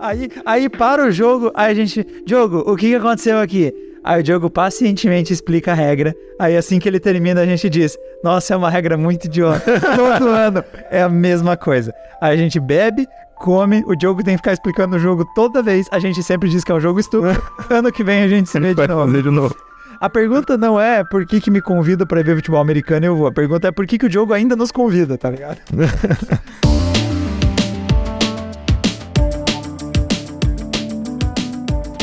Aí, 0.00 0.30
aí 0.46 0.68
para 0.70 1.06
o 1.06 1.10
jogo, 1.10 1.52
aí 1.54 1.72
a 1.72 1.74
gente. 1.74 2.06
Diogo, 2.24 2.60
o 2.60 2.74
que, 2.74 2.94
aconteceu 2.94 3.38
aqui? 3.38 3.72
Aí 4.02 4.20
o 4.20 4.22
Diogo 4.22 4.48
pacientemente 4.48 5.30
explica 5.30 5.72
a 5.72 5.74
regra. 5.74 6.14
Aí 6.38 6.56
assim 6.56 6.78
que 6.78 6.88
ele 6.88 6.98
termina, 6.98 7.42
a 7.42 7.46
gente 7.46 7.68
diz: 7.68 7.98
Nossa, 8.24 8.54
é 8.54 8.56
uma 8.56 8.70
regra 8.70 8.96
muito 8.96 9.26
idiota. 9.26 9.78
Todo 9.78 10.28
ano 10.32 10.64
é 10.90 11.02
a 11.02 11.08
mesma 11.08 11.54
coisa. 11.54 11.92
Aí 12.18 12.32
a 12.32 12.36
gente 12.36 12.58
bebe, 12.58 13.06
come, 13.36 13.84
o 13.86 13.94
Diogo 13.94 14.24
tem 14.24 14.34
que 14.34 14.38
ficar 14.38 14.54
explicando 14.54 14.96
o 14.96 14.98
jogo 14.98 15.26
toda 15.34 15.62
vez. 15.62 15.86
A 15.92 15.98
gente 15.98 16.22
sempre 16.22 16.48
diz 16.48 16.64
que 16.64 16.72
é 16.72 16.74
um 16.74 16.80
jogo 16.80 16.98
estúpido. 16.98 17.38
ano 17.68 17.92
que 17.92 18.02
vem 18.02 18.22
a 18.22 18.28
gente 18.28 18.48
se 18.48 18.58
vê 18.58 18.74
de 18.74 18.86
novo. 18.88 19.22
de 19.22 19.30
novo. 19.30 19.54
A 20.00 20.08
pergunta 20.08 20.56
não 20.56 20.80
é 20.80 21.04
por 21.04 21.26
que, 21.26 21.42
que 21.42 21.50
me 21.50 21.60
convida 21.60 22.06
pra 22.06 22.22
ver 22.22 22.36
futebol 22.36 22.58
americano 22.58 23.04
e 23.04 23.08
eu 23.08 23.16
vou. 23.16 23.26
A 23.26 23.32
pergunta 23.32 23.68
é 23.68 23.70
por 23.70 23.86
que, 23.86 23.98
que 23.98 24.06
o 24.06 24.08
Diogo 24.08 24.32
ainda 24.32 24.56
nos 24.56 24.72
convida, 24.72 25.18
tá 25.18 25.28
ligado? 25.28 25.58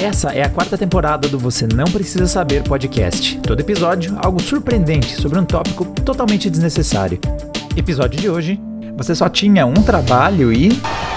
Essa 0.01 0.31
é 0.31 0.43
a 0.43 0.49
quarta 0.49 0.77
temporada 0.77 1.27
do 1.27 1.39
Você 1.39 1.67
Não 1.67 1.85
Precisa 1.85 2.27
Saber 2.27 2.63
podcast. 2.63 3.39
Todo 3.39 3.59
episódio, 3.59 4.15
algo 4.21 4.41
surpreendente 4.41 5.15
sobre 5.19 5.39
um 5.39 5.45
tópico 5.45 5.85
totalmente 6.03 6.49
desnecessário. 6.49 7.19
Episódio 7.75 8.19
de 8.19 8.29
hoje: 8.29 8.59
você 8.95 9.15
só 9.15 9.27
tinha 9.29 9.65
um 9.65 9.73
trabalho 9.73 10.53
e. 10.53 10.69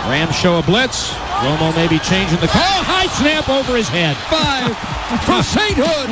Rams 0.06 0.34
show 0.36 0.58
a 0.58 0.62
blitz. 0.62 1.12
Romo 1.42 1.72
maybe 1.74 1.98
changing 2.04 2.36
the 2.38 2.48
call. 2.48 2.82
High 2.84 3.06
snap 3.18 3.48
over 3.48 3.78
his 3.78 3.88
head. 3.88 4.16
Five 4.28 4.74
for 5.24 5.42
Sainthood. 5.42 6.10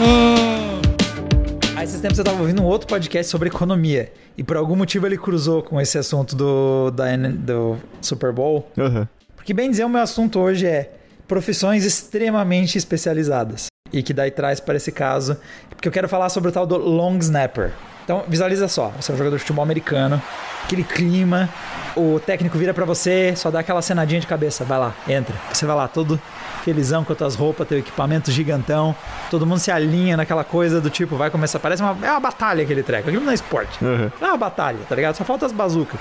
Há 1.76 1.84
esses 1.84 2.00
tempos 2.00 2.18
eu 2.18 2.24
tava 2.24 2.40
ouvindo 2.40 2.62
um 2.62 2.66
outro 2.66 2.86
podcast 2.88 3.30
sobre 3.30 3.48
economia. 3.48 4.12
E 4.36 4.42
por 4.42 4.56
algum 4.56 4.76
motivo 4.76 5.06
ele 5.06 5.16
cruzou 5.16 5.62
com 5.62 5.80
esse 5.80 5.96
assunto 5.96 6.34
do, 6.36 6.90
da 6.90 7.10
N- 7.12 7.30
do 7.32 7.76
Super 8.00 8.32
Bowl. 8.32 8.70
Aham. 8.78 9.08
Porque, 9.36 9.54
bem 9.54 9.70
dizer, 9.70 9.84
o 9.84 9.88
meu 9.88 10.00
assunto 10.02 10.38
hoje 10.38 10.66
é 10.66 10.90
profissões 11.28 11.84
extremamente 11.84 12.78
especializadas. 12.78 13.66
E 13.92 14.02
que 14.02 14.12
daí 14.12 14.30
traz 14.30 14.58
para 14.58 14.76
esse 14.76 14.90
caso. 14.90 15.36
Porque 15.70 15.86
eu 15.86 15.92
quero 15.92 16.08
falar 16.08 16.28
sobre 16.30 16.48
o 16.48 16.52
tal 16.52 16.66
do 16.66 16.76
long 16.76 17.18
snapper. 17.18 17.72
Então, 18.04 18.24
visualiza 18.26 18.66
só. 18.68 18.88
Você 18.98 19.12
é 19.12 19.14
um 19.14 19.18
jogador 19.18 19.36
de 19.36 19.42
futebol 19.42 19.62
americano. 19.62 20.20
Aquele 20.64 20.82
clima. 20.82 21.48
O 21.94 22.20
técnico 22.20 22.56
vira 22.56 22.72
para 22.72 22.84
você, 22.84 23.34
só 23.36 23.50
dá 23.50 23.60
aquela 23.60 23.82
cenadinha 23.82 24.20
de 24.20 24.26
cabeça. 24.26 24.64
Vai 24.64 24.78
lá, 24.78 24.94
entra. 25.06 25.34
Você 25.52 25.66
vai 25.66 25.76
lá 25.76 25.88
todo 25.88 26.20
felizão 26.62 27.02
com 27.02 27.12
as 27.12 27.18
tuas 27.18 27.34
roupas, 27.34 27.66
teu 27.66 27.78
equipamento 27.78 28.30
gigantão. 28.30 28.94
Todo 29.30 29.46
mundo 29.46 29.58
se 29.58 29.70
alinha 29.70 30.16
naquela 30.16 30.44
coisa 30.44 30.80
do 30.80 30.90
tipo, 30.90 31.16
vai 31.16 31.30
começar. 31.30 31.58
Parece 31.58 31.82
uma, 31.82 31.96
é 32.06 32.10
uma 32.10 32.20
batalha 32.20 32.62
aquele 32.62 32.82
treco. 32.82 33.08
Aquilo 33.08 33.24
não 33.24 33.32
é 33.32 33.34
esporte. 33.34 33.84
Aham. 33.84 34.12
Não 34.20 34.28
é 34.28 34.30
uma 34.32 34.38
batalha, 34.38 34.78
tá 34.88 34.94
ligado? 34.94 35.16
Só 35.16 35.24
falta 35.24 35.46
as 35.46 35.52
bazucas. 35.52 35.98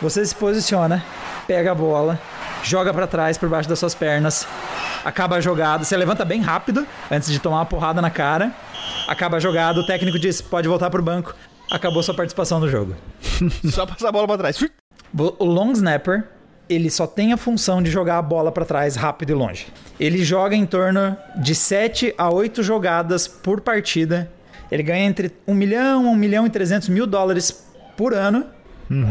Você 0.00 0.24
se 0.24 0.34
posiciona, 0.34 1.04
pega 1.46 1.72
a 1.72 1.74
bola, 1.74 2.20
joga 2.62 2.92
pra 2.92 3.06
trás 3.06 3.38
por 3.38 3.48
baixo 3.48 3.68
das 3.68 3.78
suas 3.78 3.94
pernas, 3.94 4.46
acaba 5.04 5.36
a 5.36 5.40
jogada, 5.40 5.84
você 5.84 5.96
levanta 5.96 6.24
bem 6.24 6.40
rápido 6.40 6.86
antes 7.10 7.30
de 7.30 7.38
tomar 7.38 7.58
uma 7.58 7.66
porrada 7.66 8.00
na 8.00 8.10
cara. 8.10 8.52
Acaba 9.06 9.36
a 9.36 9.40
jogada, 9.40 9.80
o 9.80 9.86
técnico 9.86 10.18
diz: 10.18 10.40
"Pode 10.40 10.68
voltar 10.68 10.90
pro 10.90 11.02
banco". 11.02 11.34
Acabou 11.70 12.02
sua 12.02 12.14
participação 12.14 12.58
no 12.60 12.68
jogo. 12.68 12.96
Só 13.70 13.84
passar 13.84 14.08
a 14.08 14.12
bola 14.12 14.26
pra 14.26 14.38
trás. 14.38 14.58
O 15.38 15.44
long 15.44 15.72
snapper, 15.72 16.24
ele 16.68 16.90
só 16.90 17.06
tem 17.06 17.32
a 17.32 17.36
função 17.36 17.82
de 17.82 17.90
jogar 17.90 18.18
a 18.18 18.22
bola 18.22 18.52
pra 18.52 18.64
trás 18.64 18.94
rápido 18.94 19.30
e 19.30 19.34
longe. 19.34 19.66
Ele 19.98 20.22
joga 20.22 20.54
em 20.54 20.66
torno 20.66 21.16
de 21.36 21.54
7 21.54 22.14
a 22.16 22.30
8 22.30 22.62
jogadas 22.62 23.26
por 23.26 23.60
partida. 23.60 24.30
Ele 24.70 24.82
ganha 24.82 25.04
entre 25.04 25.32
1 25.46 25.54
milhão 25.54 26.06
a 26.06 26.10
1 26.10 26.14
milhão 26.14 26.46
e 26.46 26.50
300 26.50 26.88
mil 26.90 27.06
dólares 27.06 27.66
por 27.96 28.12
ano 28.12 28.44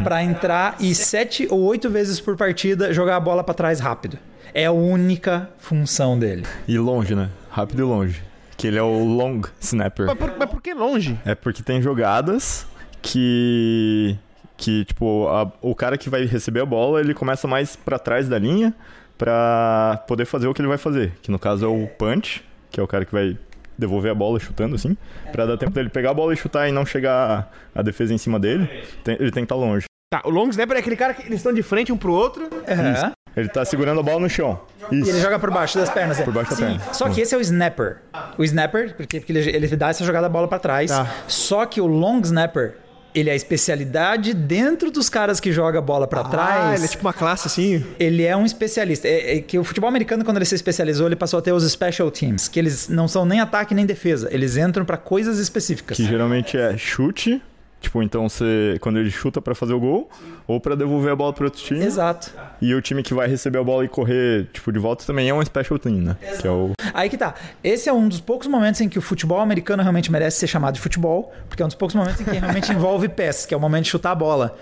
pra 0.03 0.23
entrar 0.23 0.75
e 0.79 0.93
7 0.95 1.47
ou 1.51 1.61
8 1.61 1.89
vezes 1.89 2.19
por 2.19 2.35
partida 2.35 2.93
jogar 2.93 3.15
a 3.15 3.19
bola 3.19 3.43
pra 3.43 3.53
trás 3.53 3.79
rápido. 3.79 4.17
É 4.53 4.65
a 4.65 4.71
única 4.71 5.49
função 5.59 6.17
dele. 6.17 6.43
E 6.67 6.77
longe, 6.79 7.13
né? 7.13 7.29
Rápido 7.49 7.79
e 7.81 7.83
longe. 7.83 8.23
Que 8.57 8.67
ele 8.67 8.77
é 8.77 8.81
o 8.81 9.03
long 9.03 9.41
snapper. 9.61 10.07
Mas 10.07 10.17
por, 10.17 10.33
mas 10.37 10.49
por 10.49 10.61
que 10.61 10.73
longe? 10.73 11.19
É 11.25 11.35
porque 11.35 11.61
tem 11.61 11.81
jogadas 11.81 12.65
que. 13.01 14.17
Que, 14.55 14.85
tipo, 14.85 15.27
a- 15.27 15.51
o 15.61 15.75
cara 15.75 15.97
que 15.99 16.09
vai 16.09 16.25
receber 16.25 16.61
a 16.61 16.65
bola, 16.65 16.99
ele 16.99 17.13
começa 17.13 17.47
mais 17.47 17.75
pra 17.75 17.99
trás 17.99 18.27
da 18.27 18.39
linha 18.39 18.73
pra 19.15 20.03
poder 20.07 20.25
fazer 20.25 20.47
o 20.47 20.53
que 20.53 20.61
ele 20.61 20.67
vai 20.67 20.79
fazer. 20.79 21.11
Que 21.21 21.29
no 21.29 21.37
caso 21.37 21.65
é 21.65 21.67
o 21.67 21.87
punch, 21.87 22.43
que 22.71 22.79
é 22.79 22.83
o 22.83 22.87
cara 22.87 23.05
que 23.05 23.11
vai 23.11 23.37
devolver 23.77 24.11
a 24.11 24.15
bola 24.15 24.39
chutando 24.39 24.75
assim. 24.75 24.95
Pra 25.31 25.45
dar 25.45 25.57
tempo 25.57 25.71
dele 25.71 25.89
pegar 25.89 26.11
a 26.11 26.13
bola 26.13 26.33
e 26.33 26.37
chutar 26.37 26.67
e 26.67 26.71
não 26.71 26.85
chegar 26.85 27.49
a, 27.75 27.79
a 27.79 27.81
defesa 27.83 28.13
em 28.13 28.17
cima 28.17 28.39
dele. 28.39 28.67
Tem- 29.03 29.15
ele 29.19 29.31
tem 29.31 29.43
que 29.43 29.45
estar 29.45 29.55
longe. 29.55 29.85
Tá, 30.09 30.21
o 30.23 30.29
long 30.29 30.47
snapper 30.49 30.77
é 30.77 30.79
aquele 30.79 30.95
cara 30.95 31.13
que 31.13 31.23
eles 31.23 31.39
estão 31.39 31.53
de 31.53 31.61
frente 31.61 31.91
um 31.91 31.97
pro 31.97 32.13
outro. 32.13 32.47
Aham. 32.67 33.11
Ele 33.35 33.49
tá 33.49 33.63
segurando 33.65 33.99
a 33.99 34.03
bola 34.03 34.21
no 34.21 34.29
chão. 34.29 34.59
E 34.91 34.95
ele 34.95 35.01
Isso. 35.09 35.19
joga 35.21 35.37
por 35.37 35.51
baixo 35.51 35.77
das 35.77 35.89
pernas. 35.91 36.19
é. 36.19 36.23
Por 36.23 36.33
baixo 36.33 36.49
da 36.51 36.55
Sim, 36.55 36.63
perna. 36.79 36.93
Só 36.93 37.07
que 37.09 37.21
esse 37.21 37.35
é 37.35 37.37
o 37.37 37.41
snapper. 37.41 37.97
O 38.37 38.43
snapper, 38.43 38.95
porque, 38.95 39.19
porque 39.19 39.31
ele, 39.31 39.49
ele 39.55 39.67
dá 39.75 39.89
essa 39.89 40.03
jogada 40.03 40.27
bola 40.27 40.47
pra 40.47 40.57
trás. 40.57 40.89
Tá. 40.89 41.05
Só 41.27 41.65
que 41.67 41.79
o 41.79 41.85
long 41.85 42.19
snapper, 42.21 42.77
ele 43.19 43.29
é 43.29 43.33
a 43.33 43.35
especialidade 43.35 44.33
dentro 44.33 44.91
dos 44.91 45.09
caras 45.09 45.39
que 45.39 45.51
joga 45.51 45.79
a 45.79 45.81
bola 45.81 46.07
pra 46.07 46.21
Ah, 46.21 46.23
trás. 46.29 46.75
ele 46.79 46.85
é 46.85 46.87
tipo 46.87 47.03
uma 47.05 47.13
classe 47.13 47.47
assim. 47.47 47.83
Ele 47.99 48.23
é 48.23 48.35
um 48.35 48.45
especialista. 48.45 49.07
É, 49.07 49.37
é 49.37 49.41
que 49.41 49.57
o 49.57 49.63
futebol 49.63 49.87
americano, 49.89 50.23
quando 50.23 50.37
ele 50.37 50.45
se 50.45 50.55
especializou, 50.55 51.07
ele 51.07 51.15
passou 51.15 51.39
a 51.39 51.41
ter 51.41 51.51
os 51.51 51.69
special 51.71 52.09
teams, 52.11 52.47
que 52.47 52.59
eles 52.59 52.87
não 52.89 53.07
são 53.07 53.25
nem 53.25 53.39
ataque 53.39 53.73
nem 53.73 53.85
defesa. 53.85 54.27
Eles 54.31 54.57
entram 54.57 54.85
pra 54.85 54.97
coisas 54.97 55.39
específicas. 55.39 55.97
Que 55.97 56.03
geralmente 56.05 56.57
é 56.57 56.77
chute. 56.77 57.41
Tipo, 57.79 58.01
então 58.01 58.27
você. 58.27 58.77
Quando 58.81 58.99
ele 58.99 59.11
chuta 59.11 59.41
pra 59.41 59.53
fazer 59.53 59.73
o 59.73 59.79
gol, 59.79 60.09
ou 60.47 60.59
pra 60.59 60.75
devolver 60.75 61.11
a 61.11 61.15
bola 61.15 61.31
pro 61.31 61.45
outro 61.45 61.61
time. 61.61 61.83
Exato. 61.83 62.33
E 62.59 62.73
o 62.73 62.81
time 62.81 63.03
que 63.03 63.13
vai 63.13 63.27
receber 63.27 63.59
a 63.59 63.63
bola 63.63 63.85
e 63.85 63.87
correr, 63.87 64.47
tipo, 64.51 64.71
de 64.71 64.79
volta 64.79 65.05
também 65.05 65.29
é 65.29 65.33
um 65.33 65.43
special 65.45 65.77
team, 65.77 65.97
né? 65.97 66.17
Que 66.41 66.47
é 66.47 66.51
o. 66.51 66.71
Aí 66.93 67.09
que 67.09 67.17
tá. 67.17 67.35
Esse 67.63 67.87
é 67.87 67.93
um 67.93 68.07
dos 68.07 68.19
poucos 68.19 68.47
momentos 68.47 68.81
em 68.81 68.89
que 68.89 68.97
o 68.97 69.01
futebol 69.01 69.39
americano 69.39 69.83
realmente 69.83 70.11
merece 70.11 70.39
ser 70.39 70.47
chamado 70.47 70.73
de 70.73 70.81
futebol, 70.81 71.31
porque 71.47 71.61
é 71.61 71.65
um 71.65 71.69
dos 71.69 71.75
poucos 71.75 71.95
momentos 71.95 72.19
em 72.19 72.23
que 72.23 72.31
realmente 72.31 72.71
envolve 72.73 73.07
pés, 73.09 73.45
que 73.45 73.53
é 73.53 73.57
o 73.57 73.59
momento 73.59 73.83
de 73.83 73.89
chutar 73.89 74.11
a 74.11 74.15
bola. 74.15 74.57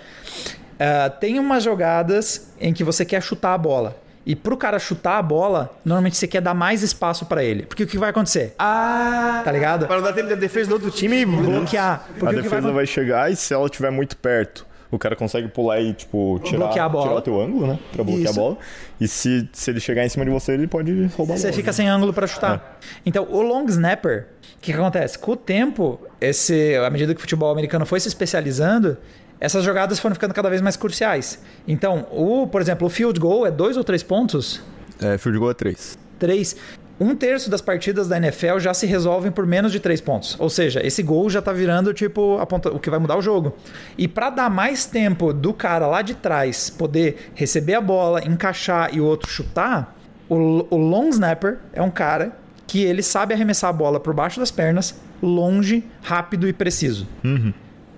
Ah, 0.80 1.10
tem 1.10 1.40
umas 1.40 1.64
jogadas 1.64 2.52
em 2.60 2.74
que 2.74 2.84
você 2.84 3.06
quer 3.06 3.22
chutar 3.22 3.54
a 3.54 3.58
bola. 3.58 3.96
E 4.26 4.36
pro 4.36 4.58
cara 4.58 4.80
chutar 4.80 5.18
a 5.20 5.22
bola, 5.22 5.72
normalmente 5.86 6.18
você 6.18 6.28
quer 6.28 6.42
dar 6.42 6.54
mais 6.56 6.82
espaço 6.82 7.26
pra 7.28 7.44
ele. 7.44 7.64
Porque 7.66 7.84
o 7.84 7.88
que 7.88 7.98
vai 7.98 8.10
acontecer? 8.10 8.56
Ah. 8.58 9.42
Tá 9.46 9.52
ligado? 9.52 9.86
Pra 9.86 9.98
não 9.98 10.04
dar 10.04 10.14
tempo 10.14 10.30
da 10.30 10.36
defesa 10.36 10.70
do 10.70 10.74
outro 10.74 10.90
time. 10.90 11.24
Bloquear. 11.26 12.06
Porque 12.18 12.36
a 12.36 12.42
defesa 12.42 12.62
vai 12.62 12.74
vai 12.74 12.86
chegar 12.88 13.32
e 13.32 13.36
se 13.36 13.54
ela 13.54 13.66
estiver 13.66 13.92
muito 13.92 14.18
perto, 14.18 14.66
o 14.92 14.98
cara 14.98 15.16
consegue 15.16 15.48
pular 15.48 15.80
e, 15.80 15.94
tipo, 15.94 16.40
tirar, 16.44 16.58
Bloquear 16.66 16.86
a 16.86 16.90
bola. 16.90 17.04
tirar 17.08 17.16
o 17.18 17.22
teu 17.22 17.40
ângulo, 17.42 17.68
né? 17.68 17.80
Pra 17.94 18.04
bloquear 18.04 18.32
Isso. 18.32 18.40
a 18.40 18.44
bola. 18.44 18.58
E 19.00 19.08
se, 19.08 19.48
se 19.54 19.70
ele 19.72 19.80
chegar 19.80 20.06
em 20.06 20.10
cima 20.10 20.24
de 20.26 20.32
você, 20.32 20.54
ele 20.54 20.68
pode 20.68 20.92
roubar 21.16 21.34
a 21.34 21.38
Você 21.38 21.44
bola. 21.48 21.54
fica 21.54 21.74
sem 21.74 21.88
ângulo 21.88 22.14
pra 22.14 22.26
chutar. 22.26 22.80
Então, 23.06 23.28
o 23.30 23.42
long 23.42 23.66
snapper, 23.66 24.28
o 24.58 24.62
que, 24.62 24.72
que 24.72 24.78
acontece? 24.80 25.20
Com 25.20 25.34
o 25.34 25.36
tempo, 25.36 26.00
esse, 26.20 26.76
à 26.78 26.90
medida 26.90 27.14
que 27.14 27.18
o 27.20 27.22
futebol 27.22 27.52
americano 27.52 27.86
foi 27.86 28.00
se 28.00 28.08
especializando, 28.08 28.98
essas 29.40 29.64
jogadas 29.64 30.00
foram 30.00 30.16
ficando 30.16 30.34
cada 30.34 30.50
vez 30.50 30.62
mais 30.62 30.76
cruciais. 30.76 31.42
Então, 31.68 32.08
o, 32.12 32.48
por 32.48 32.62
exemplo, 32.62 32.88
o 32.88 32.90
field 32.90 33.20
goal 33.20 33.46
é 33.46 33.52
dois 33.52 33.78
ou 33.78 33.84
três 33.84 34.02
pontos? 34.04 34.62
É, 35.02 35.18
field 35.18 35.38
goal 35.40 35.52
é 35.52 35.54
3. 35.54 35.98
Três. 36.18 36.56
Um 36.98 37.14
terço 37.14 37.50
das 37.50 37.60
partidas 37.60 38.08
da 38.08 38.16
NFL 38.16 38.58
já 38.60 38.74
se 38.74 38.86
resolvem 38.86 39.30
por 39.30 39.46
menos 39.46 39.74
de 39.74 39.82
três 39.82 40.00
pontos. 40.00 40.38
Ou 40.40 40.50
seja, 40.50 40.80
esse 40.86 41.04
gol 41.04 41.30
já 41.30 41.42
tá 41.42 41.52
virando 41.52 41.94
tipo 41.94 42.40
ponta- 42.48 42.72
o 42.72 42.80
que 42.80 42.90
vai 42.90 42.98
mudar 43.00 43.18
o 43.18 43.22
jogo. 43.22 43.54
E 43.98 44.08
para 44.08 44.30
dar 44.30 44.50
mais 44.50 44.86
tempo 44.86 45.34
do 45.34 45.54
cara 45.54 45.86
lá 45.88 46.02
de 46.02 46.14
trás 46.14 46.70
poder 46.70 47.32
receber 47.36 47.74
a 47.74 47.82
bola, 47.82 48.24
encaixar 48.26 48.96
e 48.96 49.02
o 49.02 49.04
outro 49.06 49.30
chutar, 49.30 49.94
o, 50.30 50.66
o 50.74 50.78
long 50.78 51.10
snapper 51.10 51.58
é 51.74 51.82
um 51.82 51.92
cara 51.92 52.38
que 52.66 52.82
ele 52.82 53.04
sabe 53.04 53.34
arremessar 53.34 53.70
a 53.72 53.74
bola 53.74 54.00
por 54.00 54.14
baixo 54.14 54.40
das 54.40 54.50
pernas, 54.50 54.96
longe, 55.22 55.84
rápido 56.02 56.48
e 56.48 56.54
preciso. 56.54 57.06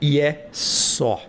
E 0.01 0.19
é 0.19 0.47
só. 0.51 1.21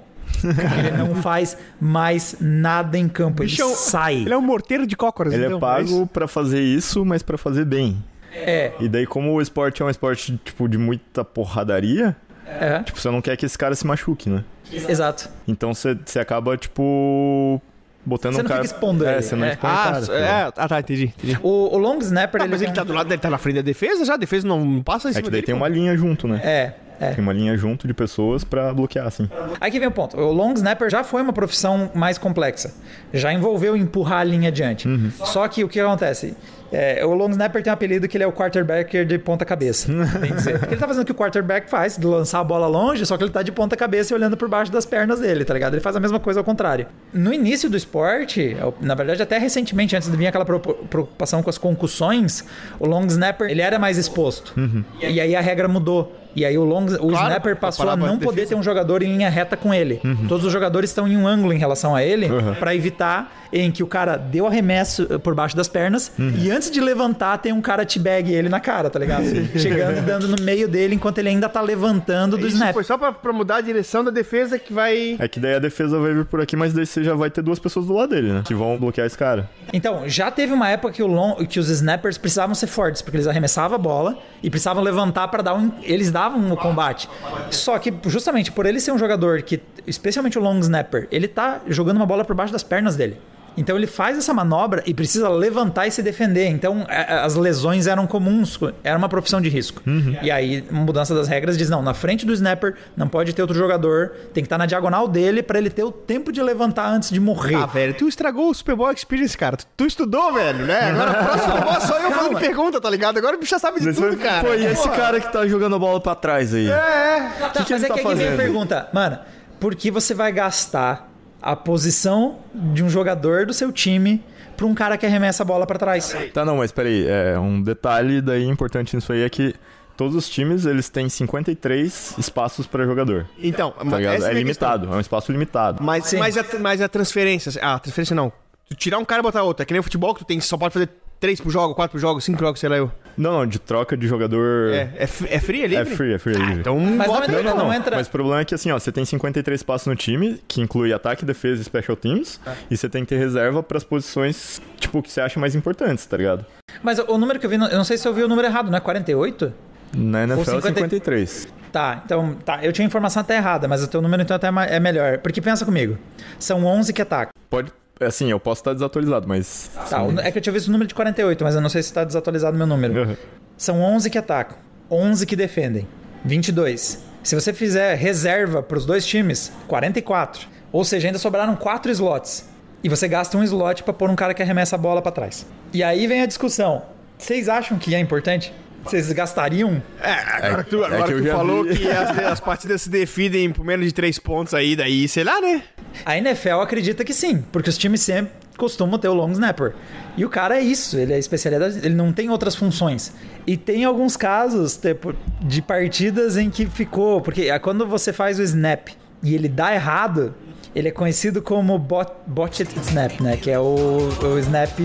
ele 0.45 0.97
não 0.97 1.17
faz 1.17 1.57
mais 1.81 2.37
nada 2.41 2.97
em 2.97 3.09
campo. 3.09 3.43
Ele 3.43 3.51
Bichão, 3.51 3.75
sai. 3.75 4.17
Ele 4.17 4.33
é 4.33 4.37
um 4.37 4.43
morteiro 4.43 4.87
de 4.87 4.97
cócoras. 4.97 5.33
Ele 5.33 5.47
então, 5.47 5.59
é 5.59 5.61
pago 5.61 5.83
isso. 5.85 6.07
pra 6.13 6.29
fazer 6.29 6.61
isso, 6.61 7.05
mas 7.05 7.23
pra 7.23 7.37
fazer 7.37 7.65
bem. 7.65 8.03
É. 8.33 8.73
E 8.79 8.89
daí, 8.89 9.07
como 9.07 9.33
o 9.33 9.41
esporte 9.41 9.83
é 9.83 9.85
um 9.85 9.91
esporte, 9.91 10.39
tipo, 10.45 10.69
de 10.69 10.79
muita 10.79 11.25
porradaria, 11.25 12.15
É. 12.47 12.83
tipo, 12.83 13.01
você 13.01 13.11
não 13.11 13.21
quer 13.21 13.37
que 13.37 13.47
esse 13.47 13.59
cara 13.59 13.75
se 13.75 13.87
machuque, 13.87 14.29
né? 14.31 14.45
Exato. 14.71 15.29
Então 15.49 15.73
você, 15.75 15.97
você 16.05 16.19
acaba, 16.21 16.57
tipo, 16.57 17.61
botando 18.05 18.35
Você 18.35 18.41
um 18.41 18.43
não 18.45 18.49
cara... 18.49 18.63
fica 18.63 18.75
expondo 18.75 19.07
é, 19.07 19.15
ele, 19.15 19.23
você 19.23 19.35
não 19.35 19.47
é. 19.47 19.53
expõe 19.55 19.71
o 19.71 19.73
Ah, 19.73 19.77
cara. 19.93 20.07
tá 20.07 20.15
é, 20.15 20.53
ah, 20.57 20.69
tá, 20.69 20.79
entendi. 20.81 21.05
entendi. 21.19 21.39
O, 21.43 21.75
o 21.75 21.79
long 21.79 21.99
snapper, 21.99 22.41
Ah, 22.41 22.45
ele 22.45 22.53
mas 22.53 22.63
ele 22.63 22.73
tá 22.73 22.85
do 22.85 22.93
lado, 22.93 23.11
ele 23.11 23.21
tá 23.21 23.31
na 23.31 23.39
frente 23.39 23.57
da 23.57 23.63
defesa 23.63 24.05
já? 24.05 24.15
A 24.15 24.19
defesa 24.19 24.47
não 24.47 24.83
passa 24.83 25.09
em 25.09 25.11
É 25.11 25.15
cima 25.15 25.25
que 25.25 25.31
daí 25.31 25.41
dele, 25.41 25.47
tem 25.47 25.55
pô. 25.55 25.61
uma 25.63 25.69
linha 25.69 25.97
junto, 25.97 26.29
né? 26.29 26.41
É. 26.45 26.75
É. 27.01 27.13
Tem 27.13 27.23
uma 27.23 27.33
linha 27.33 27.57
junto 27.57 27.87
de 27.87 27.95
pessoas 27.95 28.43
pra 28.45 28.73
bloquear, 28.75 29.07
assim. 29.07 29.29
Aí 29.61 29.71
que 29.71 29.79
vem 29.79 29.89
o 29.89 29.93
ponto. 29.93 30.17
O 30.17 30.33
long 30.33 30.53
snapper 30.55 30.91
já 30.91 31.05
foi 31.05 31.23
uma 31.23 31.33
profissão 31.33 31.91
mais 31.95 32.19
complexa. 32.19 32.75
Já 33.13 33.33
envolveu 33.33 33.77
empurrar 33.77 34.21
a 34.21 34.25
linha 34.25 34.49
adiante. 34.49 34.89
Só 35.25 35.47
que 35.47 35.63
o 35.63 35.69
que 35.69 35.79
acontece? 35.79 36.37
É, 36.71 37.05
o 37.05 37.15
long 37.15 37.31
snapper 37.31 37.63
tem 37.63 37.71
um 37.71 37.75
apelido 37.75 38.07
que 38.07 38.17
ele 38.17 38.25
é 38.25 38.27
o 38.27 38.33
quarterbacker 38.33 39.07
de 39.07 39.19
ponta 39.19 39.45
cabeça. 39.45 39.91
Bem 40.21 40.33
dizer. 40.35 40.59
Porque 40.59 40.75
ele 40.75 40.81
tá 40.81 40.87
fazendo 40.87 41.03
o 41.03 41.07
que 41.07 41.13
o 41.13 41.15
quarterback 41.15 41.71
faz, 41.71 41.97
de 41.97 42.07
lançar 42.07 42.41
a 42.41 42.45
bola 42.45 42.67
longe, 42.67 43.05
só 43.07 43.17
que 43.17 43.25
ele 43.25 43.31
tá 43.31 43.43
de 43.43 43.51
ponta 43.53 43.77
cabeça 43.77 44.13
e 44.13 44.17
olhando 44.17 44.37
por 44.37 44.49
baixo 44.49 44.71
das 44.71 44.85
pernas 44.85 45.21
dele, 45.21 45.45
tá 45.45 45.55
ligado? 45.55 45.75
Ele 45.75 45.81
faz 45.81 45.97
a 45.97 46.01
mesma 46.01 46.21
coisa 46.21 46.41
ao 46.41 46.45
contrário. 46.45 46.87
No 47.13 47.33
início 47.33 47.71
do 47.71 47.77
esporte, 47.77 48.57
na 48.81 48.95
verdade 48.95 49.23
até 49.23 49.39
recentemente, 49.39 49.97
antes 49.97 50.11
de 50.11 50.17
vir 50.17 50.27
aquela 50.27 50.45
preocup- 50.45 50.87
preocupação 50.89 51.43
com 51.43 51.51
as 51.51 51.57
concussões, 51.59 52.45
o 52.79 52.87
long 52.87 53.07
snapper 53.07 53.49
ele 53.51 53.63
era 53.63 53.79
mais 53.79 53.97
exposto. 53.97 54.53
E 55.01 55.21
aí 55.21 55.35
a 55.35 55.41
regra 55.41 55.69
mudou. 55.69 56.15
E 56.37 56.45
aí 56.45 56.57
o 56.57 56.63
long, 56.65 56.85
o 56.85 57.09
Claro, 57.09 57.27
snapper 57.29 57.57
passou 57.57 57.89
a 57.89 57.95
a 57.95 57.97
não 57.97 58.19
poder 58.19 58.47
ter 58.47 58.55
um 58.55 58.63
jogador 58.63 59.03
em 59.03 59.11
linha 59.17 59.29
reta 59.29 59.57
com 59.57 59.73
ele. 59.75 60.01
Todos 60.29 60.45
os 60.45 60.53
jogadores 60.53 60.91
estão 60.91 61.09
em 61.09 61.17
um 61.17 61.27
ângulo 61.27 61.53
em 61.53 61.59
relação 61.59 61.97
a 61.97 62.05
ele 62.05 62.29
pra 62.61 62.75
evitar 62.75 63.33
em 63.53 63.73
que 63.73 63.83
o 63.83 63.87
cara 63.87 64.17
deu 64.17 64.47
arremesso 64.47 65.07
eh, 65.11 65.17
por 65.19 65.35
baixo 65.35 65.57
das 65.57 65.67
pernas 65.69 66.13
e 66.19 66.51
antes 66.59 66.71
de 66.73 66.81
levantar 66.81 67.39
tem 67.39 67.53
um 67.53 67.61
cara 67.61 67.85
te 67.85 67.99
bag 68.01 68.33
ele 68.33 68.49
na 68.49 68.59
cara, 68.59 68.91
tá 68.91 68.99
ligado? 68.99 69.25
Chegando 69.57 69.99
e 69.99 70.01
dando 70.01 70.27
no 70.27 70.43
meio 70.43 70.69
dele 70.69 70.97
enquanto 70.97 71.19
ele 71.19 71.29
ainda 71.29 71.49
tá 71.49 71.61
levantando 71.61 72.37
do 72.37 72.47
Isso 72.47 72.57
snap. 72.57 72.75
foi 72.75 72.83
só 72.83 72.99
pra, 72.99 73.13
pra 73.13 73.33
mudar 73.33 73.57
a 73.57 73.61
direção 73.61 74.03
da 74.03 74.11
defesa 74.11 74.59
que 74.59 74.73
vai. 74.73 75.17
É 75.19 75.29
que 75.29 75.39
daí 75.39 75.55
a 75.55 75.59
defesa 75.61 75.99
vai 75.99 76.13
vir 76.13 76.25
por 76.25 76.41
aqui, 76.41 76.57
mas 76.57 76.73
daí 76.73 76.85
você 76.85 77.05
já 77.05 77.15
vai 77.15 77.31
ter 77.31 77.43
duas 77.43 77.61
pessoas 77.61 77.87
do 77.87 77.95
lado 77.95 78.11
dele, 78.11 78.33
né? 78.33 78.43
Que 78.45 78.55
vão 78.55 78.77
bloquear 78.77 79.07
esse 79.07 79.17
cara. 79.17 79.49
Então, 79.73 80.09
já 80.09 80.31
teve 80.31 80.53
uma 80.53 80.69
época 80.69 80.93
que, 80.93 81.03
o 81.03 81.07
long, 81.07 81.37
que 81.47 81.61
os 81.61 81.69
snappers 81.71 82.19
precisavam 82.19 82.55
ser 82.55 82.67
fortes, 82.67 83.03
porque 83.03 83.17
eles 83.17 83.29
arremessavam 83.29 83.77
a 83.77 83.79
bola 83.79 84.19
e 84.43 84.51
precisavam 84.51 84.83
levantar 84.83 85.29
pra 85.29 85.43
dar 85.43 85.55
um. 85.55 85.71
Eles 85.83 86.11
davam 86.11 86.53
o 86.53 86.57
combate. 86.57 87.09
Só 87.51 87.79
que, 87.79 87.95
justamente 88.07 88.51
por 88.51 88.67
ele 88.67 88.81
ser 88.81 88.91
um 88.91 88.99
jogador 88.99 89.43
que, 89.43 89.61
especialmente 89.87 90.37
o 90.39 90.43
long 90.43 90.59
snapper, 90.59 91.07
ele 91.13 91.29
tá 91.29 91.61
jogando 91.69 91.99
uma 91.99 92.07
bola 92.07 92.25
por 92.25 92.35
baixo 92.35 92.53
das 92.53 92.65
pernas 92.65 92.97
dele. 92.97 93.17
Então 93.59 93.77
ele 93.77 93.87
faz 93.87 94.17
essa 94.17 94.33
manobra 94.33 94.83
e 94.87 94.95
precisa 94.95 95.29
levantar 95.29 95.87
e 95.87 95.91
se 95.91 96.03
defender. 96.03 96.47
Então 96.47 96.87
a- 96.89 96.95
a- 96.95 97.25
as 97.25 97.35
lesões 97.35 97.87
eram 97.87 98.07
comuns, 98.07 98.59
era 98.85 98.97
uma 98.97 99.09
profissão 99.09 99.41
de 99.41 99.49
risco. 99.49 99.83
E 100.23 100.31
aí, 100.31 100.65
uma 100.71 100.83
mudança 100.83 101.15
das 101.15 101.29
regras 101.29 101.57
diz: 101.59 101.69
não, 101.69 101.83
na 101.83 101.93
frente 101.95 102.25
do 102.25 102.33
snapper 102.33 102.75
não 102.97 103.09
pode 103.09 103.33
ter 103.35 103.43
outro 103.43 103.57
jogador, 103.57 104.11
tem 104.33 104.43
que 104.43 104.47
estar 104.47 104.59
na 104.59 104.67
diagonal 104.67 105.07
dele 105.09 105.43
pra 105.43 105.59
ele 105.59 105.71
ter 105.71 105.83
o 105.85 105.91
tempo 105.93 106.31
de 106.33 106.41
levantar 106.43 106.89
antes 106.89 107.11
de 107.11 107.21
morrer. 107.21 107.57
Ah, 107.57 107.67
velho, 107.67 107.95
tu 107.95 108.09
estragou 108.09 108.49
o 108.51 108.55
Super 108.55 108.77
Bowl 108.77 108.91
Experience, 108.93 109.37
cara. 109.37 109.57
Tu, 109.57 109.67
tu 109.77 109.87
estudou, 109.87 110.33
velho, 110.33 110.65
né? 110.67 110.91
Agora, 110.91 111.15
próximo 111.25 111.61
Bowl 111.61 111.73
é 111.73 111.81
só 111.81 111.99
eu 111.99 112.11
fazendo 112.13 112.39
pergunta, 112.39 112.81
tá 112.81 112.89
ligado? 112.91 113.19
Agora 113.19 113.37
o 113.37 113.39
bicho 113.41 113.51
já 113.51 113.59
sabe 113.59 113.81
de 113.81 113.93
tudo, 113.93 114.17
cara. 114.17 114.57
E 114.57 114.67
esse 114.67 114.83
Porra. 114.83 114.97
cara 114.97 115.21
que 115.21 115.33
tá 115.33 115.47
jogando 115.47 115.77
a 115.77 115.79
bola 115.79 116.01
pra 116.01 116.15
trás 116.15 116.55
aí? 116.55 116.69
É. 116.71 117.29
Tá, 117.53 117.65
que 117.65 117.73
mas 117.73 117.83
ele 117.83 117.85
é 117.85 117.89
tá 117.89 117.95
que 117.95 118.01
aqui 118.07 118.15
vem 118.15 118.29
a 118.29 118.37
pergunta, 118.37 118.89
mano, 118.93 119.19
por 119.59 119.75
que 119.75 119.91
você 119.91 120.15
vai 120.15 120.31
gastar 120.31 121.08
a 121.41 121.55
posição 121.55 122.39
de 122.55 122.83
um 122.83 122.89
jogador 122.89 123.47
do 123.47 123.55
seu 123.55 123.73
time 123.73 124.23
pra 124.57 124.67
um 124.67 124.75
cara 124.75 124.99
que 124.99 125.07
arremessa 125.07 125.43
a 125.43 125.47
bola 125.47 125.67
pra 125.67 125.79
trás? 125.79 126.15
Tá, 126.35 126.45
não, 126.45 126.57
mas 126.59 126.73
peraí. 126.73 127.07
É, 127.07 127.39
um 127.39 127.63
detalhe 127.63 128.21
daí 128.21 128.45
importante 128.45 128.95
nisso 128.97 129.13
aí 129.13 129.23
é 129.23 129.29
que 129.29 129.55
todos 129.97 130.15
os 130.15 130.29
times, 130.29 130.65
eles 130.65 130.89
têm 130.89 131.09
53 131.09 132.15
espaços 132.19 132.67
pra 132.67 132.85
jogador. 132.85 133.27
Então, 133.37 133.73
Tá 133.73 134.01
É 134.01 134.19
minha 134.19 134.33
limitado, 134.33 134.87
é 134.93 134.97
um 134.97 135.01
espaço 135.01 135.33
limitado. 135.33 135.83
Mas, 135.83 136.07
Sim. 136.07 136.19
mas, 136.19 136.39
a, 136.39 136.45
mas 136.61 136.81
a 136.81 136.89
transferência. 136.89 137.53
Ah, 137.61 137.75
a 137.75 137.79
transferência 137.81 138.15
não. 138.15 138.33
Tu 138.69 138.77
tirar 138.77 138.99
um 138.99 139.05
cara 139.05 139.21
e 139.21 139.23
botar 139.25 139.43
outro. 139.43 139.63
É 139.63 139.67
que 139.67 139.73
nem 139.73 139.81
o 139.81 139.83
futebol 139.83 140.15
que 140.15 140.21
tu 140.21 140.27
tem, 140.27 140.41
só 140.41 140.57
pode 140.57 140.73
fazer 140.73 140.89
três 141.21 141.41
pro 141.41 141.51
jogo, 141.51 141.75
quatro 141.75 141.93
pro 141.93 142.01
jogo, 142.01 142.21
cinco 142.21 142.39
pro 142.39 142.47
jogo, 142.47 142.59
sei 142.59 142.69
lá 142.69 142.77
eu. 142.77 142.91
Não, 143.17 143.33
não, 143.33 143.47
de 143.47 143.59
troca 143.59 143.97
de 143.97 144.07
jogador. 144.07 144.73
É, 144.73 144.91
é, 144.97 145.03
é 145.03 145.07
free, 145.41 145.63
é 145.63 145.65
É 145.65 145.67
livre? 145.67 145.97
free, 145.97 146.15
é 146.15 146.19
free, 146.19 146.35
é 146.35 146.39
livre. 146.39 146.61
Então, 146.61 146.79
Mas 146.79 147.09
não 147.09 147.15
bota- 147.15 147.33
entra, 147.33 147.55
não, 147.55 147.73
entra. 147.75 147.97
Mas 147.97 148.07
o 148.07 148.11
problema 148.11 148.41
é 148.41 148.45
que 148.45 148.55
assim, 148.55 148.71
ó, 148.71 148.79
você 148.79 148.93
tem 148.93 149.05
53 149.05 149.63
passos 149.65 149.89
no 149.89 149.97
time, 149.97 150.41
que 150.47 150.61
inclui 150.61 150.93
ataque, 150.93 151.25
defesa 151.25 151.61
e 151.61 151.65
special 151.65 151.97
teams, 151.97 152.41
e 152.71 152.77
você 152.77 152.89
tem 152.89 153.03
que 153.05 153.09
ter 153.09 153.19
reserva 153.19 153.61
pras 153.63 153.83
posições, 153.83 154.63
tipo, 154.79 155.03
que 155.03 155.11
você 155.11 155.21
acha 155.21 155.41
mais 155.41 155.55
importantes, 155.57 156.07
tá 156.07 156.17
ligado? 156.17 156.47
Mas 156.83 156.99
o 157.01 157.19
número 157.19 157.41
que 157.41 157.47
eu 157.47 157.51
vi, 157.51 157.57
eu 157.57 157.77
não 157.77 157.85
sei 157.85 157.99
se 157.99 158.07
eu 158.07 158.15
vi 158.15 158.23
o 158.23 158.29
número 158.29 158.47
errado, 158.47 158.71
não 158.71 158.79
é 158.79 158.81
48? 158.81 159.53
Na 159.97 160.23
NFL 160.25 160.41
é 160.43 160.45
50 160.45 160.69
53. 160.75 161.49
Tá, 161.73 162.03
então, 162.05 162.35
tá, 162.45 162.65
eu 162.65 162.73
tinha 162.73 162.87
a 162.87 162.89
informação 162.89 163.21
até 163.21 163.37
errada, 163.37 163.67
mas 163.69 163.83
o 163.83 163.89
teu 163.89 164.01
número 164.01 164.23
então 164.23 164.37
até 164.37 164.47
é 164.49 164.77
é 164.77 164.81
melhor. 164.81 165.19
Porque 165.19 165.41
pensa 165.41 165.65
comigo, 165.65 165.99
são 166.39 166.65
11 166.65 166.93
que 166.93 167.03
atacam. 167.03 167.33
Pode. 167.51 167.73
Assim, 168.01 168.31
eu 168.31 168.39
posso 168.39 168.61
estar 168.61 168.73
desatualizado, 168.75 169.27
mas. 169.27 169.71
Tá, 169.91 170.03
o- 170.03 170.19
é 170.21 170.31
que 170.31 170.39
eu 170.39 170.43
tinha 170.43 170.53
visto 170.53 170.69
o 170.69 170.71
número 170.73 170.87
de 170.89 170.95
48, 170.95 171.43
mas 171.45 171.55
eu 171.55 171.61
não 171.61 171.69
sei 171.69 171.83
se 171.83 171.93
tá 171.93 172.05
desatualizado 172.05 172.55
o 172.55 172.59
meu 172.59 172.67
número. 172.67 172.95
Uhum. 173.11 173.17
São 173.57 173.81
11 173.83 174.09
que 174.11 174.19
atacam, 174.19 174.57
11 174.91 175.27
que 175.27 175.35
defendem, 175.35 175.87
22. 176.25 177.03
Se 177.23 177.35
você 177.35 177.53
fizer 177.53 177.95
reserva 177.97 178.63
para 178.63 178.79
os 178.79 178.87
dois 178.87 179.05
times, 179.05 179.53
44. 179.67 180.47
Ou 180.71 180.85
seja, 180.85 181.09
ainda 181.09 181.19
sobraram 181.19 181.57
4 181.57 181.91
slots. 181.91 182.49
E 182.85 182.89
você 182.89 183.09
gasta 183.09 183.37
um 183.37 183.43
slot 183.43 183.83
para 183.83 183.93
pôr 183.93 184.09
um 184.09 184.15
cara 184.15 184.33
que 184.33 184.41
arremessa 184.43 184.77
a 184.77 184.79
bola 184.79 185.03
para 185.03 185.11
trás. 185.11 185.45
E 185.73 185.83
aí 185.83 186.07
vem 186.07 186.21
a 186.23 186.27
discussão. 186.27 186.83
Vocês 187.19 187.49
acham 187.49 187.77
que 187.77 187.93
é 187.95 187.99
importante? 187.99 188.53
Vocês 188.85 189.11
gastariam? 189.13 189.83
É, 190.01 190.13
agora 190.47 190.63
tu, 190.63 190.83
é 190.85 190.87
agora 190.87 191.03
que 191.07 191.13
eu 191.15 191.25
tu 191.25 191.31
falou 191.31 191.65
vi. 191.65 191.77
que 191.77 191.91
as, 191.91 192.17
as 192.19 192.41
partidas 192.41 192.83
se 192.83 192.89
definem 192.89 193.51
por 193.51 193.65
menos 193.65 193.85
de 193.87 193.93
três 193.93 194.19
pontos 194.21 194.55
aí, 194.55 194.77
daí, 194.77 195.09
sei 195.09 195.25
lá, 195.25 195.41
né? 195.41 195.63
A 196.05 196.17
NFL 196.17 196.61
acredita 196.61 197.05
que 197.05 197.13
sim, 197.13 197.45
porque 197.53 197.71
os 197.71 197.79
times 197.79 198.01
sempre 198.01 198.33
costumam 198.57 198.99
ter 198.99 199.09
o 199.09 199.15
long 199.15 199.31
snapper. 199.31 199.75
E 200.17 200.25
o 200.25 200.29
cara 200.29 200.59
é 200.59 200.61
isso, 200.61 200.99
ele 200.99 201.13
é 201.13 201.19
especialidade, 201.19 201.79
ele 201.79 201.95
não 201.95 202.13
tem 202.13 202.29
outras 202.29 202.55
funções. 202.55 203.13
E 203.47 203.57
tem 203.57 203.85
alguns 203.85 204.17
casos 204.17 204.77
tipo, 204.77 205.15
de 205.41 205.63
partidas 205.63 206.37
em 206.37 206.51
que 206.51 206.67
ficou, 206.67 207.21
porque 207.21 207.43
é 207.43 207.59
quando 207.59 207.87
você 207.87 208.13
faz 208.13 208.39
o 208.39 208.43
snap 208.43 208.89
e 209.23 209.35
ele 209.35 209.49
dá 209.49 209.75
errado, 209.75 210.35
ele 210.75 210.89
é 210.89 210.91
conhecido 210.91 211.41
como 211.41 211.79
bot, 211.79 212.11
botched 212.27 212.69
snap, 212.81 213.21
né? 213.21 213.37
Que 213.37 213.51
é 213.51 213.59
o, 213.59 214.09
o 214.23 214.39
snap 214.39 214.79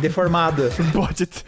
deformado. 0.00 0.70
Bot 0.92 1.22
it. 1.22 1.44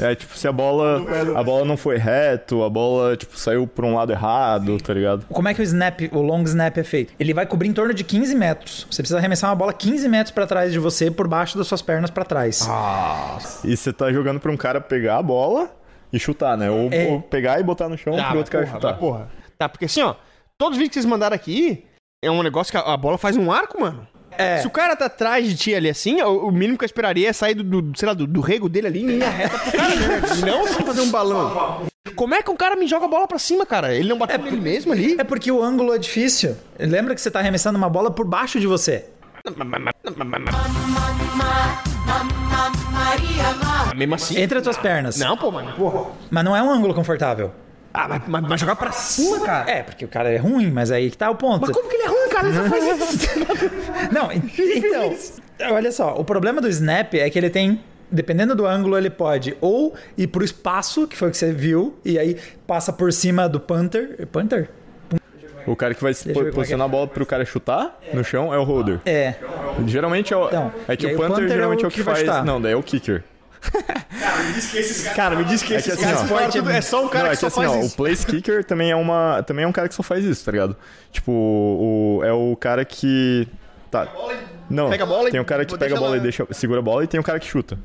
É 0.00 0.14
tipo, 0.14 0.36
se 0.36 0.46
a 0.46 0.52
bola. 0.52 1.02
A 1.38 1.42
bola 1.42 1.64
não 1.64 1.76
foi 1.76 1.96
reto, 1.96 2.62
a 2.62 2.70
bola, 2.70 3.16
tipo, 3.16 3.38
saiu 3.38 3.66
pra 3.66 3.84
um 3.86 3.94
lado 3.94 4.12
errado, 4.12 4.76
tá 4.80 4.92
ligado? 4.94 5.26
Como 5.26 5.48
é 5.48 5.54
que 5.54 5.60
o 5.60 5.62
snap, 5.62 6.00
o 6.12 6.20
long 6.20 6.42
snap 6.44 6.76
é 6.78 6.84
feito? 6.84 7.12
Ele 7.18 7.32
vai 7.34 7.46
cobrir 7.46 7.68
em 7.68 7.72
torno 7.72 7.92
de 7.94 8.04
15 8.04 8.34
metros. 8.34 8.86
Você 8.90 9.02
precisa 9.02 9.18
arremessar 9.18 9.50
uma 9.50 9.56
bola 9.56 9.72
15 9.72 10.08
metros 10.08 10.30
para 10.32 10.46
trás 10.46 10.72
de 10.72 10.78
você, 10.78 11.10
por 11.10 11.26
baixo 11.28 11.56
das 11.58 11.66
suas 11.66 11.82
pernas 11.82 12.10
para 12.10 12.24
trás. 12.24 12.66
E 13.64 13.76
você 13.76 13.92
tá 13.92 14.12
jogando 14.12 14.40
pra 14.40 14.50
um 14.52 14.56
cara 14.56 14.80
pegar 14.80 15.18
a 15.18 15.22
bola 15.22 15.70
e 16.12 16.18
chutar, 16.18 16.56
né? 16.56 16.70
Ou, 16.70 16.88
É. 16.92 17.06
ou 17.08 17.20
pegar 17.20 17.58
e 17.60 17.62
botar 17.62 17.88
no 17.88 17.96
chão 17.98 18.16
Ah, 18.18 18.28
pro 18.28 18.38
outro 18.38 18.52
cara 18.52 18.64
porra, 18.66 18.76
chutar. 18.76 18.90
mas 18.92 19.00
porra. 19.00 19.28
Tá, 19.58 19.68
porque 19.68 19.86
assim, 19.86 20.02
ó, 20.02 20.14
todos 20.58 20.72
os 20.74 20.78
vídeos 20.78 20.90
que 20.90 20.94
vocês 21.00 21.06
mandaram 21.06 21.34
aqui 21.34 21.84
é 22.22 22.30
um 22.30 22.42
negócio 22.42 22.70
que 22.70 22.76
a, 22.76 22.80
a 22.92 22.96
bola 22.96 23.18
faz 23.18 23.36
um 23.36 23.50
arco, 23.50 23.80
mano. 23.80 24.06
É. 24.38 24.58
Se 24.58 24.66
o 24.66 24.70
cara 24.70 24.94
tá 24.96 25.06
atrás 25.06 25.46
de 25.48 25.54
ti 25.56 25.74
ali 25.74 25.88
assim, 25.88 26.20
o, 26.22 26.48
o 26.48 26.52
mínimo 26.52 26.76
que 26.78 26.84
eu 26.84 26.86
esperaria 26.86 27.28
é 27.28 27.32
sair 27.32 27.54
do, 27.54 27.62
do, 27.82 27.98
sei 27.98 28.06
lá, 28.08 28.14
do, 28.14 28.26
do 28.26 28.40
rego 28.40 28.68
dele 28.68 28.86
ali 28.86 29.02
em 29.02 29.06
linha 29.06 29.28
reta 29.30 29.58
pro 29.58 29.72
cara, 29.72 29.94
né? 29.96 30.22
Não 30.46 30.64
assim 30.64 30.84
fazer 30.84 31.00
um 31.00 31.10
balão. 31.10 31.86
Como 32.14 32.34
é 32.34 32.42
que 32.42 32.50
um 32.50 32.56
cara 32.56 32.76
me 32.76 32.86
joga 32.86 33.04
a 33.04 33.08
bola 33.08 33.26
pra 33.28 33.38
cima, 33.38 33.66
cara? 33.66 33.94
Ele 33.94 34.08
não 34.08 34.16
bateu 34.16 34.38
nele 34.38 34.56
mesmo 34.60 34.92
ali? 34.92 35.16
É 35.18 35.24
porque 35.24 35.50
o 35.52 35.62
ângulo 35.62 35.92
é 35.94 35.98
difícil. 35.98 36.56
Lembra 36.78 37.14
que 37.14 37.20
você 37.20 37.30
tá 37.30 37.40
arremessando 37.40 37.76
uma 37.76 37.90
bola 37.90 38.10
por 38.10 38.24
baixo 38.26 38.58
de 38.58 38.66
você. 38.66 39.04
Mesmo 43.94 44.14
assim. 44.14 44.38
Entre 44.40 44.58
as 44.58 44.64
tuas 44.64 44.76
pernas. 44.76 45.16
Não, 45.18 45.36
pô, 45.36 45.50
mano. 45.50 45.72
Porra. 45.74 46.10
Mas 46.30 46.44
não 46.44 46.54
é 46.56 46.62
um 46.62 46.70
ângulo 46.70 46.94
confortável. 46.94 47.52
Ah, 47.92 48.06
mas, 48.08 48.22
mas- 48.26 48.42
mas 48.48 48.60
jogar 48.60 48.76
pra 48.76 48.92
cima, 48.92 49.40
cara. 49.40 49.70
É, 49.70 49.82
porque 49.82 50.04
o 50.04 50.08
cara 50.08 50.30
é 50.30 50.36
ruim, 50.36 50.70
mas 50.70 50.90
aí 50.90 51.10
que 51.10 51.16
tá 51.16 51.30
o 51.30 51.34
ponto. 51.34 51.62
Mas 51.62 51.70
como 51.74 51.88
que 51.88 51.96
ele 51.96 52.02
é 52.04 52.08
ruim, 52.08 52.25
cara? 52.36 52.52
Só 52.54 52.64
faz 52.68 53.14
isso. 53.14 53.30
Não, 54.12 54.30
en- 54.32 54.42
então. 54.76 55.14
Olha 55.72 55.90
só, 55.90 56.14
o 56.14 56.24
problema 56.24 56.60
do 56.60 56.68
snap 56.68 57.14
é 57.14 57.28
que 57.30 57.38
ele 57.38 57.50
tem. 57.50 57.80
Dependendo 58.08 58.54
do 58.54 58.64
ângulo, 58.64 58.96
ele 58.96 59.10
pode 59.10 59.56
ou 59.60 59.92
ir 60.16 60.28
pro 60.28 60.44
espaço, 60.44 61.08
que 61.08 61.16
foi 61.16 61.28
o 61.28 61.30
que 61.32 61.36
você 61.36 61.52
viu, 61.52 61.96
e 62.04 62.18
aí 62.20 62.36
passa 62.64 62.92
por 62.92 63.12
cima 63.12 63.48
do 63.48 63.58
punter. 63.58 64.24
Punter? 64.28 64.70
O 65.66 65.74
cara 65.74 65.92
que 65.92 66.00
vai 66.00 66.12
é 66.12 66.14
que 66.14 66.52
posicionar 66.52 66.84
a 66.84 66.88
bola 66.88 67.08
pro 67.08 67.26
cara 67.26 67.44
chutar 67.44 67.98
no 68.14 68.22
chão 68.22 68.54
é 68.54 68.58
o 68.58 68.62
holder. 68.62 69.00
É. 69.04 69.34
Geralmente 69.84 70.32
é 70.32 70.36
o. 70.36 70.46
Então, 70.46 70.72
é 70.86 70.96
que 70.96 71.04
e 71.06 71.08
aí 71.08 71.14
o 71.14 71.18
o 71.18 71.20
punter, 71.20 71.34
punter 71.40 71.50
é 71.50 71.54
geralmente 71.54 71.82
o 71.82 71.86
é 71.86 71.88
o 71.88 71.90
que, 71.90 71.96
que 71.96 72.02
vai 72.02 72.24
faz. 72.24 72.44
Não, 72.44 72.60
daí 72.62 72.72
é 72.72 72.76
o 72.76 72.82
kicker. 72.82 73.24
Cara, 75.14 75.36
me 75.36 75.44
diz 75.44 75.62
que 75.62 75.74
É 75.74 75.78
esse 75.78 75.88
que 75.90 75.94
assim, 75.94 76.02
cara 76.04 76.20
ó, 76.20 76.24
fora 76.26 76.48
tudo- 76.48 76.70
é 76.70 76.80
só 76.80 77.04
um 77.04 77.08
cara 77.08 77.24
não, 77.24 77.32
é 77.32 77.34
que 77.34 77.40
só 77.40 77.48
que 77.50 77.52
assim, 77.60 77.66
faz 77.66 77.70
ó, 77.70 77.80
o 77.82 77.86
isso. 77.86 77.96
place 77.96 78.26
kicker 78.26 78.64
também 78.64 78.90
é 78.90 78.96
uma. 78.96 79.42
Também 79.42 79.64
é 79.64 79.68
um 79.68 79.72
cara 79.72 79.88
que 79.88 79.94
só 79.94 80.02
faz 80.02 80.24
isso, 80.24 80.44
tá 80.44 80.52
ligado? 80.52 80.76
Tipo, 81.10 81.32
o, 81.32 82.20
é 82.24 82.32
o 82.32 82.56
cara 82.56 82.84
que. 82.84 83.48
Tá. 83.90 84.08
Não, 84.68 84.90
Pega 84.90 85.04
a 85.04 85.06
bola 85.06 85.28
e 85.28 85.32
tem 85.32 85.40
o 85.40 85.44
cara 85.44 85.64
que 85.64 85.76
pega 85.78 85.96
a 85.96 86.00
bola 86.00 86.16
e 86.16 86.20
deixa, 86.20 86.46
segura 86.50 86.80
a 86.80 86.82
bola 86.82 87.04
e 87.04 87.06
tem 87.06 87.20
o 87.20 87.22
cara 87.22 87.38
que 87.38 87.46
chuta 87.46 87.78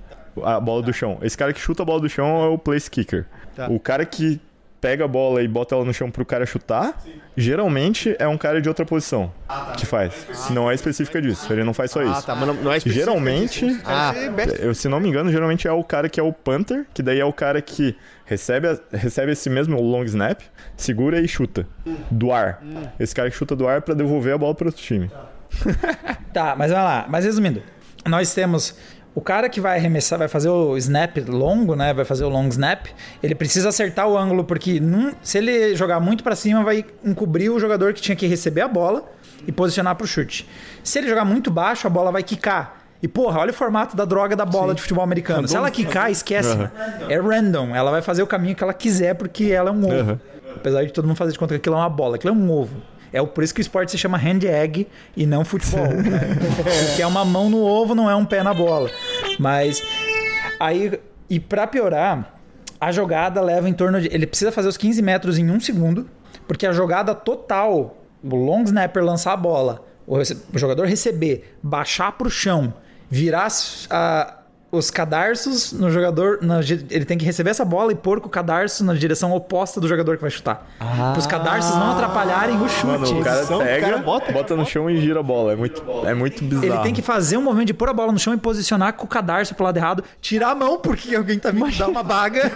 a 0.44 0.60
bola 0.60 0.82
do 0.82 0.92
chão. 0.94 1.20
Esse 1.22 1.38
cara 1.38 1.54
que 1.54 1.60
chuta 1.60 1.84
a 1.84 1.86
bola 1.86 2.00
do 2.01 2.10
chão 2.10 2.44
é 2.44 2.48
o 2.48 2.58
place 2.58 2.90
kicker. 2.90 3.25
Tá. 3.56 3.68
O 3.70 3.80
cara 3.80 4.04
que 4.06 4.40
pega 4.82 5.06
a 5.06 5.08
bola 5.08 5.44
e 5.44 5.48
bota 5.48 5.76
ela 5.76 5.86
no 5.86 5.94
chão 5.94 6.10
pro 6.10 6.26
cara 6.26 6.44
chutar, 6.46 6.98
geralmente 7.38 8.16
é 8.20 8.28
um 8.28 8.38
cara 8.38 8.60
de 8.60 8.68
outra 8.68 8.84
posição 8.86 9.32
que 9.78 9.86
faz. 9.86 10.50
Não 10.50 10.70
é 10.70 10.74
específica 10.74 11.22
disso, 11.22 11.54
ele 11.54 11.64
não 11.64 11.74
faz 11.74 11.92
só 11.92 12.00
Ah, 12.02 12.06
isso. 12.06 12.26
tá, 12.26 12.34
mas 12.36 12.48
não, 12.48 12.54
não 12.56 12.72
é 12.74 12.78
específico 12.78 13.06
Geralmente, 13.06 13.66
disso. 13.68 13.82
Ah, 13.86 14.12
eu, 14.60 14.74
se 14.74 14.90
não 14.90 15.00
me 15.00 15.08
engano, 15.08 15.32
geralmente 15.32 15.68
é 15.68 15.72
o 15.72 15.84
cara 15.84 16.10
que 16.10 16.20
é 16.20 16.24
o 16.24 16.34
punter, 16.34 16.86
que 16.94 17.04
daí 17.04 17.20
é 17.20 17.26
o 17.26 17.32
cara 17.32 17.62
que 17.62 17.96
recebe, 18.26 18.68
a- 18.68 18.80
recebe 18.92 19.32
esse 19.34 19.50
mesmo 19.50 19.80
long 19.80 20.04
snap, 20.04 20.42
segura 20.76 21.22
e 21.22 21.28
chuta 21.28 21.68
do 22.10 22.32
ar. 22.32 22.62
Esse 23.00 23.14
cara 23.14 23.30
que 23.30 23.36
chuta 23.38 23.56
do 23.56 23.68
ar 23.68 23.82
pra 23.84 23.94
devolver 23.94 24.34
a 24.34 24.38
bola 24.38 24.56
pro 24.56 24.68
outro 24.68 24.82
time. 24.82 25.12
Tá, 26.34 26.56
mas 26.58 26.72
vai 26.72 26.84
lá. 26.84 27.06
Mas 27.08 27.26
resumindo, 27.26 27.62
nós 28.06 28.34
temos 28.34 28.76
o 29.13 29.20
cara 29.22 29.50
que 29.50 29.60
vai 29.60 29.77
arremessar, 29.77 30.18
vai 30.18 30.27
fazer 30.27 30.50
o 30.50 30.77
snap 30.77 31.18
longo, 31.27 31.75
né? 31.75 31.94
Vai 31.94 32.06
fazer 32.06 32.24
o 32.24 32.30
long 32.30 32.48
snap. 32.48 32.88
Ele 33.22 33.36
precisa 33.36 33.70
acertar 33.70 34.08
o 34.08 34.18
ângulo, 34.18 34.44
porque 34.44 34.80
num- 34.80 35.13
se 35.22 35.38
ele 35.38 35.75
jogar 35.75 36.00
muito 36.00 36.24
pra 36.24 36.36
cima, 36.36 36.63
vai 36.63 36.86
encobrir 37.03 37.50
o 37.51 37.60
jogador 37.60 37.94
que 37.94 38.01
tinha 38.01 38.15
que 38.15 38.25
receber 38.27 38.62
a 38.62 38.68
bola 38.68 39.03
e 39.46 39.51
posicionar 39.51 39.96
pro 39.96 40.08
chute. 40.08 40.48
Se 40.84 40.98
ele 41.00 41.10
jogar 41.10 41.25
muito 41.25 41.51
baixo, 41.51 41.86
a 41.88 41.89
bola 41.89 42.12
vai 42.12 42.24
quicar. 42.24 42.80
E 43.03 43.08
porra, 43.08 43.39
olha 43.39 43.50
o 43.50 43.53
formato 43.53 43.96
da 43.98 44.06
droga 44.06 44.36
da 44.36 44.46
bola 44.46 44.75
de 44.75 44.82
futebol 44.82 45.03
americano. 45.03 45.48
Se 45.48 45.56
ela 45.58 45.72
quicar, 45.72 46.12
esquece. 46.12 46.56
mano. 46.56 46.72
É 47.10 47.18
random. 47.20 47.75
Ela 47.75 47.89
vai 47.91 48.01
fazer 48.03 48.22
o 48.22 48.27
caminho 48.27 48.56
que 48.56 48.63
ela 48.63 48.74
quiser, 48.75 49.15
porque 49.15 49.46
ela 49.46 49.72
é 49.72 49.74
um 49.74 49.84
ovo. 49.86 49.94
Aham. 49.96 50.20
Apesar 50.56 50.84
de 50.86 50.94
todo 50.94 51.08
mundo 51.08 51.18
fazer 51.18 51.32
de 51.32 51.39
conta 51.39 51.56
que 51.56 51.58
aquilo 51.58 51.75
é 51.75 51.80
uma 51.80 51.89
bola, 51.89 52.15
aquilo 52.18 52.34
é 52.34 52.38
um 52.38 52.51
ovo. 52.51 52.75
É 53.13 53.22
o- 53.22 53.27
por 53.27 53.44
isso 53.44 53.53
que 53.53 53.60
o 53.60 53.63
esporte 53.63 53.91
se 53.91 53.98
chama 53.98 54.18
hand 54.18 54.44
egg 54.44 54.88
e 55.18 55.25
não 55.25 55.44
futebol. 55.46 55.88
né? 55.88 56.38
Porque 56.88 57.01
é 57.01 57.08
uma 57.08 57.25
mão 57.25 57.50
no 57.50 57.62
ovo, 57.62 57.94
não 57.94 58.10
é 58.10 58.15
um 58.15 58.25
pé 58.25 58.41
na 58.44 58.53
bola. 58.53 58.89
Mas 59.39 59.82
aí, 60.60 61.00
e 61.30 61.39
pra 61.39 61.68
piorar, 61.68 62.36
a 62.80 62.91
jogada 62.91 63.41
leva 63.41 63.70
em 63.70 63.74
torno 63.74 64.00
de. 64.01 64.08
Ele 64.13 64.25
precisa 64.25 64.51
fazer 64.51 64.68
os 64.70 64.77
15 64.77 65.01
metros 65.01 65.38
em 65.38 65.50
um 65.51 65.60
segundo, 65.60 66.10
porque 66.48 66.65
a 66.65 66.72
jogada 66.72 67.13
total, 67.13 67.98
o 68.24 68.36
long 68.36 68.63
snapper 68.63 69.03
lançar 69.03 69.34
a 69.34 69.38
bola, 69.38 69.86
o, 70.08 70.18
o 70.18 70.58
jogador 70.58 70.86
receber, 70.88 71.56
baixar 71.62 72.12
pro 72.13 72.30
chão, 72.30 72.74
virar 73.10 73.48
a- 73.89 74.38
os 74.72 74.90
cadarços 74.90 75.74
no 75.74 75.92
jogador. 75.92 76.40
na 76.42 76.60
ele 76.62 77.04
tem 77.06 77.18
que 77.18 77.25
receber 77.25 77.50
essa 77.50 77.66
bola 77.66 77.92
e 77.92 77.96
pôr 77.96 78.22
com 78.22 78.28
o 78.28 78.30
cadarço 78.30 78.84
na 78.86 78.94
direção 78.94 79.34
oposta 79.34 79.82
do 79.82 79.88
jogador 79.88 80.16
que 80.16 80.22
vai 80.22 80.32
chutar. 80.32 80.66
Para 80.80 81.20
os 81.20 81.28
cadarços 81.28 81.75
não 81.75 81.92
atrapalharem 81.92 82.56
o 82.62 82.70
chute. 82.70 82.86
Mano, 82.86 83.20
o 83.20 83.24
cara 83.24 83.46
pega, 83.58 83.86
cara 83.86 83.98
bota, 83.98 84.32
bota- 84.32 84.56
no 84.56 84.66
chão 84.66 84.90
e 84.90 85.01
gira 85.01 85.20
a 85.20 85.24
bola. 85.24 85.54
É 85.54 85.56
muito, 85.56 85.84
é 86.06 86.13
muito 86.13 86.44
bizarro. 86.44 86.66
Ele 86.66 86.78
tem 86.84 86.94
que 86.94 87.01
fazer 87.01 87.38
um 87.38 87.42
movimento 87.42 87.68
de 87.68 87.74
pôr 87.74 87.90
a 87.90 87.94
bola 87.94 88.12
no 88.13 88.20
chão 88.20 88.34
e 88.34 88.38
posicionar 88.38 88.94
com 88.94 89.04
o 89.06 89.08
cadarço 89.08 89.54
pro 89.56 89.66
lado 89.66 89.78
errado, 89.78 90.04
tirar 90.22 90.51
a 90.51 90.56
mão 90.56 90.80
porque 90.80 91.16
alguém 91.16 91.38
tá 91.38 91.51
vindo 91.51 91.70
dar 91.78 91.90
uma 91.90 92.04
baga. 92.04 92.51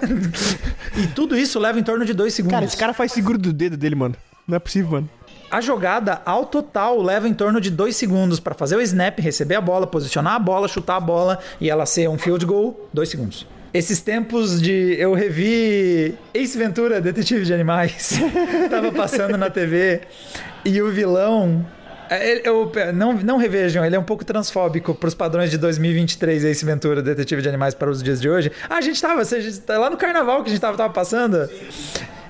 e 0.95 1.07
tudo 1.07 1.35
isso 1.37 1.59
leva 1.59 1.79
em 1.79 1.83
torno 1.83 2.05
de 2.05 2.13
dois 2.13 2.33
segundos. 2.33 2.53
Cara, 2.55 2.65
esse 2.65 2.77
cara 2.77 2.93
faz 2.93 3.11
seguro 3.11 3.37
do 3.37 3.51
dedo 3.51 3.75
dele, 3.75 3.95
mano. 3.95 4.15
Não 4.47 4.55
é 4.55 4.59
possível, 4.59 4.91
mano. 4.91 5.09
A 5.49 5.61
jogada, 5.61 6.21
ao 6.25 6.45
total, 6.45 7.01
leva 7.01 7.27
em 7.29 7.33
torno 7.33 7.61
de 7.61 7.69
dois 7.69 7.95
segundos 7.95 8.39
para 8.39 8.53
fazer 8.55 8.75
o 8.75 8.81
snap, 8.81 9.19
receber 9.19 9.55
a 9.55 9.61
bola, 9.61 9.87
posicionar 9.87 10.33
a 10.33 10.39
bola, 10.39 10.67
chutar 10.67 10.97
a 10.97 10.99
bola 10.99 11.39
e 11.61 11.69
ela 11.69 11.85
ser 11.85 12.09
um 12.09 12.17
field 12.17 12.45
goal, 12.45 12.89
dois 12.93 13.09
segundos. 13.09 13.47
Esses 13.73 13.99
tempos 14.01 14.61
de. 14.61 14.95
Eu 14.97 15.13
revi 15.13 16.15
Ace 16.33 16.57
Ventura, 16.57 17.01
Detetive 17.01 17.43
de 17.45 17.53
Animais. 17.53 18.13
Tava 18.71 18.91
passando 18.91 19.37
na 19.37 19.49
TV. 19.49 20.01
E 20.63 20.81
o 20.81 20.89
vilão. 20.89 21.65
é, 22.09 22.47
Eu, 22.47 22.71
não, 22.93 23.13
não 23.13 23.37
revejam, 23.37 23.83
ele 23.85 23.95
é 23.95 23.99
um 23.99 24.03
pouco 24.03 24.23
transfóbico 24.23 24.95
para 24.95 25.07
os 25.07 25.13
padrões 25.13 25.51
de 25.51 25.57
2023, 25.57 26.45
Ace 26.45 26.65
Ventura, 26.65 27.01
Detetive 27.01 27.41
de 27.41 27.49
Animais, 27.49 27.73
para 27.73 27.89
os 27.89 28.01
dias 28.01 28.21
de 28.21 28.29
hoje. 28.29 28.49
Ah, 28.69 28.77
a 28.77 28.81
gente 28.81 29.01
tava, 29.01 29.21
a 29.21 29.25
gente 29.25 29.59
tá 29.59 29.77
lá 29.77 29.89
no 29.89 29.97
carnaval 29.97 30.41
que 30.41 30.49
a 30.49 30.51
gente 30.53 30.61
tava, 30.61 30.77
tava 30.77 30.93
passando. 30.93 31.49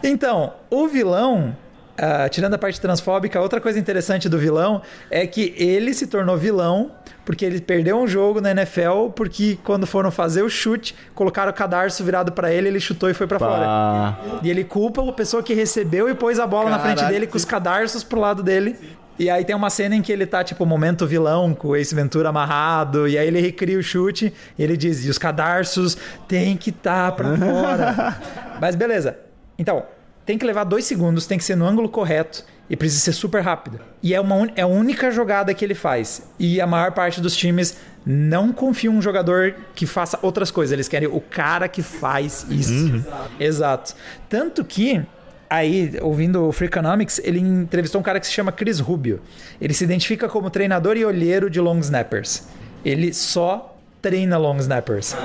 Então, 0.03 0.53
o 0.69 0.88
vilão, 0.88 1.55
ah, 1.98 2.28
tirando 2.28 2.54
a 2.54 2.58
parte 2.58 2.80
transfóbica, 2.80 3.40
outra 3.40 3.62
coisa 3.62 3.80
interessante 3.80 4.28
do 4.28 4.38
vilão 4.38 4.82
é 5.10 5.25
que 5.25 5.54
ele 5.58 5.94
se 5.94 6.08
tornou 6.08 6.38
vilão 6.38 6.92
porque 7.24 7.44
ele 7.44 7.60
perdeu 7.60 7.98
um 7.98 8.08
jogo 8.08 8.40
na 8.42 8.52
NFL 8.52 9.10
porque 9.16 9.58
quando 9.64 9.88
foram 9.88 10.12
fazer 10.12 10.44
o 10.44 10.50
chute, 10.50 10.96
colocaram 11.16 11.52
o 11.52 11.54
cadarço 11.54 12.04
virado 12.04 12.32
pra 12.32 12.52
ele, 12.52 12.68
ele 12.68 12.80
chutou 12.80 13.10
e 13.10 13.14
foi 13.14 13.25
pra 13.28 13.40
fora. 13.40 14.18
E 14.44 14.50
ele 14.50 14.64
culpa 14.64 15.08
a 15.08 15.14
pessoa 15.14 15.42
que 15.42 15.54
recebeu 15.54 16.10
e 16.10 16.14
pôs 16.14 16.40
a 16.40 16.46
bola 16.46 16.70
na 16.70 16.80
frente 16.80 17.04
dele 17.06 17.28
com 17.28 17.38
os 17.38 17.46
cadarços 17.46 18.04
pro 18.04 18.20
lado 18.20 18.44
dele. 18.44 18.75
E 19.18 19.30
aí 19.30 19.46
tem 19.46 19.56
uma 19.56 19.70
cena 19.70 19.96
em 19.96 20.02
que 20.02 20.12
ele 20.12 20.25
tá, 20.25 20.44
tipo, 20.44 20.66
momento 20.66 21.08
vilão, 21.08 21.54
com 21.54 21.70
o 21.70 21.75
Ace 21.75 21.96
Ventura 21.96 22.28
amarrado, 22.28 23.08
e 23.08 23.18
aí 23.18 23.25
ele 23.25 23.40
recria 23.40 23.80
o 23.80 23.82
chute, 23.82 24.34
e 24.60 24.62
ele 24.62 24.75
diz, 24.75 25.06
e 25.06 25.10
os 25.10 25.18
cadarços 25.18 25.98
tem 26.28 26.58
que 26.58 26.70
estar 26.70 27.12
tá 27.12 27.12
pra 27.14 27.38
fora. 27.38 28.18
Mas 28.60 28.75
beleza. 28.75 29.18
Então, 29.58 29.86
tem 30.25 30.38
que 30.38 30.46
levar 30.46 30.63
dois 30.63 30.86
segundos, 30.86 31.25
tem 31.25 31.38
que 31.38 31.44
ser 31.44 31.55
no 31.55 31.65
ângulo 31.65 31.88
correto, 31.88 32.44
e 32.70 32.75
precisa 32.75 33.01
ser 33.01 33.13
super 33.13 33.41
rápido. 33.41 33.79
E 34.01 34.13
é, 34.13 34.20
uma, 34.20 34.50
é 34.55 34.62
a 34.62 34.67
única 34.67 35.12
jogada 35.12 35.53
que 35.53 35.63
ele 35.63 35.75
faz. 35.75 36.24
E 36.39 36.60
a 36.60 36.65
maior 36.65 36.91
parte 36.94 37.22
dos 37.22 37.36
times 37.36 37.77
não 38.05 38.51
confia 38.51 38.89
em 38.89 38.94
um 38.94 39.01
jogador 39.01 39.55
que 39.75 39.86
faça 39.86 40.17
outras 40.22 40.50
coisas. 40.50 40.74
Eles 40.74 40.88
querem 40.88 41.08
o 41.08 41.22
cara 41.22 41.67
que 41.67 41.84
faz 41.84 42.46
isso. 42.50 43.05
Exato. 43.39 43.96
Tanto 44.29 44.63
que 44.63 45.05
Aí, 45.48 45.94
ouvindo 46.01 46.48
o 46.48 46.51
Freakonomics, 46.51 47.22
ele 47.24 47.39
entrevistou 47.39 48.01
um 48.01 48.03
cara 48.03 48.20
que 48.20 48.25
se 48.25 48.34
chama 48.34 48.51
Chris 48.51 48.79
Rubio. 48.79 49.22
Ele 49.62 49.75
se 49.75 49.84
identifica 49.84 50.27
como 50.27 50.50
treinador 50.50 50.98
e 50.98 51.05
olheiro 51.05 51.51
de 51.51 51.62
long 51.62 51.77
snappers. 51.79 52.48
Ele 52.84 53.13
só 53.13 53.75
treina 54.05 54.38
long 54.38 54.57
snappers. 54.57 55.15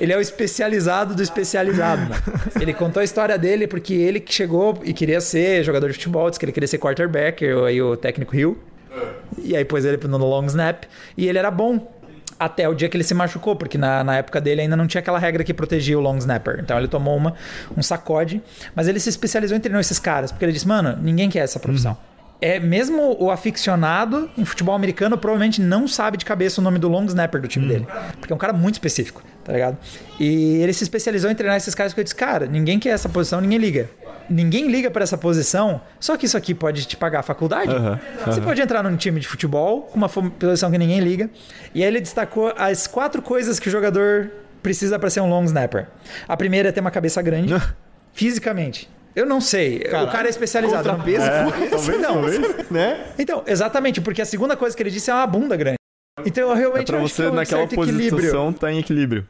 Ele 0.00 0.12
é 0.12 0.16
o 0.16 0.20
especializado 0.20 1.14
do 1.14 1.22
especializado. 1.22 2.02
mano. 2.02 2.22
Ele 2.60 2.74
contou 2.74 3.00
a 3.00 3.04
história 3.04 3.38
dele 3.38 3.68
porque 3.68 3.94
ele 3.94 4.18
que 4.18 4.34
chegou 4.34 4.80
e 4.82 4.92
queria 4.92 5.20
ser 5.20 5.62
jogador 5.62 5.86
de 5.86 5.92
futebol, 5.92 6.28
disse 6.28 6.40
que 6.40 6.44
ele 6.44 6.52
queria 6.52 6.66
ser 6.66 6.78
quarterback, 6.78 7.44
aí 7.44 7.80
o 7.80 7.96
técnico 7.96 8.34
Hill. 8.34 8.58
E 9.38 9.56
aí 9.56 9.64
pôs 9.64 9.84
ele 9.84 9.96
no 10.08 10.18
long 10.18 10.46
snap. 10.46 10.84
E 11.16 11.28
ele 11.28 11.38
era 11.38 11.50
bom. 11.50 11.94
Até 12.38 12.68
o 12.68 12.74
dia 12.74 12.88
que 12.88 12.96
ele 12.96 13.04
se 13.04 13.14
machucou, 13.14 13.56
porque 13.56 13.78
na, 13.78 14.04
na 14.04 14.16
época 14.16 14.40
dele 14.40 14.60
ainda 14.60 14.76
não 14.76 14.86
tinha 14.86 15.00
aquela 15.00 15.18
regra 15.18 15.42
que 15.42 15.54
protegia 15.54 15.96
o 15.96 16.02
long 16.02 16.18
snapper. 16.18 16.58
Então 16.60 16.76
ele 16.76 16.88
tomou 16.88 17.16
uma, 17.16 17.34
um 17.76 17.82
sacode. 17.82 18.42
Mas 18.74 18.88
ele 18.88 18.98
se 18.98 19.08
especializou 19.08 19.56
em 19.56 19.60
treinar 19.60 19.80
esses 19.80 19.98
caras, 19.98 20.32
porque 20.32 20.44
ele 20.44 20.52
disse, 20.52 20.66
mano, 20.66 20.98
ninguém 21.00 21.30
quer 21.30 21.40
essa 21.40 21.60
profissão. 21.60 21.96
É, 22.40 22.60
mesmo 22.60 23.16
o 23.18 23.30
aficionado 23.30 24.30
em 24.36 24.44
futebol 24.44 24.74
americano 24.74 25.16
provavelmente 25.16 25.60
não 25.60 25.88
sabe 25.88 26.18
de 26.18 26.24
cabeça 26.24 26.60
o 26.60 26.64
nome 26.64 26.78
do 26.78 26.88
long 26.88 27.04
snapper 27.06 27.40
do 27.40 27.48
time 27.48 27.66
dele. 27.66 27.86
Porque 28.20 28.32
é 28.32 28.36
um 28.36 28.38
cara 28.38 28.52
muito 28.52 28.74
específico, 28.74 29.22
tá 29.42 29.52
ligado? 29.52 29.78
E 30.20 30.56
ele 30.56 30.72
se 30.72 30.84
especializou 30.84 31.30
em 31.30 31.34
treinar 31.34 31.56
esses 31.56 31.74
caras 31.74 31.92
porque 31.92 32.00
eu 32.00 32.04
disse, 32.04 32.14
cara, 32.14 32.46
ninguém 32.46 32.78
quer 32.78 32.90
essa 32.90 33.08
posição, 33.08 33.40
ninguém 33.40 33.58
liga. 33.58 33.88
Ninguém 34.28 34.68
liga 34.68 34.90
pra 34.90 35.04
essa 35.04 35.16
posição, 35.16 35.80
só 36.00 36.16
que 36.16 36.26
isso 36.26 36.36
aqui 36.36 36.52
pode 36.52 36.84
te 36.84 36.96
pagar 36.96 37.20
a 37.20 37.22
faculdade. 37.22 37.72
Você 38.26 38.40
pode 38.40 38.60
entrar 38.60 38.82
num 38.82 38.96
time 38.96 39.20
de 39.20 39.28
futebol 39.28 39.82
com 39.82 39.96
uma 39.96 40.08
posição 40.08 40.70
que 40.70 40.76
ninguém 40.78 41.00
liga. 41.00 41.30
E 41.74 41.80
aí 41.82 41.88
ele 41.88 42.00
destacou 42.00 42.52
as 42.58 42.86
quatro 42.88 43.22
coisas 43.22 43.60
que 43.60 43.68
o 43.68 43.70
jogador 43.70 44.30
precisa 44.62 44.98
pra 44.98 45.08
ser 45.08 45.20
um 45.20 45.28
long 45.30 45.44
snapper. 45.44 45.86
A 46.26 46.36
primeira 46.36 46.70
é 46.70 46.72
ter 46.72 46.80
uma 46.80 46.90
cabeça 46.90 47.22
grande, 47.22 47.54
fisicamente. 48.12 48.90
Eu 49.16 49.24
não 49.26 49.40
sei. 49.40 49.78
o 49.78 50.10
cara 50.12 50.26
é 50.28 50.30
especializado. 50.30 50.86
não- 50.86 50.96
Contrapeso, 50.96 51.26
Talvez, 51.70 52.00
Não. 52.02 52.12
talvez. 52.12 52.70
né? 52.70 53.04
Então, 53.18 53.42
exatamente, 53.46 54.00
porque 54.02 54.20
a 54.20 54.26
segunda 54.26 54.54
coisa 54.56 54.76
que 54.76 54.82
ele 54.82 54.90
disse 54.90 55.10
é 55.10 55.14
uma 55.14 55.26
bunda 55.26 55.56
grande. 55.56 55.76
Então, 56.24 56.50
eu 56.50 56.54
realmente 56.54 56.86
Pra 56.86 56.98
acho 56.98 57.08
que 57.08 57.14
você, 57.14 57.24
é 57.24 57.30
um 57.30 57.34
naquela 57.34 57.62
equilíbrio. 57.62 58.10
posição, 58.10 58.52
tá 58.52 58.70
em 58.70 58.78
equilíbrio. 58.78 59.26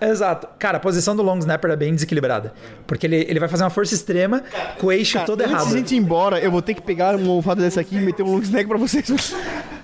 Exato. 0.00 0.48
Cara, 0.58 0.78
a 0.78 0.80
posição 0.80 1.14
do 1.14 1.22
long 1.22 1.38
snapper 1.38 1.70
é 1.70 1.76
bem 1.76 1.94
desequilibrada. 1.94 2.52
Porque 2.86 3.06
ele, 3.06 3.24
ele 3.28 3.38
vai 3.40 3.48
fazer 3.48 3.62
uma 3.64 3.70
força 3.70 3.94
extrema 3.94 4.42
com 4.78 4.88
o 4.88 4.92
eixo 4.92 5.14
Cara, 5.14 5.26
todo 5.26 5.40
antes 5.42 5.52
errado. 5.52 5.68
de 5.68 5.74
a 5.74 5.76
gente 5.78 5.94
ir 5.94 5.98
embora, 5.98 6.40
eu 6.40 6.50
vou 6.50 6.60
ter 6.60 6.74
que 6.74 6.82
pegar 6.82 7.14
uma 7.14 7.28
almofada 7.28 7.62
dessa 7.62 7.80
aqui 7.80 7.96
e 7.96 8.00
meter 8.00 8.22
um 8.24 8.32
long 8.32 8.40
snack 8.42 8.66
pra 8.68 8.76
vocês. 8.78 9.34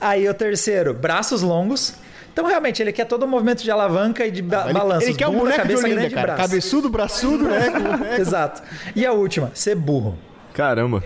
Aí 0.00 0.28
o 0.28 0.34
terceiro, 0.34 0.92
braços 0.92 1.42
longos. 1.42 1.94
Então, 2.38 2.48
realmente, 2.48 2.80
ele 2.80 2.92
quer 2.92 3.04
todo 3.04 3.24
o 3.24 3.26
movimento 3.26 3.64
de 3.64 3.70
alavanca 3.70 4.24
e 4.24 4.30
de 4.30 4.40
ba 4.42 4.66
Ele, 4.66 4.72
balanço. 4.72 5.06
ele 5.08 5.14
quer 5.16 5.26
um 5.26 5.32
Bunda, 5.32 5.42
boneco 5.42 5.56
de 5.56 5.62
cabeça 5.66 5.82
Olinda, 5.82 6.00
grande 6.02 6.14
cara. 6.14 6.26
braço. 6.34 6.42
Cabeçudo, 6.42 6.88
braçudo, 6.88 7.44
né? 7.50 8.16
Exato. 8.16 8.62
E 8.94 9.04
a 9.04 9.12
última, 9.12 9.50
ser 9.54 9.74
burro. 9.74 10.16
Caramba. 10.58 11.04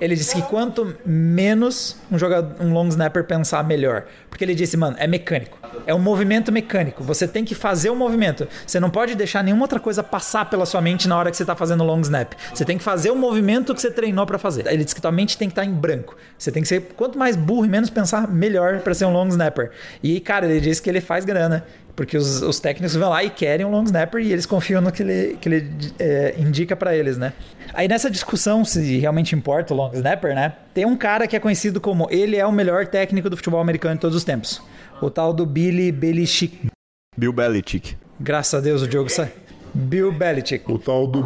Ele 0.00 0.16
disse 0.16 0.34
que 0.34 0.40
quanto 0.40 0.96
menos 1.04 1.94
um 2.10 2.18
jogador, 2.18 2.56
um 2.58 2.72
long 2.72 2.88
snapper 2.88 3.22
pensar, 3.24 3.62
melhor. 3.62 4.06
Porque 4.30 4.42
ele 4.42 4.54
disse, 4.54 4.78
mano, 4.78 4.96
é 4.98 5.06
mecânico. 5.06 5.58
É 5.86 5.94
um 5.94 5.98
movimento 5.98 6.50
mecânico. 6.50 7.04
Você 7.04 7.28
tem 7.28 7.44
que 7.44 7.54
fazer 7.54 7.90
o 7.90 7.94
movimento. 7.94 8.48
Você 8.66 8.80
não 8.80 8.88
pode 8.88 9.14
deixar 9.14 9.44
nenhuma 9.44 9.64
outra 9.64 9.78
coisa 9.78 10.02
passar 10.02 10.48
pela 10.48 10.64
sua 10.64 10.80
mente 10.80 11.06
na 11.06 11.18
hora 11.18 11.30
que 11.30 11.36
você 11.36 11.44
tá 11.44 11.54
fazendo 11.54 11.84
long 11.84 12.00
snap. 12.00 12.32
Você 12.54 12.64
tem 12.64 12.78
que 12.78 12.82
fazer 12.82 13.10
o 13.10 13.14
movimento 13.14 13.74
que 13.74 13.80
você 13.82 13.90
treinou 13.90 14.24
pra 14.24 14.38
fazer. 14.38 14.66
Ele 14.68 14.82
disse 14.82 14.94
que 14.94 15.02
tua 15.02 15.12
mente 15.12 15.36
tem 15.36 15.48
que 15.48 15.52
estar 15.52 15.66
em 15.66 15.74
branco. 15.74 16.16
Você 16.38 16.50
tem 16.50 16.62
que 16.62 16.68
ser 16.68 16.80
quanto 16.96 17.18
mais 17.18 17.36
burro 17.36 17.66
e 17.66 17.68
menos 17.68 17.90
pensar, 17.90 18.26
melhor 18.26 18.80
pra 18.80 18.94
ser 18.94 19.04
um 19.04 19.12
long 19.12 19.28
snapper. 19.28 19.70
E, 20.02 20.18
cara, 20.18 20.46
ele 20.46 20.62
disse 20.62 20.80
que 20.80 20.88
ele 20.88 21.02
faz 21.02 21.26
grana. 21.26 21.66
Porque 21.96 22.16
os, 22.16 22.42
os 22.42 22.58
técnicos 22.58 22.96
vão 22.96 23.10
lá 23.10 23.22
e 23.22 23.30
querem 23.30 23.64
um 23.64 23.70
long 23.70 23.84
snapper 23.84 24.20
e 24.20 24.32
eles 24.32 24.46
confiam 24.46 24.80
no 24.80 24.90
que 24.90 25.02
ele, 25.02 25.36
que 25.40 25.48
ele 25.48 25.70
é, 25.98 26.34
indica 26.38 26.74
pra 26.74 26.96
eles, 26.96 27.16
né? 27.16 27.32
Aí 27.72 27.86
nessa 27.86 28.10
discussão 28.10 28.64
se 28.64 28.98
realmente 28.98 29.34
importa 29.34 29.72
o 29.72 29.76
long 29.76 29.90
snapper, 29.94 30.34
né? 30.34 30.54
Tem 30.72 30.84
um 30.84 30.96
cara 30.96 31.26
que 31.28 31.36
é 31.36 31.40
conhecido 31.40 31.80
como 31.80 32.08
ele 32.10 32.36
é 32.36 32.44
o 32.44 32.52
melhor 32.52 32.86
técnico 32.86 33.30
do 33.30 33.36
futebol 33.36 33.60
americano 33.60 33.94
de 33.94 34.00
todos 34.00 34.16
os 34.16 34.24
tempos. 34.24 34.60
O 35.00 35.08
tal 35.08 35.32
do 35.32 35.46
Billy 35.46 35.92
Belichick. 35.92 36.68
Bill 37.16 37.32
Belichick. 37.32 37.96
Graças 38.18 38.54
a 38.54 38.60
Deus 38.60 38.82
o 38.82 38.88
Diogo 38.88 39.08
sai. 39.08 39.32
Bill 39.72 40.12
Belichick. 40.12 40.70
O 40.70 40.78
tal 40.78 41.06
do 41.06 41.24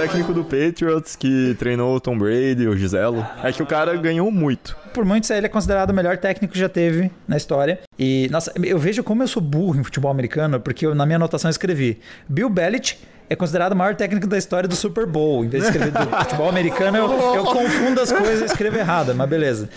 técnico 0.00 0.32
do 0.32 0.42
Patriots 0.42 1.14
que 1.14 1.54
treinou 1.58 1.94
o 1.94 2.00
Tom 2.00 2.16
Brady, 2.16 2.66
o 2.66 2.74
Giselo. 2.74 3.26
É 3.44 3.52
que 3.52 3.62
o 3.62 3.66
cara 3.66 3.94
ganhou 3.96 4.30
muito. 4.30 4.74
Por 4.94 5.04
muitos, 5.04 5.28
ele 5.28 5.44
é 5.44 5.48
considerado 5.48 5.90
o 5.90 5.94
melhor 5.94 6.16
técnico 6.16 6.54
que 6.54 6.58
já 6.58 6.70
teve 6.70 7.10
na 7.28 7.36
história. 7.36 7.80
E, 7.98 8.26
nossa, 8.30 8.50
eu 8.64 8.78
vejo 8.78 9.04
como 9.04 9.22
eu 9.22 9.28
sou 9.28 9.42
burro 9.42 9.78
em 9.78 9.84
futebol 9.84 10.10
americano, 10.10 10.58
porque 10.58 10.86
eu, 10.86 10.94
na 10.94 11.04
minha 11.04 11.16
anotação 11.16 11.50
eu 11.50 11.52
escrevi 11.52 12.00
Bill 12.26 12.48
Belichick 12.48 12.98
é 13.30 13.36
considerado 13.36 13.72
o 13.74 13.76
maior 13.76 13.94
técnico 13.94 14.26
da 14.26 14.36
história 14.36 14.68
do 14.68 14.74
Super 14.74 15.06
Bowl. 15.06 15.44
Em 15.44 15.48
vez 15.48 15.62
de 15.62 15.70
escrever 15.70 15.92
do 15.92 16.10
futebol 16.18 16.48
americano, 16.48 16.98
eu, 16.98 17.34
eu 17.36 17.44
confundo 17.44 18.00
as 18.00 18.10
coisas 18.10 18.42
e 18.42 18.44
escrevo 18.46 18.76
errado, 18.76 19.14
mas 19.14 19.28
beleza. 19.30 19.68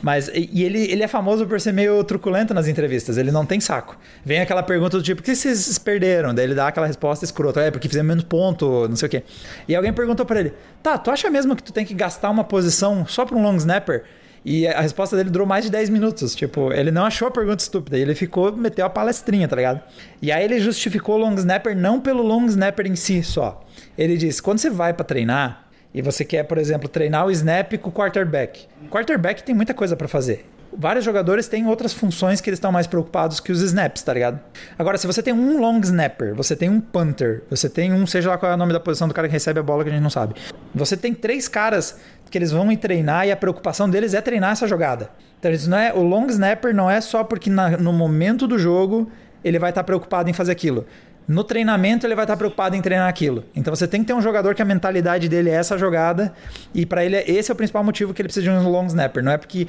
Mas, 0.00 0.30
e 0.32 0.62
ele, 0.62 0.84
ele 0.84 1.02
é 1.02 1.08
famoso 1.08 1.44
por 1.44 1.60
ser 1.60 1.72
meio 1.72 2.04
truculento 2.04 2.54
nas 2.54 2.68
entrevistas, 2.68 3.18
ele 3.18 3.32
não 3.32 3.44
tem 3.44 3.58
saco. 3.58 3.98
Vem 4.24 4.40
aquela 4.40 4.62
pergunta 4.62 4.96
do 4.96 5.02
tipo, 5.02 5.20
por 5.20 5.24
que 5.24 5.34
vocês 5.34 5.76
perderam? 5.76 6.32
Daí 6.32 6.44
ele 6.44 6.54
dá 6.54 6.68
aquela 6.68 6.86
resposta 6.86 7.24
escrota, 7.24 7.60
é 7.60 7.72
porque 7.72 7.88
fizemos 7.88 8.06
menos 8.06 8.22
ponto, 8.22 8.86
não 8.88 8.94
sei 8.94 9.06
o 9.08 9.10
quê. 9.10 9.24
E 9.66 9.74
alguém 9.74 9.92
perguntou 9.92 10.24
pra 10.24 10.38
ele, 10.38 10.52
tá, 10.80 10.96
tu 10.96 11.10
acha 11.10 11.28
mesmo 11.28 11.56
que 11.56 11.64
tu 11.64 11.72
tem 11.72 11.84
que 11.84 11.94
gastar 11.94 12.30
uma 12.30 12.44
posição 12.44 13.04
só 13.08 13.24
pra 13.24 13.36
um 13.36 13.42
long 13.42 13.56
snapper? 13.56 14.04
E 14.44 14.66
a 14.66 14.80
resposta 14.80 15.16
dele 15.16 15.30
durou 15.30 15.46
mais 15.46 15.64
de 15.64 15.70
10 15.70 15.90
minutos. 15.90 16.34
Tipo, 16.34 16.72
ele 16.72 16.90
não 16.90 17.04
achou 17.04 17.28
a 17.28 17.30
pergunta 17.30 17.62
estúpida. 17.62 17.98
Ele 17.98 18.14
ficou, 18.14 18.54
meteu 18.56 18.86
a 18.86 18.90
palestrinha, 18.90 19.46
tá 19.46 19.56
ligado? 19.56 19.82
E 20.22 20.32
aí 20.32 20.44
ele 20.44 20.58
justificou 20.60 21.16
o 21.16 21.18
long 21.18 21.34
snapper 21.34 21.76
não 21.76 22.00
pelo 22.00 22.22
long 22.22 22.46
snapper 22.46 22.86
em 22.86 22.96
si 22.96 23.22
só. 23.22 23.62
Ele 23.96 24.16
disse: 24.16 24.42
quando 24.42 24.58
você 24.58 24.70
vai 24.70 24.92
pra 24.94 25.04
treinar 25.04 25.66
e 25.92 26.00
você 26.00 26.24
quer, 26.24 26.44
por 26.44 26.58
exemplo, 26.58 26.88
treinar 26.88 27.26
o 27.26 27.30
snap 27.30 27.74
com 27.78 27.90
o 27.90 27.92
quarterback. 27.92 28.66
Quarterback 28.90 29.42
tem 29.42 29.54
muita 29.54 29.74
coisa 29.74 29.96
pra 29.96 30.08
fazer. 30.08 30.46
Vários 30.76 31.04
jogadores 31.04 31.48
têm 31.48 31.66
outras 31.66 31.92
funções 31.92 32.40
que 32.40 32.48
eles 32.48 32.58
estão 32.58 32.70
mais 32.70 32.86
preocupados 32.86 33.40
que 33.40 33.50
os 33.50 33.60
snaps, 33.60 34.02
tá 34.02 34.14
ligado? 34.14 34.38
Agora, 34.78 34.96
se 34.96 35.06
você 35.06 35.22
tem 35.22 35.32
um 35.34 35.58
long 35.60 35.80
snapper, 35.80 36.34
você 36.34 36.54
tem 36.54 36.68
um 36.70 36.80
punter, 36.80 37.42
você 37.50 37.68
tem 37.68 37.92
um, 37.92 38.06
seja 38.06 38.30
lá 38.30 38.38
qual 38.38 38.52
é 38.52 38.54
o 38.54 38.58
nome 38.58 38.72
da 38.72 38.78
posição 38.80 39.08
do 39.08 39.12
cara 39.14 39.26
que 39.26 39.32
recebe 39.32 39.58
a 39.58 39.62
bola 39.62 39.82
que 39.82 39.90
a 39.90 39.92
gente 39.92 40.02
não 40.02 40.10
sabe. 40.10 40.34
Você 40.74 40.96
tem 40.96 41.12
três 41.12 41.48
caras 41.48 41.98
que 42.30 42.38
eles 42.38 42.52
vão 42.52 42.74
treinar 42.76 43.26
e 43.26 43.32
a 43.32 43.36
preocupação 43.36 43.90
deles 43.90 44.14
é 44.14 44.20
treinar 44.20 44.52
essa 44.52 44.66
jogada. 44.68 45.10
Então, 45.40 45.50
isso 45.50 45.68
não 45.68 45.76
é, 45.78 45.92
o 45.92 46.02
long 46.02 46.26
snapper 46.26 46.74
não 46.74 46.88
é 46.88 47.00
só 47.00 47.24
porque 47.24 47.50
na- 47.50 47.76
no 47.76 47.92
momento 47.92 48.46
do 48.46 48.58
jogo 48.58 49.10
ele 49.42 49.58
vai 49.58 49.70
estar 49.70 49.82
preocupado 49.82 50.30
em 50.30 50.32
fazer 50.32 50.52
aquilo. 50.52 50.86
No 51.28 51.44
treinamento 51.44 52.06
ele 52.06 52.14
vai 52.14 52.24
estar 52.24 52.36
preocupado 52.36 52.74
em 52.74 52.82
treinar 52.82 53.08
aquilo. 53.08 53.44
Então 53.54 53.74
você 53.74 53.86
tem 53.86 54.00
que 54.00 54.06
ter 54.08 54.14
um 54.14 54.20
jogador 54.20 54.54
que 54.54 54.62
a 54.62 54.64
mentalidade 54.64 55.28
dele 55.28 55.48
é 55.50 55.54
essa 55.54 55.78
jogada 55.78 56.32
e 56.74 56.84
para 56.84 57.04
ele 57.04 57.16
esse 57.18 57.50
é 57.50 57.54
o 57.54 57.56
principal 57.56 57.84
motivo 57.84 58.12
que 58.12 58.20
ele 58.20 58.28
precisa 58.28 58.44
de 58.44 58.50
um 58.50 58.68
long 58.68 58.86
snapper. 58.86 59.22
Não 59.22 59.30
é 59.32 59.38
porque 59.38 59.68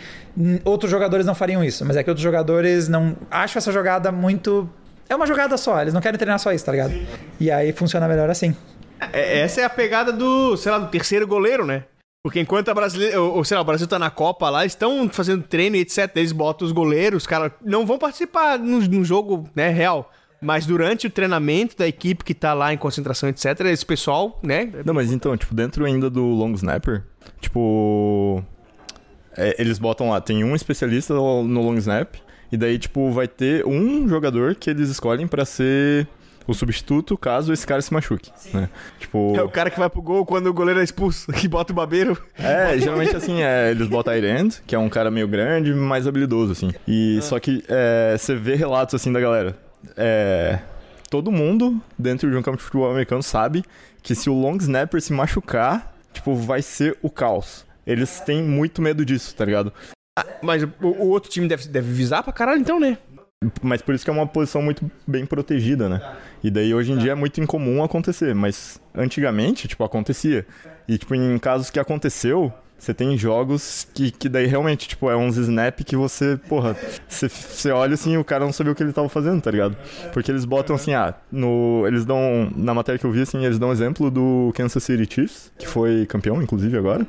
outros 0.66 0.90
jogadores 0.90 1.26
não 1.26 1.36
fariam 1.36 1.64
isso, 1.64 1.86
mas 1.86 1.96
é 1.98 2.04
que 2.04 2.10
outros 2.10 2.24
jogadores 2.24 2.88
não 2.88 3.16
acham 3.30 3.60
essa 3.60 3.72
jogada 3.72 4.12
muito 4.12 4.68
é 5.08 5.16
uma 5.16 5.28
jogada 5.28 5.58
só, 5.58 5.82
eles 5.82 5.94
não 5.94 6.00
querem 6.00 6.18
treinar 6.18 6.40
só 6.40 6.54
isso, 6.54 6.64
tá 6.66 6.72
ligado? 6.72 6.94
E 7.38 7.52
aí 7.52 7.74
funciona 7.74 8.08
melhor 8.08 8.30
assim. 8.30 8.56
É- 9.12 9.40
Essa 9.42 9.62
é 9.62 9.64
a 9.66 9.70
pegada 9.70 10.12
do, 10.12 10.56
sei 10.56 10.72
lá, 10.72 10.80
do 10.80 10.88
terceiro 10.88 11.28
goleiro, 11.28 11.66
né? 11.66 11.84
Porque 12.24 12.40
enquanto 12.40 12.70
a 12.70 12.74
brasileira, 12.74 13.20
ou, 13.20 13.44
sei 13.44 13.58
lá, 13.58 13.62
o 13.62 13.66
Brasil 13.66 13.88
tá 13.88 13.98
na 14.00 14.10
Copa 14.10 14.50
lá, 14.50 14.64
estão 14.66 15.10
fazendo 15.10 15.44
treino 15.44 15.76
e 15.76 15.80
etc. 15.80 16.10
Eles 16.16 16.32
botam 16.32 16.66
os 16.66 16.72
goleiros, 16.72 17.24
os 17.24 17.28
caras 17.28 17.52
não 17.62 17.86
vão 17.86 17.98
participar 17.98 18.58
no, 18.60 18.80
no 18.80 19.04
jogo, 19.04 19.50
né, 19.56 19.70
real. 19.70 20.10
Mas 20.42 20.66
durante 20.66 21.06
o 21.06 21.10
treinamento 21.10 21.78
da 21.78 21.88
equipe 21.88 22.24
que 22.24 22.34
tá 22.34 22.54
lá 22.54 22.74
em 22.74 22.78
concentração, 22.78 23.30
etc., 23.30 23.62
esse 23.66 23.86
pessoal, 23.86 24.40
né? 24.42 24.72
Não, 24.84 24.94
mas 24.94 25.12
então, 25.12 25.38
tipo, 25.38 25.54
dentro 25.54 25.86
ainda 25.86 26.10
do 26.10 26.24
long 26.24 26.54
snapper, 26.54 27.04
tipo. 27.40 28.44
é, 29.38 29.56
eles 29.60 29.78
botam 29.78 30.10
lá, 30.10 30.20
tem 30.20 30.44
um 30.44 30.56
especialista 30.56 31.14
no 31.14 31.62
long 31.62 31.76
snap, 31.76 32.16
e 32.52 32.58
daí, 32.58 32.80
tipo, 32.80 33.12
vai 33.12 33.28
ter 33.28 33.66
um 33.68 34.10
jogador 34.10 34.56
que 34.56 34.72
eles 34.72 34.90
escolhem 34.90 35.28
pra 35.28 35.46
ser 35.46 36.08
o 36.48 36.56
substituto 36.56 37.16
caso 37.16 37.54
esse 37.54 37.66
cara 37.66 37.82
se 37.82 37.94
machuque, 37.94 38.32
né? 38.52 38.68
Tipo. 39.00 39.34
É 39.36 39.44
o 39.44 39.50
cara 39.50 39.70
que 39.70 39.80
vai 39.80 39.92
pro 39.92 40.02
gol 40.02 40.26
quando 40.26 40.48
o 40.48 40.54
goleiro 40.54 40.80
é 40.80 40.84
expulso, 40.84 41.32
que 41.34 41.48
bota 41.48 41.72
o 41.72 41.76
babeiro. 41.76 42.18
É, 42.36 42.78
geralmente 42.80 43.16
assim, 43.16 43.44
é, 43.44 43.70
eles 43.70 43.88
botam 43.88 44.12
tight 44.12 44.26
end, 44.26 44.62
que 44.66 44.74
é 44.74 44.80
um 44.80 44.90
cara 44.90 45.12
meio 45.12 45.28
grande, 45.28 45.72
mais 45.72 46.08
habilidoso, 46.08 46.52
assim. 46.52 46.72
E 46.88 47.20
só 47.22 47.40
que 47.40 47.64
é, 47.70 48.16
você 48.18 48.36
vê 48.36 48.56
relatos 48.56 48.96
assim 48.96 49.12
da 49.14 49.20
galera. 49.20 49.56
É, 49.98 50.60
todo 51.10 51.32
mundo 51.32 51.82
dentro 51.98 52.30
de 52.30 52.38
um 52.38 52.42
campo 52.42 52.58
de 52.58 52.64
futebol 52.64 52.90
americano 52.90 53.22
sabe 53.22 53.64
que 54.02 54.16
se 54.16 54.30
o 54.30 54.34
long 54.34 54.58
snapper 54.58 55.02
se 55.02 55.14
machucar, 55.14 55.94
tipo, 56.14 56.36
vai 56.36 56.62
ser 56.62 56.98
o 57.02 57.10
caos. 57.10 57.66
Eles 57.86 58.20
têm 58.22 58.44
muito 58.44 58.82
medo 58.82 59.06
disso, 59.06 59.36
tá 59.36 59.46
ligado? 59.46 59.74
Mas 60.42 60.64
o, 60.64 60.70
o 60.82 61.10
outro 61.10 61.30
time 61.30 61.48
deve, 61.48 61.68
deve 61.68 61.92
visar 61.92 62.24
pra 62.24 62.34
caralho, 62.34 62.62
então, 62.62 62.80
né? 62.80 62.98
Mas 63.62 63.82
por 63.82 63.96
isso 63.96 64.04
que 64.04 64.10
é 64.10 64.14
uma 64.14 64.28
posição 64.28 64.62
muito 64.62 64.90
bem 65.08 65.26
protegida, 65.26 65.90
né? 65.90 66.16
E 66.44 66.52
daí 66.52 66.74
hoje 66.74 66.92
em 66.92 66.98
dia 66.98 67.14
é 67.14 67.16
muito 67.16 67.42
incomum 67.42 67.84
acontecer, 67.84 68.36
mas 68.36 68.80
antigamente, 68.94 69.68
tipo, 69.68 69.84
acontecia. 69.84 70.46
E, 70.88 70.98
tipo, 70.98 71.16
em 71.16 71.40
casos 71.40 71.72
que 71.72 71.80
aconteceu, 71.80 72.54
você 72.82 72.96
tem 72.96 73.16
jogos 73.16 73.88
que, 73.94 74.10
que 74.10 74.28
daí 74.28 74.48
realmente, 74.48 74.88
tipo, 74.88 75.08
é 75.08 75.16
uns 75.16 75.38
snap 75.38 75.84
que 75.84 75.96
você, 75.96 76.36
porra, 76.50 76.76
você, 77.08 77.30
você 77.30 77.70
olha 77.70 77.94
assim 77.94 78.14
e 78.14 78.18
o 78.18 78.24
cara 78.24 78.44
não 78.44 78.52
sabia 78.52 78.74
o 78.74 78.76
que 78.76 78.82
ele 78.82 78.92
tava 78.92 79.08
fazendo, 79.08 79.40
tá 79.40 79.52
ligado? 79.52 79.78
Porque 80.12 80.32
eles 80.32 80.46
botam 80.46 80.76
assim, 80.76 80.92
ah, 80.96 81.14
no, 81.32 81.84
eles 81.86 82.06
dão, 82.06 82.52
na 82.56 82.74
matéria 82.74 82.98
que 82.98 83.06
eu 83.06 83.12
vi, 83.12 83.22
assim, 83.22 83.46
eles 83.46 83.60
dão 83.60 83.72
exemplo 83.72 84.10
do 84.10 84.52
Kansas 84.56 84.84
City 84.84 85.08
Chiefs, 85.14 85.52
que 85.60 85.68
foi 85.68 86.08
campeão, 86.08 86.42
inclusive, 86.42 86.76
agora. 86.76 87.06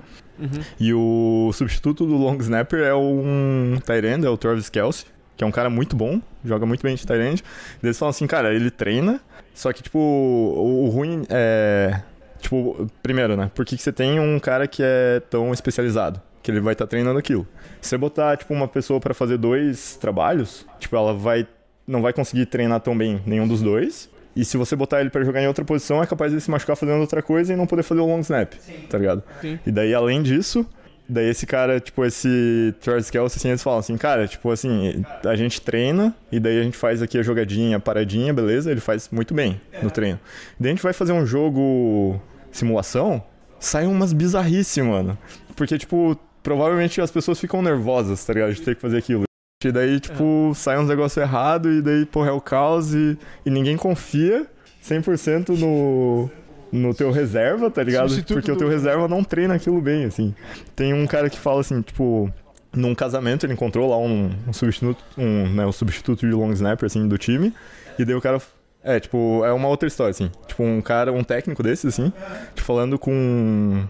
E 0.78 0.92
o 0.92 1.50
substituto 1.54 2.04
do 2.04 2.18
long 2.18 2.36
snapper 2.36 2.80
é 2.80 2.94
um 2.94 3.78
tight 3.82 4.06
end, 4.06 4.26
é 4.26 4.28
o 4.28 4.36
Travis 4.36 4.68
Kelsey, 4.68 5.06
que 5.38 5.42
é 5.42 5.46
um 5.46 5.50
cara 5.50 5.70
muito 5.70 5.96
bom, 5.96 6.20
joga 6.44 6.66
muito 6.66 6.82
bem 6.82 6.96
de 6.96 7.06
tight 7.06 7.18
end. 7.22 7.42
E 7.82 7.86
eles 7.86 7.98
falam 7.98 8.10
assim, 8.10 8.26
cara, 8.26 8.52
ele 8.52 8.70
treina, 8.70 9.22
só 9.54 9.72
que, 9.72 9.82
tipo, 9.82 9.98
o, 9.98 10.84
o 10.84 10.88
ruim 10.90 11.24
é... 11.30 11.98
Tipo, 12.42 12.86
primeiro, 13.02 13.36
né? 13.36 13.50
Por 13.54 13.64
que, 13.64 13.76
que 13.76 13.82
você 13.82 13.92
tem 13.92 14.20
um 14.20 14.38
cara 14.38 14.66
que 14.66 14.82
é 14.84 15.22
tão 15.30 15.52
especializado? 15.52 16.20
Que 16.42 16.50
ele 16.50 16.60
vai 16.60 16.74
estar 16.74 16.86
treinando 16.86 17.18
aquilo. 17.18 17.46
Se 17.80 17.90
você 17.90 17.96
botar, 17.96 18.36
tipo, 18.36 18.52
uma 18.52 18.68
pessoa 18.68 19.00
pra 19.00 19.14
fazer 19.14 19.38
dois 19.38 19.96
trabalhos, 19.96 20.66
tipo, 20.78 20.94
ela 20.94 21.14
vai... 21.14 21.46
Não 21.86 22.02
vai 22.02 22.12
conseguir 22.12 22.46
treinar 22.46 22.80
tão 22.80 22.98
bem 22.98 23.22
nenhum 23.24 23.46
dos 23.46 23.62
dois. 23.62 24.10
E 24.34 24.44
se 24.44 24.56
você 24.56 24.74
botar 24.74 25.00
ele 25.00 25.10
pra 25.10 25.22
jogar 25.24 25.40
em 25.42 25.46
outra 25.46 25.64
posição, 25.64 26.02
é 26.02 26.06
capaz 26.06 26.32
de 26.32 26.40
se 26.40 26.50
machucar 26.50 26.74
fazendo 26.76 27.00
outra 27.00 27.22
coisa 27.22 27.52
e 27.52 27.56
não 27.56 27.66
poder 27.66 27.82
fazer 27.82 28.00
o 28.00 28.06
long 28.06 28.20
snap, 28.20 28.54
tá 28.88 28.98
ligado? 28.98 29.22
E 29.66 29.70
daí, 29.70 29.92
além 29.94 30.22
disso, 30.22 30.66
daí 31.08 31.28
esse 31.28 31.44
cara, 31.44 31.78
tipo, 31.78 32.04
esse 32.04 32.74
Travis 32.80 33.10
Kelce, 33.10 33.36
assim, 33.36 33.48
eles 33.48 33.62
falam 33.62 33.80
assim, 33.80 33.96
cara, 33.98 34.26
tipo 34.26 34.50
assim, 34.50 35.04
a 35.24 35.36
gente 35.36 35.60
treina 35.60 36.14
e 36.30 36.40
daí 36.40 36.58
a 36.58 36.62
gente 36.62 36.76
faz 36.78 37.02
aqui 37.02 37.18
a 37.18 37.22
jogadinha, 37.22 37.76
a 37.76 37.80
paradinha, 37.80 38.32
beleza? 38.32 38.70
Ele 38.70 38.80
faz 38.80 39.10
muito 39.10 39.34
bem 39.34 39.60
no 39.82 39.90
treino. 39.90 40.18
Daí 40.58 40.70
a 40.70 40.74
gente 40.74 40.82
vai 40.82 40.94
fazer 40.94 41.12
um 41.12 41.26
jogo 41.26 42.18
simulação, 42.52 43.22
sai 43.58 43.86
umas 43.86 44.12
bizarrices, 44.12 44.84
mano. 44.84 45.16
Porque, 45.56 45.76
tipo, 45.78 46.16
provavelmente 46.42 47.00
as 47.00 47.10
pessoas 47.10 47.40
ficam 47.40 47.62
nervosas, 47.62 48.24
tá 48.24 48.32
ligado? 48.32 48.52
De 48.54 48.60
ter 48.62 48.74
que 48.76 48.80
fazer 48.80 48.98
aquilo. 48.98 49.24
E 49.64 49.70
daí, 49.70 50.00
tipo, 50.00 50.52
sai 50.54 50.78
uns 50.78 50.88
negócios 50.88 51.16
errados 51.22 51.72
e 51.78 51.82
daí, 51.82 52.04
porra, 52.04 52.28
é 52.30 52.32
o 52.32 52.40
caos 52.40 52.92
e, 52.94 53.16
e 53.46 53.50
ninguém 53.50 53.76
confia 53.76 54.46
100% 54.84 55.50
no, 55.56 56.28
no 56.72 56.92
teu 56.92 57.12
reserva, 57.12 57.70
tá 57.70 57.82
ligado? 57.82 58.08
Substituto 58.08 58.34
Porque 58.34 58.50
o 58.50 58.54
do- 58.54 58.58
teu 58.58 58.68
reserva 58.68 59.06
não 59.06 59.22
treina 59.22 59.54
aquilo 59.54 59.80
bem, 59.80 60.04
assim. 60.04 60.34
Tem 60.74 60.92
um 60.92 61.06
cara 61.06 61.30
que 61.30 61.38
fala 61.38 61.60
assim, 61.60 61.80
tipo, 61.80 62.28
num 62.72 62.92
casamento 62.92 63.46
ele 63.46 63.52
encontrou 63.52 63.88
lá 63.88 63.96
um, 63.98 64.30
um 64.48 64.52
substituto, 64.52 65.04
um, 65.16 65.48
né, 65.54 65.64
um 65.64 65.70
substituto 65.72 66.26
de 66.26 66.32
long 66.32 66.50
snapper, 66.50 66.86
assim, 66.86 67.06
do 67.06 67.16
time, 67.16 67.54
e 67.98 68.04
daí 68.04 68.16
o 68.16 68.20
cara... 68.20 68.40
É, 68.84 68.98
tipo, 68.98 69.44
é 69.44 69.52
uma 69.52 69.68
outra 69.68 69.86
história, 69.86 70.10
assim. 70.10 70.30
Tipo, 70.46 70.62
um 70.64 70.80
cara, 70.80 71.12
um 71.12 71.22
técnico 71.22 71.62
desses, 71.62 71.86
assim, 71.86 72.12
tipo, 72.54 72.66
falando 72.66 72.98
com... 72.98 73.84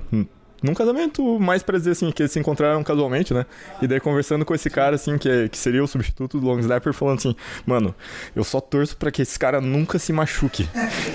Num 0.63 0.75
casamento, 0.75 1.41
mais 1.41 1.61
pra 1.61 1.77
dizer 1.77 1.91
assim, 1.91 2.13
que 2.13 2.23
eles 2.23 2.31
se 2.31 2.39
encontraram 2.39 2.85
casualmente, 2.85 3.35
né? 3.35 3.45
E 3.81 3.89
daí 3.89 3.99
conversando 3.99 4.45
com 4.45 4.55
esse 4.55 4.71
cara, 4.71 4.95
assim, 4.95 5.19
que, 5.19 5.29
é- 5.29 5.49
que 5.49 5.59
seria 5.59 5.83
o 5.83 5.89
substituto 5.89 6.39
do 6.39 6.47
Long 6.47 6.61
Snapper, 6.61 6.93
falando 6.93 7.19
assim, 7.19 7.35
mano, 7.67 7.93
eu 8.37 8.45
só 8.45 8.61
torço 8.61 8.97
pra 8.97 9.11
que 9.11 9.23
esse 9.23 9.37
cara 9.37 9.61
nunca 9.61 9.99
se 9.99 10.13
machuque. 10.13 10.69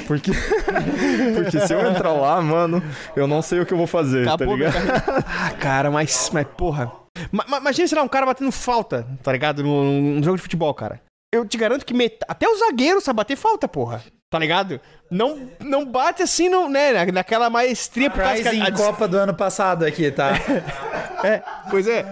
Porque. 0.05 0.31
Porque 1.33 1.61
se 1.61 1.73
eu 1.73 1.79
entrar 1.89 2.11
lá, 2.11 2.41
mano, 2.41 2.83
eu 3.15 3.25
não 3.25 3.41
sei 3.41 3.61
o 3.61 3.65
que 3.65 3.73
eu 3.73 3.77
vou 3.77 3.87
fazer, 3.87 4.25
tá 4.25 4.33
Acabou 4.33 4.57
minha 4.57 4.69
ligado? 4.69 5.23
Ah, 5.25 5.51
cara, 5.51 5.89
mas, 5.89 6.29
mas 6.33 6.45
porra. 6.57 6.91
Ma- 7.31 7.45
imagina, 7.59 7.87
sei 7.87 7.97
lá, 7.97 8.03
um 8.03 8.07
cara 8.09 8.25
batendo 8.25 8.51
falta, 8.51 9.07
tá 9.23 9.31
ligado? 9.31 9.63
Num, 9.63 10.15
num 10.15 10.23
jogo 10.23 10.35
de 10.35 10.43
futebol, 10.43 10.73
cara. 10.73 10.99
Eu 11.37 11.45
te 11.47 11.57
garanto 11.57 11.85
que 11.85 11.93
met... 11.93 12.17
até 12.27 12.47
o 12.47 12.55
zagueiro 12.57 12.99
sabe 13.01 13.17
bater 13.17 13.35
falta, 13.35 13.67
porra. 13.67 14.03
Tá 14.29 14.37
ligado? 14.37 14.81
Não, 15.09 15.49
não 15.61 15.85
bate 15.85 16.21
assim, 16.21 16.49
no, 16.49 16.67
né? 16.67 16.91
na- 16.91 17.11
Naquela 17.13 17.49
maestria 17.49 18.09
por 18.09 18.19
causa 18.21 18.43
que 18.43 18.61
a- 18.61 18.71
Copa 18.71 19.07
do 19.07 19.17
ano 19.17 19.33
passado 19.33 19.85
aqui, 19.85 20.11
tá? 20.11 20.31
É, 21.23 21.41
pois 21.71 21.87
é. 21.87 22.03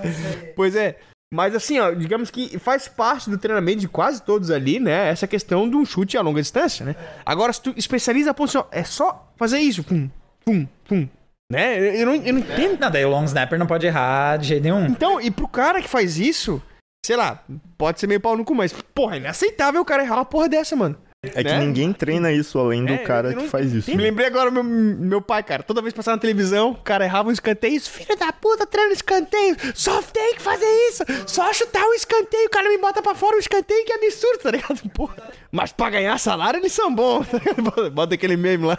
Pois 0.56 0.76
é. 0.76 0.98
Mas 1.32 1.54
assim, 1.54 1.78
ó, 1.80 1.92
digamos 1.92 2.32
que 2.32 2.58
faz 2.58 2.88
parte 2.88 3.30
do 3.30 3.38
treinamento 3.38 3.80
de 3.80 3.88
quase 3.88 4.22
todos 4.22 4.50
ali, 4.50 4.80
né? 4.80 5.10
Essa 5.10 5.28
questão 5.28 5.70
de 5.70 5.76
um 5.76 5.86
chute 5.86 6.18
a 6.18 6.22
longa 6.22 6.42
distância, 6.42 6.84
né? 6.86 6.96
Agora, 7.24 7.54
se 7.54 7.62
tu 7.62 7.74
especializa 7.78 8.32
a 8.32 8.34
posição, 8.34 8.66
é 8.72 8.84
só 8.84 9.32
fazer 9.38 9.60
isso. 9.60 9.84
Pum, 9.84 10.10
pum, 10.44 10.68
pum. 10.88 11.08
Né? 11.52 11.78
Eu, 11.78 11.94
eu 11.94 12.06
não, 12.08 12.16
eu 12.16 12.34
não 12.34 12.40
entendo. 12.40 12.80
Não, 12.80 12.90
daí 12.90 13.06
o 13.06 13.10
long 13.10 13.26
snapper 13.26 13.60
não 13.60 13.68
pode 13.68 13.86
errar 13.86 14.38
de 14.38 14.48
jeito 14.48 14.64
nenhum. 14.64 14.86
Então, 14.88 15.22
e 15.22 15.30
pro 15.30 15.48
cara 15.48 15.82
que 15.82 15.88
faz 15.88 16.18
isso, 16.18 16.60
sei 17.06 17.16
lá, 17.16 17.44
pode 17.78 18.00
ser 18.00 18.08
meio 18.08 18.20
pau 18.20 18.36
no 18.36 18.44
cu, 18.46 18.54
mas, 18.56 18.74
porra, 18.94 19.16
é 19.16 19.20
inaceitável 19.20 19.82
o 19.82 19.86
cara 19.86 20.04
errar 20.04 20.16
uma 20.16 20.26
porra 20.26 20.50
dessa, 20.50 20.76
mano. 20.76 20.98
É 21.24 21.44
que 21.44 21.50
né? 21.50 21.58
ninguém 21.58 21.92
treina 21.92 22.32
isso 22.32 22.60
além 22.60 22.86
do 22.86 22.94
É, 22.94 23.00
cara 23.00 23.32
não- 23.32 23.42
que 23.42 23.48
faz 23.50 23.74
isso. 23.74 23.90
Me 23.90 23.98
lembrei 23.98 24.28
agora 24.28 24.52
meu, 24.52 24.64
meu 24.64 25.20
pai, 25.20 25.42
cara. 25.42 25.64
Toda 25.64 25.82
vez 25.82 25.92
que 25.92 25.98
passava 25.98 26.18
na 26.18 26.22
televisão, 26.22 26.70
o 26.72 26.76
cara 26.76 27.04
errava 27.04 27.30
um 27.30 27.32
escanteio. 27.32 27.82
Filho 27.82 28.16
da 28.16 28.32
puta, 28.32 28.68
treina 28.68 28.94
escanteio. 28.94 29.56
Só 29.74 30.04
tem 30.04 30.36
que 30.36 30.42
fazer 30.44 30.68
isso. 30.90 31.04
Só 31.26 31.52
chutar 31.52 31.84
o 31.84 31.94
escanteio. 31.96 32.46
O 32.46 32.50
cara 32.52 32.70
me 32.70 32.78
bota 32.78 33.02
pra 33.02 33.16
fora 33.16 33.38
o 33.38 33.40
escanteio. 33.40 33.84
Que 33.88 33.94
absurdo, 33.94 34.38
tá 34.44 34.52
ligado? 34.52 34.80
Porra. 34.94 35.16
Mas 35.52 35.72
pra 35.72 35.90
ganhar 35.90 36.16
salário, 36.20 36.60
eles 36.60 36.74
são 36.74 36.94
bons. 36.94 37.28
tá 37.28 37.40
ligado? 37.40 37.64
Bota- 37.64 37.90
Bota 37.90 38.14
aquele 38.14 38.38
meme 38.38 38.66
lá. 38.68 38.78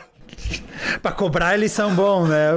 Pra 1.02 1.10
cobrar 1.10 1.54
eles 1.54 1.72
são 1.72 1.92
bons, 1.96 2.28
né? 2.28 2.50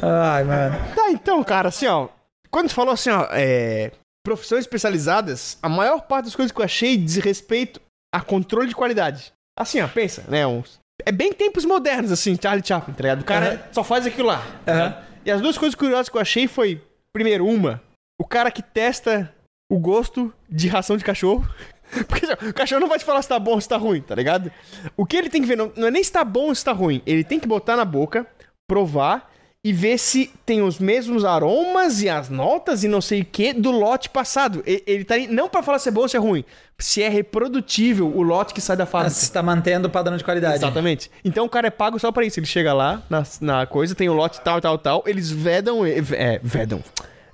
Ai, 0.00 0.44
mano. 0.44 0.76
Tá, 0.94 1.10
então, 1.10 1.42
cara, 1.42 1.70
assim, 1.70 1.88
ó. 1.88 2.06
Quando 2.52 2.68
tu 2.68 2.74
falou 2.74 2.94
assim, 2.94 3.10
ó, 3.10 3.26
é. 3.32 3.90
Profissões 4.24 4.60
especializadas, 4.60 5.58
a 5.62 5.68
maior 5.68 6.02
parte 6.02 6.26
das 6.26 6.36
coisas 6.36 6.52
que 6.52 6.60
eu 6.60 6.64
achei 6.64 6.96
diz 6.96 7.16
respeito 7.16 7.80
a 8.14 8.20
controle 8.20 8.68
de 8.68 8.74
qualidade. 8.74 9.32
Assim, 9.58 9.80
ó, 9.80 9.88
pensa, 9.88 10.24
né? 10.28 10.46
Uns, 10.46 10.78
é 11.04 11.12
bem 11.12 11.32
tempos 11.32 11.64
modernos, 11.64 12.12
assim, 12.12 12.36
Charlie 12.40 12.66
Chaplin, 12.66 12.94
tá 12.94 13.02
ligado? 13.02 13.20
O 13.22 13.24
cara 13.24 13.54
Aham. 13.54 13.60
só 13.72 13.84
faz 13.84 14.06
aquilo 14.06 14.28
lá. 14.28 14.42
Aham. 14.66 14.84
ligado? 14.84 15.08
E 15.24 15.30
as 15.30 15.40
duas 15.40 15.58
coisas 15.58 15.74
curiosas 15.74 16.08
que 16.08 16.16
eu 16.16 16.20
achei 16.20 16.46
foi, 16.46 16.82
primeiro, 17.12 17.46
uma, 17.46 17.82
o 18.20 18.24
cara 18.24 18.50
que 18.50 18.62
testa 18.62 19.32
o 19.70 19.78
gosto 19.78 20.32
de 20.48 20.68
ração 20.68 20.96
de 20.96 21.04
cachorro. 21.04 21.46
Porque 22.08 22.26
assim, 22.26 22.48
o 22.48 22.54
cachorro 22.54 22.80
não 22.80 22.88
vai 22.88 22.98
te 22.98 23.04
falar 23.04 23.22
se 23.22 23.28
tá 23.28 23.38
bom 23.38 23.52
ou 23.52 23.60
se 23.60 23.68
tá 23.68 23.76
ruim, 23.76 24.00
tá 24.00 24.14
ligado? 24.14 24.50
O 24.96 25.06
que 25.06 25.16
ele 25.16 25.30
tem 25.30 25.40
que 25.40 25.48
ver 25.48 25.56
não, 25.56 25.72
não 25.76 25.88
é 25.88 25.90
nem 25.90 26.02
se 26.02 26.12
tá 26.12 26.24
bom 26.24 26.48
ou 26.48 26.54
se 26.54 26.64
tá 26.64 26.72
ruim. 26.72 27.02
Ele 27.06 27.24
tem 27.24 27.40
que 27.40 27.46
botar 27.46 27.76
na 27.76 27.84
boca, 27.84 28.26
provar 28.68 29.30
e 29.64 29.72
ver 29.72 29.98
se 29.98 30.30
tem 30.46 30.62
os 30.62 30.78
mesmos 30.78 31.24
aromas 31.24 32.00
e 32.00 32.08
as 32.08 32.28
notas 32.28 32.84
e 32.84 32.88
não 32.88 33.00
sei 33.00 33.22
o 33.22 33.24
que 33.24 33.52
do 33.52 33.70
lote 33.72 34.08
passado. 34.08 34.62
Ele 34.64 35.04
tá 35.04 35.14
aí 35.16 35.26
não 35.26 35.48
pra 35.48 35.62
falar 35.62 35.78
se 35.80 35.88
é 35.88 35.92
bom 35.92 36.02
ou 36.02 36.08
se 36.08 36.16
é 36.16 36.20
ruim, 36.20 36.44
se 36.78 37.02
é 37.02 37.08
reprodutível 37.08 38.06
o 38.06 38.22
lote 38.22 38.54
que 38.54 38.60
sai 38.60 38.76
da 38.76 38.86
fábrica. 38.86 39.14
Você 39.14 39.32
tá 39.32 39.42
mantendo 39.42 39.88
o 39.88 39.90
padrão 39.90 40.16
de 40.16 40.22
qualidade. 40.22 40.54
Exatamente. 40.56 41.10
Então 41.24 41.44
o 41.44 41.48
cara 41.48 41.66
é 41.66 41.70
pago 41.70 41.98
só 41.98 42.12
pra 42.12 42.24
isso. 42.24 42.38
Ele 42.38 42.46
chega 42.46 42.72
lá 42.72 43.02
na, 43.10 43.24
na 43.40 43.66
coisa, 43.66 43.94
tem 43.94 44.08
o 44.08 44.14
lote 44.14 44.40
tal, 44.42 44.60
tal, 44.60 44.78
tal. 44.78 45.02
Eles 45.06 45.28
vedam. 45.30 45.84
ele- 45.86 46.06
É, 46.14 46.40
vedam. 46.42 46.82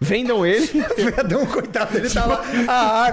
Vendam 0.01 0.45
ele. 0.45 0.67
Vedão, 0.99 1.47
coitado, 1.47 1.97
ele 1.97 2.11
tá 2.11 2.27
lá. 2.27 2.43
Ah, 2.69 3.13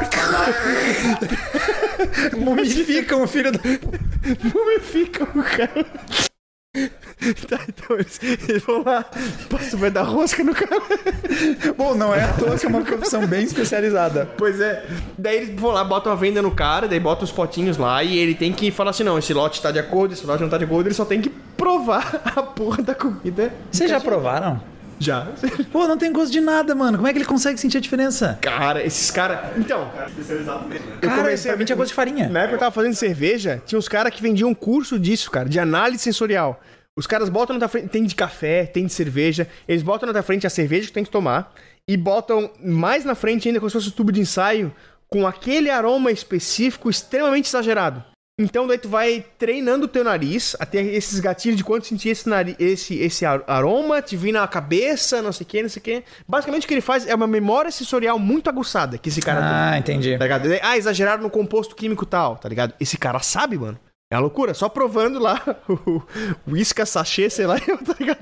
mumificam 2.37 3.23
o 3.23 3.27
filho 3.27 3.51
da. 3.51 3.59
Mumificam 4.53 5.27
o 5.35 5.43
cara. 5.43 5.85
Tá, 7.47 7.59
então 7.67 7.97
eles, 7.97 8.19
eles 8.23 8.63
vão 8.63 8.83
lá, 8.83 9.05
passa 9.49 9.75
o 9.75 9.79
vai 9.79 9.91
dar 9.91 10.03
rosca 10.03 10.43
no 10.43 10.55
cara. 10.55 10.81
Bom, 11.77 11.93
não 11.93 12.15
é 12.15 12.23
à 12.23 12.33
toa 12.33 12.57
que 12.57 12.65
é 12.65 12.69
uma 12.69 12.81
profissão 12.81 13.27
bem 13.27 13.43
especializada. 13.43 14.29
Pois 14.37 14.59
é. 14.59 14.85
Daí 15.17 15.37
eles 15.37 15.59
vão 15.59 15.71
lá, 15.71 15.83
botam 15.83 16.11
a 16.11 16.15
venda 16.15 16.41
no 16.41 16.51
cara, 16.51 16.87
daí 16.87 16.99
botam 16.99 17.23
os 17.23 17.31
potinhos 17.31 17.77
lá 17.77 18.03
e 18.03 18.17
ele 18.17 18.33
tem 18.33 18.51
que 18.51 18.71
falar 18.71 18.91
assim: 18.91 19.03
não, 19.03 19.19
esse 19.19 19.33
lote 19.33 19.61
tá 19.61 19.69
de 19.69 19.79
acordo, 19.79 20.13
esse 20.13 20.25
lote 20.25 20.41
não 20.41 20.49
tá 20.49 20.57
de 20.57 20.63
acordo, 20.63 20.87
ele 20.87 20.95
só 20.95 21.05
tem 21.05 21.21
que 21.21 21.29
provar 21.29 22.21
a 22.35 22.41
porra 22.41 22.81
da 22.81 22.95
comida. 22.95 23.53
Vocês 23.71 23.89
já 23.89 23.99
provaram? 23.99 24.59
Já. 25.01 25.27
Pô, 25.71 25.87
não 25.87 25.97
tem 25.97 26.13
gosto 26.13 26.31
de 26.31 26.39
nada, 26.39 26.75
mano. 26.75 26.97
Como 26.97 27.07
é 27.07 27.11
que 27.11 27.17
ele 27.17 27.25
consegue 27.25 27.59
sentir 27.59 27.77
a 27.77 27.81
diferença? 27.81 28.37
Cara, 28.39 28.85
esses 28.85 29.09
caras. 29.09 29.57
Então. 29.57 29.91
Eu 31.01 31.09
Cara, 31.09 31.23
comecei 31.23 31.51
pra 31.51 31.57
mim 31.57 31.65
tinha 31.65 31.75
gosto 31.75 31.89
de 31.89 31.95
farinha. 31.95 32.29
Na 32.29 32.41
época 32.41 32.49
que 32.49 32.55
eu 32.55 32.59
tava 32.59 32.71
fazendo 32.71 32.93
cerveja, 32.93 33.61
tinha 33.65 33.79
uns 33.79 33.87
caras 33.87 34.13
que 34.13 34.21
vendiam 34.21 34.49
um 34.49 34.53
curso 34.53 34.99
disso, 34.99 35.31
cara, 35.31 35.49
de 35.49 35.59
análise 35.59 36.03
sensorial. 36.03 36.61
Os 36.95 37.07
caras 37.07 37.29
botam 37.29 37.55
na 37.55 37.59
tua 37.61 37.67
frente, 37.67 37.87
tem 37.87 38.03
de 38.03 38.13
café, 38.13 38.65
tem 38.65 38.85
de 38.85 38.93
cerveja, 38.93 39.47
eles 39.67 39.81
botam 39.81 40.05
na 40.05 40.13
tua 40.13 40.21
frente 40.21 40.45
a 40.45 40.49
cerveja 40.49 40.87
que 40.87 40.93
tem 40.93 41.03
que 41.03 41.09
tomar 41.09 41.51
e 41.89 41.97
botam 41.97 42.51
mais 42.63 43.03
na 43.03 43.15
frente 43.15 43.47
ainda 43.47 43.59
como 43.59 43.69
se 43.69 43.73
fosse 43.73 43.87
um 43.87 43.91
tubo 43.91 44.11
de 44.11 44.21
ensaio 44.21 44.71
com 45.09 45.25
aquele 45.25 45.69
aroma 45.69 46.11
específico 46.11 46.89
extremamente 46.89 47.47
exagerado. 47.47 48.03
Então 48.41 48.65
daí 48.65 48.77
tu 48.77 48.89
vai 48.89 49.23
treinando 49.37 49.85
o 49.85 49.87
teu 49.87 50.03
nariz 50.03 50.55
a 50.59 50.65
ter 50.65 50.85
esses 50.93 51.19
gatilhos 51.19 51.57
de 51.57 51.63
quando 51.63 51.83
sentir 51.83 52.09
esse, 52.09 52.27
nari- 52.27 52.55
esse, 52.59 52.97
esse 52.97 53.25
ar- 53.25 53.43
aroma, 53.45 54.01
te 54.01 54.17
vir 54.17 54.31
na 54.31 54.47
cabeça, 54.47 55.21
não 55.21 55.31
sei 55.31 55.45
o 55.45 55.47
que, 55.47 55.61
não 55.61 55.69
sei 55.69 55.79
o 55.79 55.83
que. 55.83 56.03
Basicamente 56.27 56.65
o 56.65 56.67
que 56.67 56.73
ele 56.73 56.81
faz 56.81 57.07
é 57.07 57.13
uma 57.13 57.27
memória 57.27 57.69
sensorial 57.71 58.17
muito 58.17 58.49
aguçada 58.49 58.97
que 58.97 59.09
esse 59.09 59.21
cara 59.21 59.39
tem. 59.41 59.49
Ah, 59.49 59.77
entendi. 59.77 60.17
Tá 60.17 60.23
ligado? 60.25 60.49
Ah, 60.61 60.77
exageraram 60.77 61.21
no 61.21 61.29
composto 61.29 61.75
químico 61.75 62.05
tal, 62.05 62.35
tá 62.37 62.49
ligado? 62.49 62.73
Esse 62.79 62.97
cara 62.97 63.19
sabe, 63.19 63.57
mano. 63.57 63.77
É 64.11 64.15
uma 64.15 64.21
loucura, 64.21 64.53
só 64.53 64.67
provando 64.67 65.19
lá 65.19 65.41
o 65.69 66.01
uísca 66.47 66.85
sachê, 66.85 67.29
sei 67.29 67.45
lá, 67.45 67.57
tá 67.61 67.95
ligado? 67.99 68.19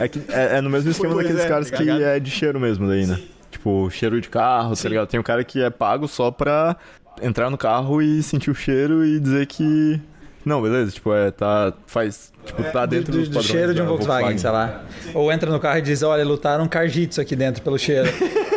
É, 0.00 0.08
que, 0.08 0.18
é, 0.30 0.58
é 0.58 0.60
no 0.60 0.68
mesmo 0.68 0.90
esquema 0.90 1.14
Pois 1.14 1.26
daqueles 1.26 1.46
é, 1.46 1.48
caras 1.48 1.70
tá 1.70 1.76
que 1.78 1.88
é 1.88 2.20
de 2.20 2.30
cheiro 2.30 2.60
mesmo 2.60 2.86
daí, 2.86 3.06
né? 3.06 3.18
Tipo, 3.50 3.88
cheiro 3.90 4.20
de 4.20 4.28
carro, 4.28 4.74
tá 4.76 4.88
ligado? 4.88 5.08
Tem 5.08 5.20
um 5.20 5.22
cara 5.22 5.44
que 5.44 5.62
é 5.62 5.70
pago 5.70 6.08
só 6.08 6.30
pra 6.30 6.76
entrar 7.20 7.50
no 7.50 7.58
carro 7.58 8.00
e 8.00 8.22
sentir 8.22 8.50
o 8.50 8.54
cheiro 8.54 9.04
e 9.04 9.18
dizer 9.20 9.46
que... 9.46 10.00
Não, 10.44 10.60
beleza, 10.60 10.90
tipo, 10.90 11.12
é, 11.14 11.30
tá, 11.30 11.72
faz, 11.86 12.32
tipo, 12.44 12.62
tá 12.64 12.84
dentro 12.84 13.12
do, 13.12 13.18
do 13.20 13.26
padrões 13.26 13.46
cheiro 13.46 13.72
de 13.74 13.80
um 13.80 13.84
da 13.84 13.90
Volkswagen, 13.90 14.36
sei 14.38 14.50
lá. 14.50 14.82
Ou 15.14 15.30
entra 15.30 15.48
no 15.50 15.60
carro 15.60 15.78
e 15.78 15.82
diz, 15.82 16.02
olha, 16.02 16.24
lutaram 16.24 16.64
um 16.64 16.68
carjitsu 16.68 17.20
aqui 17.20 17.36
dentro 17.36 17.62
pelo 17.62 17.78
cheiro. 17.78 18.08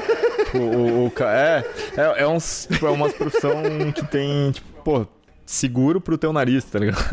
O, 0.53 1.07
o, 1.07 1.11
ca- 1.11 1.33
é, 1.33 1.65
é, 1.97 2.21
é, 2.23 2.27
uns, 2.27 2.65
tipo, 2.71 2.87
é 2.87 2.89
uma 2.89 3.09
profissão 3.09 3.61
que 3.93 4.05
tem, 4.05 4.51
tipo, 4.51 4.65
pô, 4.85 5.05
seguro 5.45 5.99
pro 5.99 6.17
teu 6.17 6.31
nariz, 6.31 6.63
tá 6.63 6.79
ligado? 6.79 7.03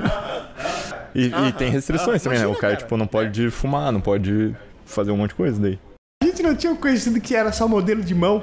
E, 1.12 1.26
e 1.26 1.52
tem 1.54 1.68
restrições 1.68 2.22
também, 2.22 2.38
né? 2.38 2.46
O 2.46 2.54
cara, 2.54 2.76
tipo, 2.76 2.96
não 2.96 3.06
pode 3.06 3.50
fumar, 3.50 3.90
não 3.90 4.00
pode 4.00 4.54
fazer 4.86 5.10
um 5.10 5.16
monte 5.16 5.30
de 5.30 5.34
coisa 5.34 5.60
daí. 5.60 5.76
Gente 6.42 6.50
não 6.50 6.56
tinha 6.56 6.74
conhecido 6.74 7.20
que 7.20 7.36
era 7.36 7.52
só 7.52 7.68
modelo 7.68 8.02
de 8.02 8.14
mão. 8.16 8.42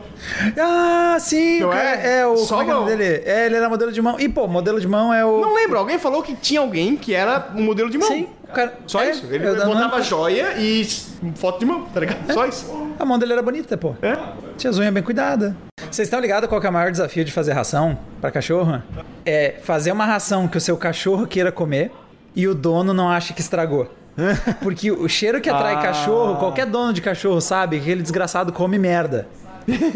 ah, 0.57 1.17
sim! 1.19 1.59
Não 1.59 1.67
o 1.67 1.71
cara, 1.71 1.89
é? 1.89 2.19
é? 2.19 2.25
o 2.25 2.37
Só 2.37 2.59
como 2.59 2.69
é 2.69 2.73
é 2.73 2.77
mão. 2.77 2.85
dele? 2.85 3.03
É, 3.25 3.45
ele 3.45 3.55
era 3.55 3.67
modelo 3.67 3.91
de 3.91 4.01
mão. 4.01 4.17
E, 4.17 4.29
pô, 4.29 4.47
modelo 4.47 4.79
de 4.79 4.87
mão 4.87 5.13
é 5.13 5.25
o... 5.25 5.41
Não 5.41 5.53
lembro, 5.53 5.77
alguém 5.77 5.99
falou 5.99 6.23
que 6.23 6.33
tinha 6.33 6.61
alguém 6.61 6.95
que 6.95 7.13
era 7.13 7.49
um 7.53 7.61
modelo 7.61 7.89
de 7.89 7.97
mão. 7.97 8.07
Sim, 8.07 8.29
o 8.43 8.53
cara... 8.53 8.73
Só 8.87 9.03
é, 9.03 9.11
isso. 9.11 9.25
Ele 9.29 9.45
eu 9.45 9.55
não- 9.57 9.65
botava 9.65 10.01
joia 10.01 10.53
e 10.57 10.87
foto 11.35 11.59
de 11.59 11.65
mão, 11.65 11.85
tá 11.93 11.99
ligado? 11.99 12.31
Só 12.33 12.45
isso. 12.45 12.93
A 12.97 13.03
mão 13.03 13.19
dele 13.19 13.33
era 13.33 13.41
bonita, 13.41 13.77
pô. 13.77 13.93
É? 14.01 14.17
Tinha 14.57 14.71
as 14.71 14.77
unhas 14.77 14.93
bem 14.93 15.03
cuidadas. 15.03 15.53
Vocês 15.91 16.07
estão 16.07 16.21
ligados 16.21 16.47
qual 16.47 16.63
é 16.63 16.69
o 16.69 16.73
maior 16.73 16.91
desafio 16.91 17.25
de 17.25 17.33
fazer 17.33 17.51
ração 17.51 17.99
pra 18.21 18.31
cachorro? 18.31 18.81
É 19.25 19.55
fazer 19.63 19.91
uma 19.91 20.05
ração 20.05 20.47
que 20.47 20.57
o 20.57 20.61
seu 20.61 20.77
cachorro 20.77 21.27
queira 21.27 21.51
comer 21.51 21.91
e 22.33 22.47
o 22.47 22.55
dono 22.55 22.93
não 22.93 23.09
acha 23.09 23.33
que 23.33 23.41
estragou. 23.41 23.91
Porque 24.61 24.91
o 24.91 25.07
cheiro 25.07 25.39
que 25.41 25.49
atrai 25.49 25.75
Ah. 25.75 25.81
cachorro, 25.81 26.35
qualquer 26.37 26.65
dono 26.65 26.93
de 26.93 27.01
cachorro 27.01 27.39
sabe 27.41 27.77
que 27.77 27.83
aquele 27.83 28.01
desgraçado 28.01 28.51
come 28.51 28.77
merda. 28.77 29.27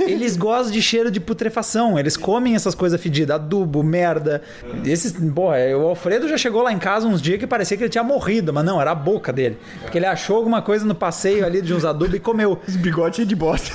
Eles 0.07 0.37
gostam 0.37 0.71
de 0.71 0.81
cheiro 0.83 1.09
de 1.09 1.19
putrefação, 1.19 1.97
eles 1.97 2.15
comem 2.15 2.53
essas 2.53 2.75
coisas 2.75 3.01
fedidas, 3.01 3.35
adubo, 3.35 3.81
merda. 3.81 4.43
Esses, 4.85 5.11
porra, 5.33 5.57
o 5.75 5.87
Alfredo 5.87 6.27
já 6.29 6.37
chegou 6.37 6.61
lá 6.61 6.71
em 6.71 6.77
casa 6.77 7.07
uns 7.07 7.19
dias 7.19 7.39
que 7.39 7.47
parecia 7.47 7.75
que 7.75 7.81
ele 7.83 7.89
tinha 7.89 8.03
morrido, 8.03 8.53
mas 8.53 8.63
não, 8.63 8.79
era 8.79 8.91
a 8.91 8.95
boca 8.95 9.33
dele. 9.33 9.57
Porque 9.81 9.97
ele 9.97 10.05
achou 10.05 10.35
alguma 10.35 10.61
coisa 10.61 10.85
no 10.85 10.93
passeio 10.93 11.43
ali 11.43 11.59
de 11.59 11.73
uns 11.73 11.85
adubos 11.85 12.13
e 12.13 12.19
comeu. 12.19 12.59
Os 12.67 12.75
bigodes 12.75 13.25
de 13.27 13.35
bosta. 13.35 13.71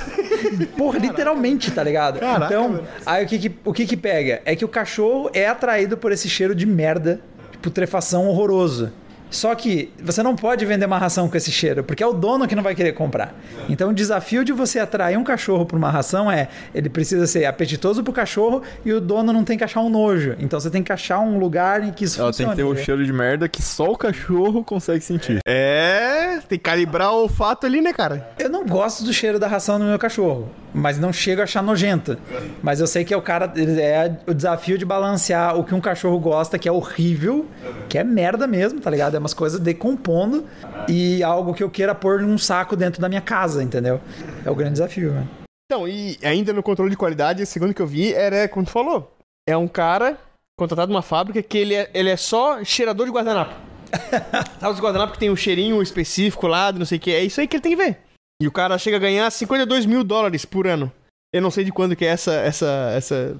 Porra, 0.77 0.99
literalmente, 0.99 1.69
tá 1.71 1.83
ligado? 1.83 2.19
Caraca, 2.19 2.45
então, 2.45 2.69
mano. 2.69 2.83
aí 3.05 3.25
o 3.25 3.27
que 3.27 3.37
que, 3.37 3.51
o 3.65 3.73
que 3.73 3.85
que 3.85 3.97
pega? 3.97 4.41
É 4.45 4.55
que 4.55 4.63
o 4.63 4.69
cachorro 4.69 5.29
é 5.33 5.47
atraído 5.47 5.97
por 5.97 6.13
esse 6.13 6.29
cheiro 6.29 6.55
de 6.55 6.65
merda, 6.65 7.19
de 7.51 7.57
putrefação 7.57 8.25
horroroso. 8.27 8.89
Só 9.29 9.53
que 9.53 9.91
você 10.03 10.23
não 10.23 10.35
pode 10.35 10.65
vender 10.65 10.85
uma 10.85 10.97
ração 10.97 11.29
com 11.29 11.37
esse 11.37 11.51
cheiro, 11.51 11.83
porque 11.83 12.01
é 12.01 12.07
o 12.07 12.13
dono 12.13 12.47
que 12.47 12.55
não 12.55 12.63
vai 12.63 12.73
querer 12.73 12.93
comprar. 12.93 13.33
Então 13.69 13.89
o 13.91 13.93
desafio 13.93 14.43
de 14.43 14.51
você 14.51 14.79
atrair 14.79 15.17
um 15.17 15.23
cachorro 15.23 15.65
para 15.65 15.77
uma 15.77 15.91
ração 15.91 16.31
é, 16.31 16.47
ele 16.73 16.89
precisa 16.89 17.27
ser 17.27 17.45
apetitoso 17.45 18.03
pro 18.03 18.11
cachorro 18.11 18.63
e 18.83 18.91
o 18.91 18.99
dono 18.99 19.31
não 19.31 19.43
tem 19.43 19.57
que 19.57 19.63
achar 19.63 19.81
um 19.81 19.89
nojo. 19.89 20.35
Então 20.39 20.59
você 20.59 20.69
tem 20.71 20.81
que 20.81 20.91
achar 20.91 21.19
um 21.19 21.37
lugar 21.37 21.83
em 21.83 21.91
que 21.91 22.05
isso 22.05 22.19
Ela 22.19 22.31
tem 22.31 22.45
funcione. 22.47 22.51
que 22.51 22.55
ter 22.57 22.63
o 22.63 22.67
entendeu? 22.71 22.85
cheiro 22.85 23.05
de 23.05 23.13
merda 23.13 23.47
que 23.47 23.61
só 23.61 23.91
o 23.91 23.97
cachorro 23.97 24.63
consegue 24.63 25.03
sentir. 25.03 25.39
É, 25.47 26.39
tem 26.47 26.57
que 26.57 26.63
calibrar 26.63 27.11
o 27.13 27.21
olfato 27.23 27.65
ali, 27.67 27.81
né, 27.81 27.93
cara? 27.93 28.31
Eu 28.39 28.49
não 28.49 28.65
gosto 28.65 29.03
do 29.03 29.13
cheiro 29.13 29.37
da 29.39 29.47
ração 29.47 29.77
no 29.77 29.85
meu 29.85 29.99
cachorro, 29.99 30.49
mas 30.73 30.99
não 30.99 31.11
chego 31.11 31.41
a 31.41 31.43
achar 31.43 31.61
nojento. 31.61 32.17
Mas 32.61 32.79
eu 32.79 32.87
sei 32.87 33.03
que 33.03 33.13
é 33.13 33.17
o 33.17 33.21
cara 33.21 33.51
é 33.57 34.17
o 34.27 34.33
desafio 34.33 34.77
de 34.77 34.85
balancear 34.85 35.57
o 35.57 35.63
que 35.63 35.73
um 35.73 35.81
cachorro 35.81 36.19
gosta, 36.19 36.59
que 36.59 36.67
é 36.67 36.71
horrível, 36.71 37.45
que 37.87 37.97
é 37.97 38.03
merda 38.03 38.47
mesmo, 38.47 38.79
tá 38.79 38.89
ligado? 38.89 39.15
É 39.15 39.19
umas 39.19 39.33
coisas 39.33 39.59
decompondo 39.59 40.45
e 40.87 41.23
algo 41.23 41.53
que 41.53 41.63
eu 41.63 41.69
queira 41.69 41.93
pôr 41.95 42.21
num 42.21 42.37
saco 42.37 42.75
dentro 42.75 43.01
da 43.01 43.09
minha 43.09 43.21
casa, 43.21 43.63
entendeu? 43.63 43.99
É 44.45 44.51
o 44.51 44.55
grande 44.55 44.73
desafio, 44.73 45.11
né? 45.11 45.27
Então, 45.71 45.87
e 45.87 46.17
ainda 46.23 46.51
no 46.51 46.63
controle 46.63 46.89
de 46.89 46.97
qualidade, 46.97 47.43
o 47.43 47.45
segundo 47.45 47.73
que 47.73 47.81
eu 47.81 47.87
vi 47.87 48.11
era, 48.11 48.47
como 48.47 48.65
tu 48.65 48.71
falou, 48.71 49.15
é 49.47 49.55
um 49.55 49.67
cara 49.67 50.17
contratado 50.57 50.91
numa 50.91 51.01
fábrica 51.01 51.41
que 51.43 51.57
ele 51.57 51.75
é, 51.75 51.89
ele 51.93 52.09
é 52.09 52.17
só 52.17 52.63
cheirador 52.63 53.05
de 53.05 53.11
guardanapo. 53.11 53.53
Sabe 54.59 54.73
os 54.73 54.79
guardanapos 54.79 55.13
que 55.13 55.19
tem 55.19 55.29
um 55.29 55.35
cheirinho 55.35 55.81
específico 55.81 56.47
lá, 56.47 56.71
não 56.71 56.85
sei 56.85 56.97
o 56.97 57.01
que? 57.01 57.11
É 57.11 57.23
isso 57.23 57.39
aí 57.39 57.47
que 57.47 57.55
ele 57.55 57.63
tem 57.63 57.75
que 57.75 57.83
ver. 57.83 57.97
E 58.41 58.47
o 58.47 58.51
cara 58.51 58.77
chega 58.77 58.97
a 58.97 58.99
ganhar 58.99 59.29
52 59.29 59.85
mil 59.85 60.03
dólares 60.03 60.45
por 60.45 60.65
ano. 60.67 60.91
Eu 61.33 61.41
não 61.41 61.51
sei 61.51 61.63
de 61.63 61.71
quando 61.71 61.95
que 61.95 62.05
é 62.05 62.09
essa, 62.09 62.33
essa, 62.33 62.93
essa, 62.95 63.37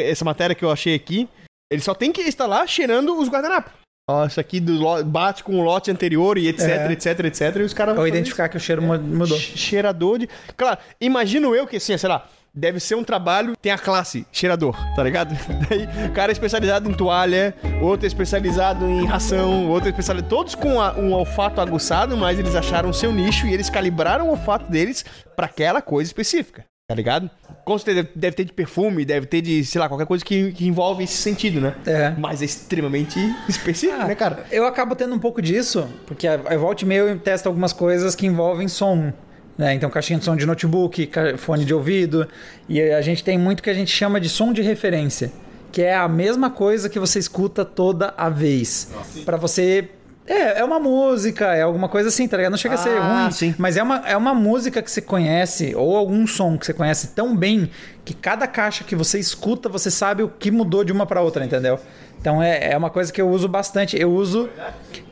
essa 0.00 0.24
matéria 0.24 0.54
que 0.54 0.64
eu 0.64 0.70
achei 0.70 0.94
aqui. 0.94 1.28
Ele 1.70 1.82
só 1.82 1.94
tem 1.94 2.12
que 2.12 2.22
estar 2.22 2.46
lá 2.46 2.66
cheirando 2.66 3.18
os 3.18 3.28
guardanapos. 3.28 3.72
Ó, 4.08 4.24
isso 4.24 4.38
aqui 4.38 4.60
do 4.60 4.74
lo- 4.74 5.02
bate 5.04 5.42
com 5.42 5.58
o 5.58 5.62
lote 5.62 5.90
anterior 5.90 6.38
e 6.38 6.46
etc, 6.46 6.68
É. 6.68 6.92
etc, 6.92 7.20
etc. 7.24 7.56
E 7.56 7.62
os 7.62 7.74
caras 7.74 7.94
vão 7.96 8.02
Ou 8.04 8.08
identificar 8.08 8.48
que 8.48 8.56
o 8.56 8.60
cheiro 8.60 8.80
mu- 8.80 8.96
mudou. 9.00 9.36
Che- 9.36 9.56
cheirador 9.58 10.18
de. 10.20 10.28
Claro, 10.56 10.78
imagino 11.00 11.52
eu 11.56 11.66
que 11.66 11.76
assim, 11.78 11.98
sei 11.98 12.08
lá, 12.08 12.28
deve 12.56 12.80
ser 12.80 12.94
um 12.94 13.04
trabalho, 13.04 13.54
tem 13.60 13.70
a 13.70 13.78
classe, 13.78 14.26
cheirador, 14.32 14.74
tá 14.96 15.02
ligado? 15.02 15.36
Daí, 15.68 15.86
o 16.06 16.12
cara 16.12 16.30
é 16.30 16.34
especializado 16.34 16.90
em 16.90 16.94
toalha, 16.94 17.54
outro 17.82 18.06
é 18.06 18.08
especializado 18.08 18.86
em 18.86 19.04
ração, 19.04 19.68
outro 19.68 19.88
é 19.88 19.90
especializado. 19.90 20.28
Todos 20.28 20.54
com 20.54 20.80
a- 20.80 20.94
um 20.96 21.12
olfato 21.12 21.60
aguçado, 21.60 22.16
mas 22.16 22.38
eles 22.38 22.54
acharam 22.54 22.88
o 22.90 22.94
seu 22.94 23.12
nicho 23.12 23.46
e 23.46 23.52
eles 23.52 23.68
calibraram 23.68 24.26
o 24.28 24.30
olfato 24.30 24.70
deles 24.70 25.04
pra 25.36 25.46
aquela 25.46 25.82
coisa 25.82 26.08
específica. 26.08 26.64
Tá 26.88 26.94
ligado? 26.94 27.28
Com 27.64 27.76
certeza 27.76 28.08
deve- 28.14 28.36
ter 28.36 28.44
de 28.44 28.52
perfume, 28.52 29.04
deve 29.04 29.26
ter 29.26 29.40
de, 29.40 29.64
sei 29.64 29.80
lá, 29.80 29.88
qualquer 29.88 30.06
coisa 30.06 30.24
que, 30.24 30.52
que 30.52 30.68
envolve 30.68 31.02
esse 31.02 31.16
sentido, 31.16 31.60
né? 31.60 31.74
É. 31.84 32.14
Mas 32.16 32.40
é 32.40 32.44
extremamente 32.44 33.18
específico, 33.48 34.04
né, 34.04 34.14
cara? 34.14 34.44
Eu 34.52 34.64
acabo 34.64 34.94
tendo 34.94 35.12
um 35.12 35.18
pouco 35.18 35.42
disso, 35.42 35.88
porque 36.06 36.28
a, 36.28 36.36
volta 36.56 36.84
e 36.84 36.94
eu 36.94 37.18
testo 37.18 37.48
algumas 37.48 37.72
coisas 37.72 38.14
que 38.14 38.24
envolvem 38.24 38.68
som. 38.68 39.12
Né? 39.56 39.74
Então, 39.74 39.88
caixinha 39.88 40.18
de 40.18 40.24
som 40.24 40.36
de 40.36 40.44
notebook, 40.46 41.10
fone 41.38 41.64
de 41.64 41.72
ouvido. 41.72 42.28
E 42.68 42.80
a 42.80 43.00
gente 43.00 43.24
tem 43.24 43.38
muito 43.38 43.62
que 43.62 43.70
a 43.70 43.74
gente 43.74 43.90
chama 43.90 44.20
de 44.20 44.28
som 44.28 44.52
de 44.52 44.60
referência. 44.62 45.32
Que 45.72 45.82
é 45.82 45.94
a 45.94 46.08
mesma 46.08 46.50
coisa 46.50 46.88
que 46.88 46.98
você 46.98 47.18
escuta 47.18 47.64
toda 47.64 48.12
a 48.16 48.28
vez. 48.28 48.90
Pra 49.24 49.36
você. 49.36 49.88
É, 50.28 50.58
é 50.58 50.64
uma 50.64 50.80
música, 50.80 51.54
é 51.54 51.62
alguma 51.62 51.88
coisa 51.88 52.08
assim, 52.08 52.26
tá 52.26 52.36
ligado? 52.36 52.50
Não 52.50 52.58
chega 52.58 52.74
a 52.74 52.78
ser 52.78 52.98
Ah, 52.98 53.22
ruim, 53.22 53.30
sim. 53.30 53.54
mas 53.56 53.76
é 53.76 53.82
uma, 53.82 54.02
é 54.08 54.16
uma 54.16 54.34
música 54.34 54.82
que 54.82 54.90
você 54.90 55.00
conhece, 55.00 55.72
ou 55.76 55.96
algum 55.96 56.26
som 56.26 56.58
que 56.58 56.66
você 56.66 56.72
conhece 56.72 57.08
tão 57.14 57.36
bem, 57.36 57.70
que 58.04 58.12
cada 58.12 58.44
caixa 58.48 58.82
que 58.82 58.96
você 58.96 59.20
escuta, 59.20 59.68
você 59.68 59.88
sabe 59.88 60.24
o 60.24 60.28
que 60.28 60.50
mudou 60.50 60.82
de 60.82 60.90
uma 60.92 61.06
pra 61.06 61.20
outra, 61.22 61.44
entendeu? 61.44 61.78
Então 62.20 62.42
é, 62.42 62.72
é 62.72 62.76
uma 62.76 62.90
coisa 62.90 63.12
que 63.12 63.20
eu 63.22 63.28
uso 63.30 63.46
bastante. 63.46 63.96
Eu 63.96 64.10
uso, 64.10 64.48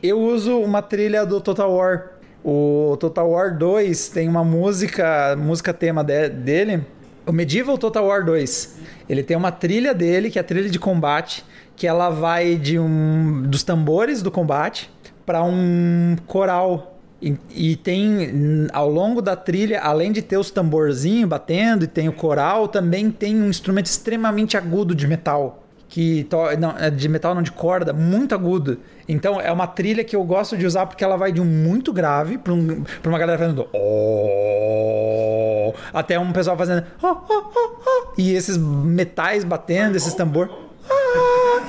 eu 0.03 0.19
uso 0.19 0.57
uma 0.59 0.81
trilha 0.81 1.25
do 1.25 1.39
Total 1.39 1.71
War. 1.71 2.11
O 2.47 2.95
Total 2.99 3.27
War 3.27 3.57
2 3.57 4.09
tem 4.09 4.29
uma 4.29 4.43
música, 4.43 5.35
música 5.35 5.73
tema 5.73 6.03
de- 6.03 6.29
dele, 6.29 6.85
o 7.25 7.31
Medieval 7.31 7.75
Total 7.75 8.05
War 8.05 8.23
2. 8.23 8.75
Ele 9.09 9.23
tem 9.23 9.35
uma 9.35 9.51
trilha 9.51 9.95
dele, 9.95 10.29
que 10.29 10.37
é 10.37 10.41
a 10.41 10.43
trilha 10.43 10.69
de 10.69 10.77
combate, 10.77 11.43
que 11.75 11.87
ela 11.87 12.11
vai 12.11 12.53
de 12.55 12.77
um 12.77 13.41
dos 13.47 13.63
tambores 13.63 14.21
do 14.21 14.29
combate 14.29 14.91
para 15.25 15.43
um 15.43 16.15
coral. 16.27 16.99
E, 17.19 17.35
e 17.49 17.75
tem 17.77 18.67
ao 18.71 18.91
longo 18.91 19.23
da 19.23 19.35
trilha, 19.35 19.79
além 19.81 20.11
de 20.11 20.21
ter 20.21 20.37
os 20.37 20.51
tamborzinhos 20.51 21.27
batendo 21.27 21.85
e 21.85 21.87
tem 21.87 22.07
o 22.07 22.13
coral, 22.13 22.67
também 22.67 23.09
tem 23.09 23.35
um 23.41 23.49
instrumento 23.49 23.87
extremamente 23.87 24.55
agudo 24.55 24.93
de 24.93 25.07
metal. 25.07 25.64
Que 25.95 26.27
não, 26.59 26.75
é 26.77 26.89
de 26.89 27.07
metal 27.07 27.33
não 27.33 27.41
de 27.41 27.53
corda, 27.53 27.93
muito 27.93 28.35
agudo. 28.35 28.79
Então 29.07 29.39
é 29.39 29.49
uma 29.49 29.65
trilha 29.65 30.03
que 30.03 30.13
eu 30.13 30.25
gosto 30.25 30.57
de 30.57 30.65
usar 30.65 30.87
porque 30.87 31.05
ela 31.05 31.15
vai 31.15 31.31
de 31.31 31.39
um 31.39 31.45
muito 31.45 31.93
grave 31.93 32.37
para 32.37 32.51
um, 32.51 32.83
uma 33.05 33.17
galera 33.17 33.39
fazendo 33.39 33.65
"Oh", 33.71 35.73
até 35.93 36.19
um 36.19 36.33
pessoal 36.33 36.57
fazendo 36.57 36.83
"Oh, 37.01 37.15
oh, 37.29 37.43
oh, 37.55 37.69
oh", 37.85 38.07
e 38.17 38.35
esses 38.35 38.57
metais 38.57 39.45
batendo, 39.45 39.95
esses 39.95 40.13
tambor. 40.13 40.49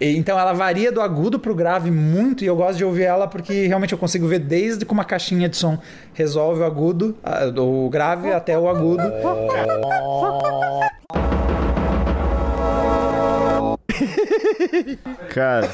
Então 0.00 0.36
ela 0.38 0.52
varia 0.52 0.90
do 0.90 1.00
agudo 1.00 1.38
pro 1.38 1.54
grave 1.54 1.88
muito 1.90 2.42
e 2.42 2.48
eu 2.48 2.56
gosto 2.56 2.78
de 2.78 2.84
ouvir 2.84 3.04
ela 3.04 3.28
porque 3.28 3.68
realmente 3.68 3.92
eu 3.92 3.98
consigo 3.98 4.26
ver 4.26 4.40
desde 4.40 4.84
que 4.84 4.92
uma 4.92 5.04
caixinha 5.04 5.48
de 5.48 5.56
som 5.56 5.78
resolve 6.14 6.62
o 6.62 6.64
agudo, 6.64 7.16
o 7.56 7.88
grave 7.88 8.32
até 8.32 8.58
o 8.58 8.68
agudo. 8.68 9.04
Cara, 15.30 15.70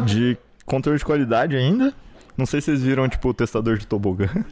de 0.00 0.36
controle 0.64 0.98
de 0.98 1.04
qualidade 1.04 1.56
ainda. 1.56 1.92
Não 2.36 2.46
sei 2.46 2.60
se 2.60 2.66
vocês 2.66 2.82
viram, 2.82 3.08
tipo, 3.08 3.28
o 3.28 3.34
testador 3.34 3.76
de 3.76 3.86
tobogã. 3.86 4.28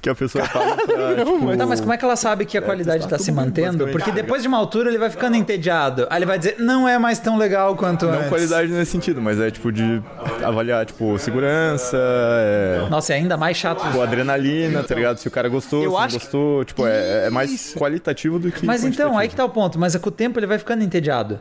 que 0.00 0.08
a 0.08 0.14
pessoa 0.14 0.44
fala 0.44 0.76
pra, 0.76 1.14
tipo, 1.24 1.56
Tá, 1.56 1.66
mas 1.66 1.80
como 1.80 1.92
é 1.92 1.96
que 1.96 2.04
ela 2.04 2.16
sabe 2.16 2.44
que 2.44 2.56
a 2.58 2.62
qualidade 2.62 3.02
testar 3.02 3.16
tá 3.16 3.22
se 3.22 3.32
mantendo? 3.32 3.88
Porque 3.88 4.12
depois 4.12 4.42
de 4.42 4.48
uma 4.48 4.58
altura 4.58 4.90
ele 4.90 4.98
vai 4.98 5.10
ficando 5.10 5.36
entediado. 5.36 6.06
Aí 6.10 6.18
ele 6.18 6.26
vai 6.26 6.38
dizer, 6.38 6.56
não 6.58 6.88
é 6.88 6.98
mais 6.98 7.18
tão 7.18 7.36
legal 7.36 7.74
quanto 7.76 8.06
Não 8.06 8.14
antes. 8.14 8.28
qualidade 8.28 8.70
nesse 8.72 8.92
sentido, 8.92 9.20
mas 9.20 9.40
é 9.40 9.50
tipo 9.50 9.72
de 9.72 10.02
avaliar, 10.44 10.84
tipo, 10.86 11.18
segurança, 11.18 11.96
é, 11.98 12.86
Nossa, 12.90 13.12
é 13.12 13.16
ainda 13.16 13.36
mais 13.36 13.56
chato. 13.56 13.84
tipo, 13.84 14.00
adrenalina, 14.00 14.82
tá 14.82 14.94
ligado? 14.94 15.18
Se 15.18 15.28
o 15.28 15.30
cara 15.30 15.48
gostou, 15.48 15.82
Eu 15.82 15.90
se 15.90 15.96
não 15.96 16.02
acho 16.02 16.16
que- 16.18 16.24
gostou, 16.24 16.64
tipo, 16.64 16.86
é, 16.86 17.26
é 17.26 17.30
mais 17.30 17.74
qualitativo 17.74 18.38
do 18.38 18.52
que 18.52 18.64
Mas 18.64 18.84
então, 18.84 19.16
aí 19.18 19.28
que 19.28 19.36
tá 19.36 19.44
o 19.44 19.48
ponto. 19.50 19.78
Mas 19.78 19.94
é 19.94 19.98
com 19.98 20.08
o 20.08 20.12
tempo 20.12 20.38
ele 20.38 20.46
vai 20.46 20.58
ficando 20.58 20.82
entediado. 20.84 21.40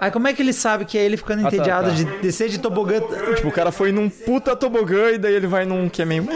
Aí 0.00 0.10
como 0.10 0.28
é 0.28 0.32
que 0.32 0.40
ele 0.42 0.52
sabe 0.52 0.84
que 0.84 0.96
é 0.96 1.04
ele 1.04 1.16
ficando 1.16 1.42
tá, 1.42 1.48
entediado 1.48 1.88
tá. 1.88 1.94
de 1.94 2.04
descer 2.20 2.48
de 2.48 2.58
tobogã? 2.58 3.00
Tipo, 3.34 3.48
o 3.48 3.52
cara 3.52 3.72
foi 3.72 3.90
num 3.92 4.08
puta 4.08 4.54
tobogã 4.54 5.10
e 5.10 5.18
daí 5.18 5.34
ele 5.34 5.46
vai 5.46 5.64
num 5.64 5.88
que 5.88 6.00
é 6.00 6.04
meio... 6.04 6.26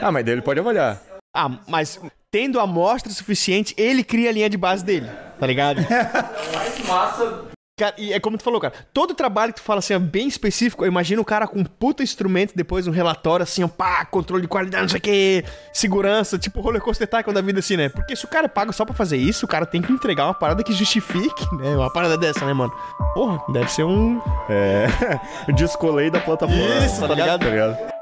Ah, 0.00 0.12
mas 0.12 0.24
daí 0.24 0.34
ele 0.34 0.42
pode 0.42 0.60
avaliar. 0.60 1.00
Ah, 1.34 1.50
mas 1.66 1.98
tendo 2.30 2.60
amostra 2.60 3.10
suficiente, 3.12 3.74
ele 3.76 4.04
cria 4.04 4.30
a 4.30 4.32
linha 4.32 4.50
de 4.50 4.56
base 4.56 4.84
dele, 4.84 5.08
tá 5.38 5.46
ligado? 5.46 5.80
Cara, 7.80 7.94
e 7.96 8.12
é 8.12 8.20
como 8.20 8.36
tu 8.36 8.44
falou, 8.44 8.60
cara. 8.60 8.74
Todo 8.92 9.14
trabalho 9.14 9.54
que 9.54 9.60
tu 9.60 9.64
fala 9.64 9.78
assim, 9.78 9.94
é 9.94 9.98
bem 9.98 10.28
específico. 10.28 10.84
Eu 10.84 10.88
imagino 10.88 11.22
o 11.22 11.24
cara 11.24 11.48
com 11.48 11.60
um 11.60 11.64
puta 11.64 12.02
instrumento, 12.02 12.52
depois 12.54 12.86
um 12.86 12.90
relatório 12.90 13.42
assim, 13.42 13.64
ó, 13.64 13.68
pá, 13.68 14.04
controle 14.04 14.42
de 14.42 14.48
qualidade, 14.48 14.82
não 14.82 14.88
sei 14.90 14.98
o 14.98 15.00
que, 15.00 15.44
segurança, 15.72 16.38
tipo 16.38 16.60
roller 16.60 16.82
coaster 16.82 17.08
tycoon 17.08 17.32
da 17.32 17.40
vida 17.40 17.60
assim, 17.60 17.78
né? 17.78 17.88
Porque 17.88 18.14
se 18.14 18.26
o 18.26 18.28
cara 18.28 18.44
é 18.44 18.48
pago 18.48 18.70
só 18.70 18.84
pra 18.84 18.94
fazer 18.94 19.16
isso, 19.16 19.46
o 19.46 19.48
cara 19.48 19.64
tem 19.64 19.80
que 19.80 19.90
entregar 19.90 20.26
uma 20.26 20.34
parada 20.34 20.62
que 20.62 20.74
justifique, 20.74 21.56
né? 21.56 21.74
Uma 21.74 21.90
parada 21.90 22.18
dessa, 22.18 22.44
né, 22.44 22.52
mano? 22.52 22.70
Porra, 23.14 23.42
deve 23.48 23.72
ser 23.72 23.84
um. 23.84 24.20
É... 24.50 24.86
Descolei 25.56 26.10
da 26.10 26.20
plataforma. 26.20 26.84
Isso, 26.84 27.00
tá 27.00 27.14
ligado? 27.14 27.40
Tá 27.40 27.48
ligado? 27.48 27.99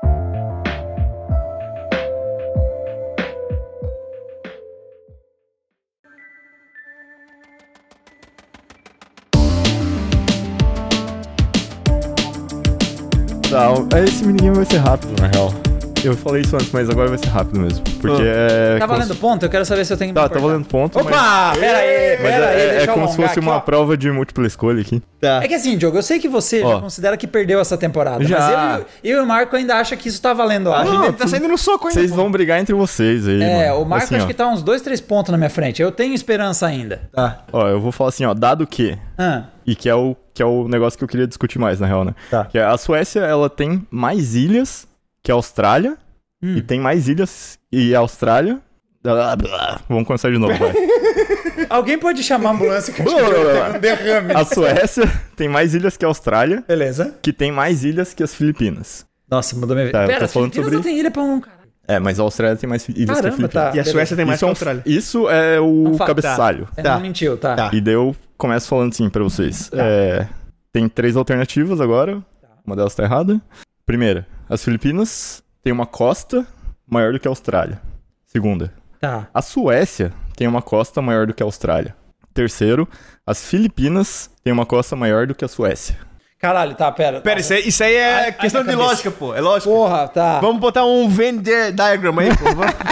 Tá, 13.50 14.00
esse 14.04 14.26
minigame 14.26 14.56
vai 14.56 14.64
ser 14.66 14.76
rápido, 14.76 15.18
na 15.20 15.28
real. 15.28 15.67
Eu 16.04 16.16
falei 16.16 16.42
isso 16.42 16.54
antes, 16.54 16.70
mas 16.70 16.88
agora 16.88 17.08
vai 17.08 17.18
ser 17.18 17.26
rápido 17.28 17.58
mesmo. 17.58 17.82
Porque 18.00 18.22
é. 18.24 18.78
Tá 18.78 18.86
valendo 18.86 19.14
se- 19.14 19.20
ponto? 19.20 19.44
Eu 19.44 19.50
quero 19.50 19.64
saber 19.64 19.84
se 19.84 19.92
eu 19.92 19.96
tenho 19.96 20.14
que 20.14 20.20
Tá, 20.20 20.28
tá 20.28 20.38
valendo 20.38 20.64
ponto. 20.64 20.98
Opa! 21.00 21.10
mas- 21.10 21.58
Pera 21.58 21.78
aí, 21.78 22.18
Mas 22.22 22.30
pera 22.30 22.46
aí, 22.50 22.60
é, 22.60 22.76
é 22.76 22.82
eu 22.88 22.94
como 22.94 23.08
se 23.08 23.16
fosse 23.16 23.28
aqui, 23.30 23.40
uma 23.40 23.56
ó. 23.56 23.60
prova 23.60 23.96
de 23.96 24.08
múltipla 24.10 24.46
escolha 24.46 24.80
aqui. 24.80 25.02
Tá. 25.20 25.40
É 25.42 25.48
que 25.48 25.54
assim, 25.54 25.76
Diogo, 25.76 25.98
eu 25.98 26.02
sei 26.02 26.20
que 26.20 26.28
você 26.28 26.62
Ó. 26.62 26.74
já 26.74 26.80
considera 26.80 27.16
que 27.16 27.26
perdeu 27.26 27.58
essa 27.58 27.76
temporada, 27.76 28.22
Já. 28.24 28.38
mas 28.38 28.78
eu, 28.78 28.86
eu 29.16 29.18
e 29.18 29.22
o 29.24 29.26
Marco 29.26 29.56
ainda 29.56 29.74
acha 29.74 29.96
que 29.96 30.08
isso 30.08 30.22
tá 30.22 30.32
valendo 30.32 30.72
A 30.72 30.80
algo. 30.82 31.04
gente 31.06 31.16
tá 31.16 31.26
saindo 31.26 31.48
no 31.48 31.58
soco 31.58 31.88
ainda. 31.88 31.98
Vocês 32.00 32.12
vão 32.12 32.30
brigar 32.30 32.60
entre 32.60 32.74
vocês 32.74 33.26
aí. 33.26 33.42
É, 33.42 33.68
mano. 33.70 33.82
o 33.82 33.84
Marco 33.84 34.04
Assim, 34.06 34.14
acho 34.16 34.24
ó. 34.24 34.28
que 34.28 34.34
tá 34.34 34.46
uns 34.48 34.62
dois, 34.62 34.80
três 34.80 35.00
pontos 35.00 35.32
na 35.32 35.36
minha 35.36 35.50
frente. 35.50 35.82
Eu 35.82 35.90
tenho 35.90 36.14
esperança 36.14 36.64
ainda. 36.66 37.02
Tá. 37.12 37.40
Ó, 37.52 37.66
eu 37.68 37.80
vou 37.80 37.90
falar 37.90 38.10
assim, 38.10 38.24
ó, 38.24 38.32
dado 38.34 38.64
que. 38.66 38.96
Ah, 39.18 39.42
E 39.66 39.74
que 39.74 39.88
é 39.88 39.94
o 39.94 40.14
que 40.32 40.42
é 40.42 40.46
o 40.46 40.68
negócio 40.68 40.96
que 40.96 41.02
eu 41.02 41.08
queria 41.08 41.26
discutir 41.26 41.58
mais, 41.58 41.80
na 41.80 41.86
real, 41.88 42.04
né? 42.04 42.14
Tá. 42.30 42.44
Que 42.44 42.58
é 42.58 42.64
a 42.64 42.78
Suécia, 42.78 43.18
ela 43.20 43.50
tem 43.50 43.84
mais 43.90 44.36
ilhas 44.36 44.86
que 45.28 45.32
a 45.32 45.34
Austrália. 45.34 45.94
Hum. 46.42 46.56
E 46.56 46.62
tem 46.62 46.80
mais 46.80 47.06
ilhas 47.06 47.58
e 47.70 47.94
a 47.94 47.98
Austrália. 47.98 48.58
Blá, 49.02 49.36
blá. 49.36 49.78
Vamos 49.86 50.06
começar 50.06 50.30
de 50.30 50.38
novo, 50.38 50.54
vai. 50.56 50.72
Alguém 51.68 51.98
pode 51.98 52.22
chamar 52.22 52.48
a 52.50 52.52
ambulância 52.52 52.94
que 52.94 53.02
eu 53.02 53.06
acho 53.06 53.16
Blá, 53.16 53.70
que 53.72 53.76
um 53.76 53.80
derrame. 53.80 54.32
A 54.34 54.44
Suécia 54.44 55.02
tem 55.36 55.48
mais 55.48 55.74
ilhas 55.74 55.96
que 55.98 56.04
a 56.04 56.08
Austrália, 56.08 56.64
Beleza. 56.66 57.14
que 57.20 57.30
tem 57.32 57.52
mais 57.52 57.84
ilhas 57.84 58.14
que 58.14 58.22
as 58.22 58.34
Filipinas. 58.34 59.04
Nossa, 59.30 59.54
mudou 59.54 59.76
minha 59.76 59.86
vida. 59.86 60.00
Tá, 60.00 60.06
Pera, 60.06 60.24
as 60.24 60.32
Filipinas 60.32 60.64
sobre- 60.64 60.76
não 60.76 60.82
tem 60.82 60.98
ilha 60.98 61.10
pra 61.10 61.22
um, 61.22 61.40
cara. 61.40 61.58
É, 61.86 61.98
mas 61.98 62.18
a 62.18 62.22
Austrália 62.22 62.56
tem 62.56 62.68
mais 62.70 62.88
ilhas 62.88 62.96
que 62.96 63.02
a 63.02 63.14
Caramba, 63.14 63.36
Filipinas. 63.36 63.70
tá. 63.72 63.76
E 63.76 63.80
a 63.80 63.84
Suécia 63.84 64.16
tem 64.16 64.24
mais 64.24 64.38
Isso 64.40 64.40
que 64.40 64.44
é, 64.44 64.46
a 64.46 64.48
um- 64.48 64.52
Austrália. 64.52 64.82
isso 64.86 65.28
é 65.28 65.60
o 65.60 65.82
Não 65.90 65.94
fa- 65.98 66.06
cabeçalho. 66.06 66.68
Você 66.74 66.82
Tá. 66.82 66.94
não 66.94 67.00
mentiu, 67.02 67.36
tá. 67.36 67.54
Tá. 67.54 67.70
E 67.74 67.80
daí 67.82 67.94
eu 67.94 68.16
começo 68.38 68.66
falando 68.68 68.92
assim 68.92 69.10
pra 69.10 69.22
vocês. 69.22 69.70
É, 69.74 70.26
tem 70.72 70.88
três 70.88 71.16
alternativas 71.16 71.80
agora. 71.80 72.22
Uma 72.66 72.74
delas 72.76 72.94
tá 72.94 73.02
errada. 73.04 73.38
Primeira, 73.84 74.26
as 74.48 74.62
Filipinas 74.64 75.42
têm 75.62 75.72
uma 75.72 75.86
costa 75.86 76.46
maior 76.86 77.12
do 77.12 77.20
que 77.20 77.28
a 77.28 77.30
Austrália. 77.30 77.80
Segunda, 78.26 78.72
Tá. 79.00 79.28
a 79.32 79.42
Suécia 79.42 80.12
tem 80.36 80.46
uma 80.48 80.62
costa 80.62 81.00
maior 81.02 81.26
do 81.26 81.34
que 81.34 81.42
a 81.42 81.46
Austrália. 81.46 81.94
Terceiro, 82.34 82.88
as 83.26 83.44
Filipinas 83.44 84.30
têm 84.44 84.52
uma 84.52 84.66
costa 84.66 84.94
maior 84.94 85.26
do 85.26 85.34
que 85.34 85.44
a 85.44 85.48
Suécia. 85.48 85.96
Caralho, 86.40 86.76
tá, 86.76 86.90
pera. 86.92 87.20
Pera, 87.20 87.40
isso 87.40 87.52
aí, 87.52 87.66
isso 87.66 87.82
aí 87.82 87.96
é 87.96 88.14
Ai, 88.26 88.32
questão 88.32 88.60
ai, 88.60 88.66
de 88.68 88.70
cabeça. 88.72 88.88
lógica, 88.90 89.10
pô. 89.10 89.34
É 89.34 89.40
lógico. 89.40 89.72
Porra, 89.72 90.06
tá. 90.06 90.38
Vamos 90.38 90.60
botar 90.60 90.84
um 90.84 91.08
Venn 91.08 91.38
di- 91.38 91.72
diagram 91.72 92.16
aí, 92.20 92.28
pô. 92.36 92.44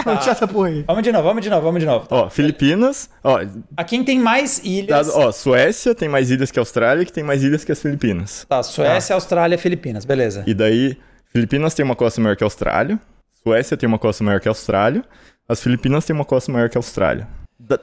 Vamos 0.03 0.19
tirar 0.21 0.33
essa 0.33 0.45
porra 0.45 0.67
aí. 0.67 0.83
Vamos 0.85 1.01
de 1.01 1.11
novo, 1.13 1.23
vamos 1.23 1.41
de 1.41 1.49
novo, 1.49 1.61
vamos 1.61 1.79
de 1.79 1.85
novo. 1.85 2.05
Ó, 2.09 2.29
Filipinas, 2.29 3.09
ó, 3.23 3.39
A 3.77 3.85
quem 3.85 4.03
tem 4.03 4.19
mais 4.19 4.59
ilhas. 4.65 5.07
dado- 5.07 5.17
ó, 5.17 5.31
Suécia 5.31 5.95
tem 5.95 6.09
mais 6.09 6.29
ilhas 6.29 6.51
que 6.51 6.59
a 6.59 6.61
Austrália, 6.61 7.05
que 7.05 7.13
tem 7.13 7.23
mais 7.23 7.41
ilhas 7.41 7.63
que 7.63 7.71
as 7.71 7.81
Filipinas. 7.81 8.45
Tá, 8.49 8.61
Suécia, 8.61 9.13
Austrália, 9.15 9.57
Filipinas, 9.57 10.03
beleza. 10.03 10.43
E 10.45 10.53
daí, 10.53 10.97
Filipinas 11.37 11.75
tem 11.75 11.85
uma 11.85 11.95
costa 11.95 12.19
maior 12.19 12.35
que 12.35 12.43
a 12.43 12.47
Austrália, 12.47 12.99
Suécia 13.43 13.77
tem 13.77 13.87
uma 13.87 13.99
costa 13.99 14.23
maior 14.23 14.39
que 14.39 14.47
a 14.47 14.51
Austrália, 14.51 15.03
as 15.47 15.61
Filipinas 15.61 16.03
têm 16.03 16.15
uma 16.15 16.25
costa 16.25 16.51
maior 16.51 16.67
que 16.67 16.77
a 16.77 16.79
Austrália. 16.79 17.27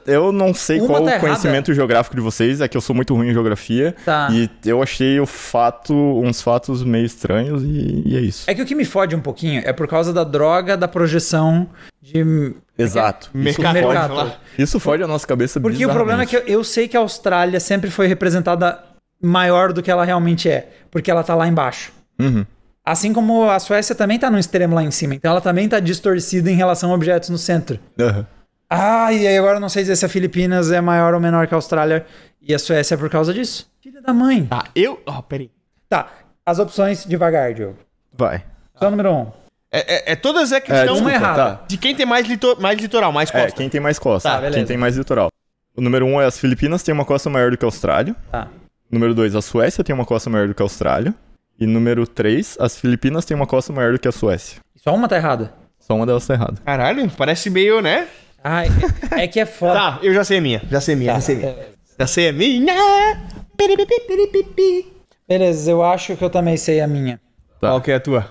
Eu 0.05 0.33
não 0.33 0.53
sei 0.53 0.79
Uma 0.79 0.87
qual 0.87 0.99
tá 0.99 1.05
o 1.05 1.09
errada. 1.09 1.19
conhecimento 1.21 1.73
geográfico 1.73 2.15
de 2.17 2.21
vocês, 2.21 2.59
é 2.59 2.67
que 2.67 2.75
eu 2.75 2.81
sou 2.81 2.93
muito 2.93 3.13
ruim 3.15 3.29
em 3.29 3.33
geografia. 3.33 3.95
Tá. 4.03 4.27
E 4.29 4.49
eu 4.65 4.83
achei 4.83 5.19
o 5.21 5.25
fato, 5.25 5.93
uns 5.93 6.41
fatos 6.41 6.83
meio 6.83 7.05
estranhos 7.05 7.63
e, 7.63 8.03
e 8.05 8.17
é 8.17 8.19
isso. 8.19 8.43
É 8.49 8.53
que 8.53 8.61
o 8.61 8.65
que 8.65 8.75
me 8.75 8.83
fode 8.83 9.15
um 9.15 9.21
pouquinho 9.21 9.61
é 9.63 9.71
por 9.71 9.87
causa 9.87 10.11
da 10.11 10.25
droga 10.25 10.75
da 10.75 10.87
projeção 10.87 11.69
de. 12.01 12.53
Exato. 12.77 13.29
Isso 13.33 13.61
Mercado. 13.61 13.73
fode, 13.73 13.87
Mercado. 13.87 14.13
lá. 14.15 14.37
isso 14.57 14.79
fode 14.81 15.03
a 15.03 15.07
nossa 15.07 15.25
cabeça 15.25 15.61
Porque 15.61 15.85
o 15.85 15.89
problema 15.89 16.23
é 16.23 16.25
que 16.25 16.35
eu, 16.35 16.41
eu 16.41 16.63
sei 16.63 16.89
que 16.89 16.97
a 16.97 16.99
Austrália 16.99 17.59
sempre 17.61 17.89
foi 17.89 18.07
representada 18.07 18.83
maior 19.21 19.71
do 19.71 19.81
que 19.81 19.89
ela 19.89 20.03
realmente 20.03 20.49
é, 20.49 20.69
porque 20.91 21.09
ela 21.09 21.23
tá 21.23 21.35
lá 21.35 21.47
embaixo. 21.47 21.93
Uhum. 22.19 22.45
Assim 22.85 23.11
como 23.13 23.49
a 23.49 23.57
Suécia 23.59 23.95
também 23.95 24.19
tá 24.19 24.29
no 24.29 24.37
extremo 24.37 24.75
lá 24.75 24.83
em 24.83 24.91
cima, 24.91 25.15
então 25.15 25.31
ela 25.31 25.41
também 25.41 25.67
tá 25.67 25.79
distorcida 25.79 26.51
em 26.51 26.55
relação 26.55 26.91
a 26.91 26.93
objetos 26.95 27.29
no 27.29 27.37
centro. 27.37 27.79
Aham. 27.99 28.27
Ah, 28.69 29.11
e 29.13 29.27
aí 29.27 29.37
agora 29.37 29.55
eu 29.57 29.59
não 29.59 29.69
sei 29.69 29.83
dizer 29.83 29.95
se 29.95 30.05
a 30.05 30.09
Filipinas 30.09 30.71
é 30.71 30.81
maior 30.81 31.13
ou 31.13 31.19
menor 31.19 31.47
que 31.47 31.53
a 31.53 31.57
Austrália 31.57 32.05
e 32.41 32.53
a 32.53 32.59
Suécia 32.59 32.95
é 32.95 32.97
por 32.97 33.09
causa 33.09 33.33
disso. 33.33 33.67
Filha 33.81 34.01
da 34.01 34.13
mãe. 34.13 34.45
Tá, 34.45 34.65
eu. 34.75 35.01
Ó, 35.05 35.21
peraí. 35.21 35.49
Tá, 35.89 36.09
as 36.45 36.59
opções 36.59 37.05
devagar, 37.05 37.53
Diogo. 37.53 37.77
Vai. 38.13 38.43
Opção 38.73 38.91
número 38.91 39.11
um. 39.11 39.31
É, 39.71 40.11
é, 40.11 40.11
é 40.13 40.15
todas 40.15 40.51
é 40.51 40.57
É, 40.57 40.61
questão 40.61 40.93
desculpa, 40.95 41.11
errada. 41.11 41.55
tá. 41.57 41.63
de 41.67 41.77
quem 41.77 41.95
tem 41.95 42.05
mais, 42.05 42.27
lito- 42.27 42.57
mais 42.61 42.79
litoral, 42.79 43.11
mais 43.11 43.29
É, 43.33 43.41
costa. 43.43 43.57
quem 43.57 43.69
tem 43.69 43.81
mais 43.81 43.99
costa. 43.99 44.29
Tá, 44.29 44.35
beleza. 44.37 44.55
quem 44.57 44.65
tem 44.65 44.77
mais 44.77 44.95
litoral. 44.95 45.29
O 45.75 45.81
número 45.81 46.05
um 46.05 46.19
é 46.21 46.25
as 46.25 46.37
Filipinas 46.39 46.81
tem 46.83 46.93
uma 46.93 47.03
costa 47.05 47.29
maior 47.29 47.51
do 47.51 47.57
que 47.57 47.65
a 47.65 47.67
Austrália. 47.67 48.15
Tá. 48.31 48.47
Número 48.89 49.13
dois, 49.13 49.35
a 49.35 49.41
Suécia 49.41 49.83
tem 49.83 49.93
uma 49.93 50.05
costa 50.05 50.29
maior 50.29 50.47
do 50.47 50.53
que 50.55 50.61
a 50.61 50.65
Austrália. 50.65 51.13
E 51.59 51.65
número 51.65 52.05
três, 52.05 52.57
as 52.59 52.77
Filipinas 52.77 53.23
têm 53.25 53.35
uma 53.35 53.47
costa 53.47 53.71
maior 53.71 53.93
do 53.93 53.99
que 53.99 54.07
a 54.07 54.11
Suécia. 54.11 54.59
Só 54.75 54.93
uma 54.93 55.07
tá 55.07 55.15
errada. 55.15 55.53
Só 55.79 55.95
uma 55.95 56.05
delas 56.05 56.25
tá 56.27 56.33
errada. 56.33 56.55
Caralho, 56.65 57.09
parece 57.17 57.49
meio, 57.49 57.81
né? 57.81 58.07
Ai, 58.43 58.67
é, 59.17 59.23
é 59.23 59.27
que 59.27 59.39
é 59.39 59.45
foda. 59.47 59.73
Tá, 59.73 59.99
eu 60.03 60.13
já 60.13 60.23
sei 60.23 60.37
a 60.39 60.41
minha. 60.41 60.61
Já 60.69 60.81
sei 60.81 60.93
a 60.95 60.97
minha, 60.97 61.13
Tá, 61.13 61.19
já 61.19 61.21
sei 61.25 61.35
a 61.35 61.37
minha. 61.39 61.49
é, 61.51 61.67
Já 61.99 62.07
sei 62.07 62.29
a 62.29 62.33
minha. 62.33 63.19
Beleza, 65.27 65.71
eu 65.71 65.83
acho 65.83 66.15
que 66.15 66.23
eu 66.23 66.29
também 66.29 66.57
sei 66.57 66.81
a 66.81 66.87
minha. 66.87 67.19
Tá. 67.59 67.69
Qual 67.69 67.81
que 67.81 67.91
é 67.91 67.95
a 67.95 67.99
tua? 67.99 68.29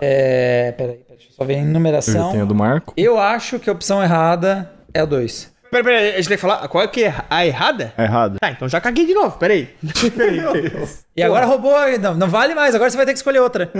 É. 0.00 0.72
Peraí, 0.72 0.96
peraí, 0.96 1.04
deixa 1.16 1.28
eu 1.30 1.34
só 1.34 1.44
ver 1.44 1.54
a 1.54 1.56
Eu 1.58 1.62
já 1.62 1.68
enumeração. 1.70 2.30
tenho 2.32 2.42
a 2.42 2.46
do 2.46 2.54
Marco. 2.54 2.92
Eu 2.96 3.18
acho 3.18 3.58
que 3.58 3.70
a 3.70 3.72
opção 3.72 4.02
errada 4.02 4.70
é 4.92 5.00
a 5.00 5.04
2. 5.04 5.54
Peraí, 5.70 5.84
peraí, 5.84 6.08
a 6.12 6.16
gente 6.16 6.28
tem 6.28 6.36
que 6.36 6.40
falar 6.40 6.68
qual 6.68 6.84
é 6.84 6.88
que 6.88 7.04
é 7.04 7.14
a 7.28 7.46
errada? 7.46 7.92
É 7.96 8.04
errado. 8.04 8.38
Tá, 8.40 8.50
então 8.50 8.68
já 8.68 8.80
caguei 8.80 9.06
de 9.06 9.14
novo, 9.14 9.38
peraí. 9.38 9.68
peraí. 10.16 10.40
E 11.16 11.22
agora 11.22 11.46
roubou. 11.46 11.74
Não, 11.98 12.14
não 12.14 12.28
vale 12.28 12.54
mais, 12.54 12.74
agora 12.74 12.90
você 12.90 12.96
vai 12.96 13.06
ter 13.06 13.12
que 13.12 13.18
escolher 13.18 13.40
outra. 13.40 13.70